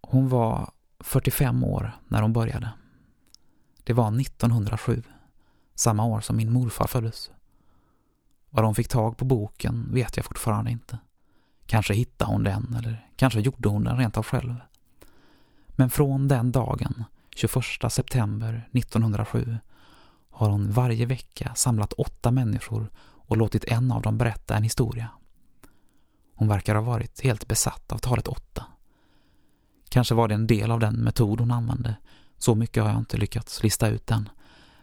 [0.00, 2.72] Hon var 45 år när hon började.
[3.84, 5.02] Det var 1907
[5.80, 7.30] samma år som min morfar föddes.
[8.50, 10.98] Var de fick tag på boken vet jag fortfarande inte.
[11.66, 14.54] Kanske hittade hon den eller kanske gjorde hon den rent av själv.
[15.68, 17.04] Men från den dagen,
[17.36, 19.58] 21 september 1907,
[20.30, 25.08] har hon varje vecka samlat åtta människor och låtit en av dem berätta en historia.
[26.34, 28.66] Hon verkar ha varit helt besatt av talet åtta.
[29.88, 31.96] Kanske var det en del av den metod hon använde.
[32.38, 34.28] Så mycket har jag inte lyckats lista ut än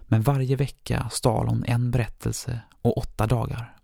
[0.08, 3.78] men varje vecka stal hon en berättelse och åtta dagar.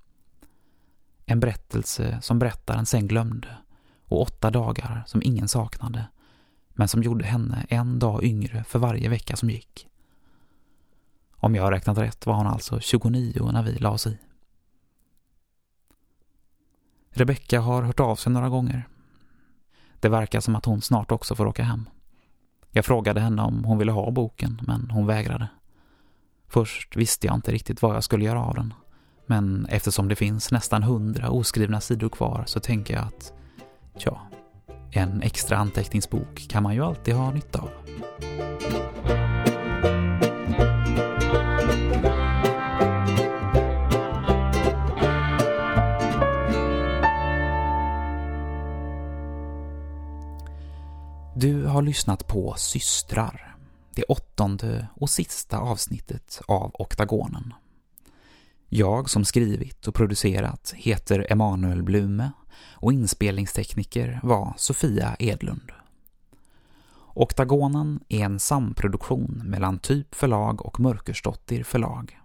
[1.26, 3.58] En berättelse som berättaren sen glömde
[4.06, 6.08] och åtta dagar som ingen saknade
[6.74, 9.88] men som gjorde henne en dag yngre för varje vecka som gick.
[11.32, 14.18] Om jag har räknat rätt var hon alltså 29 när vi la oss i.
[17.10, 18.88] Rebecka har hört av sig några gånger.
[20.00, 21.90] Det verkar som att hon snart också får åka hem.
[22.72, 25.48] Jag frågade henne om hon ville ha boken, men hon vägrade.
[26.54, 28.74] Först visste jag inte riktigt vad jag skulle göra av den.
[29.26, 33.34] Men eftersom det finns nästan hundra oskrivna sidor kvar så tänker jag att,
[33.98, 34.22] ja,
[34.92, 37.70] en extra anteckningsbok kan man ju alltid ha nytta av.
[51.36, 53.53] Du har lyssnat på Systrar
[53.95, 57.53] det åttonde och sista avsnittet av Oktagonen.
[58.70, 62.32] Jag som skrivit och producerat heter Emanuel Blume
[62.74, 65.72] och inspelningstekniker var Sofia Edlund.
[67.15, 72.20] Oktagonen är en samproduktion mellan Typ förlag och Mörkersdottir förlag.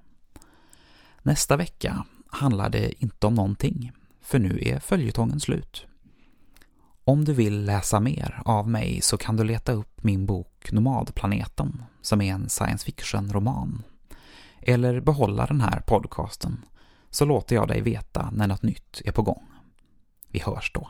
[1.22, 5.86] Nästa vecka handlar det inte om någonting, för nu är följetongen slut.
[7.08, 11.82] Om du vill läsa mer av mig så kan du leta upp min bok Nomadplaneten
[12.02, 13.82] som är en science fiction-roman.
[14.60, 16.64] Eller behålla den här podcasten
[17.10, 19.46] så låter jag dig veta när något nytt är på gång.
[20.28, 20.88] Vi hörs då.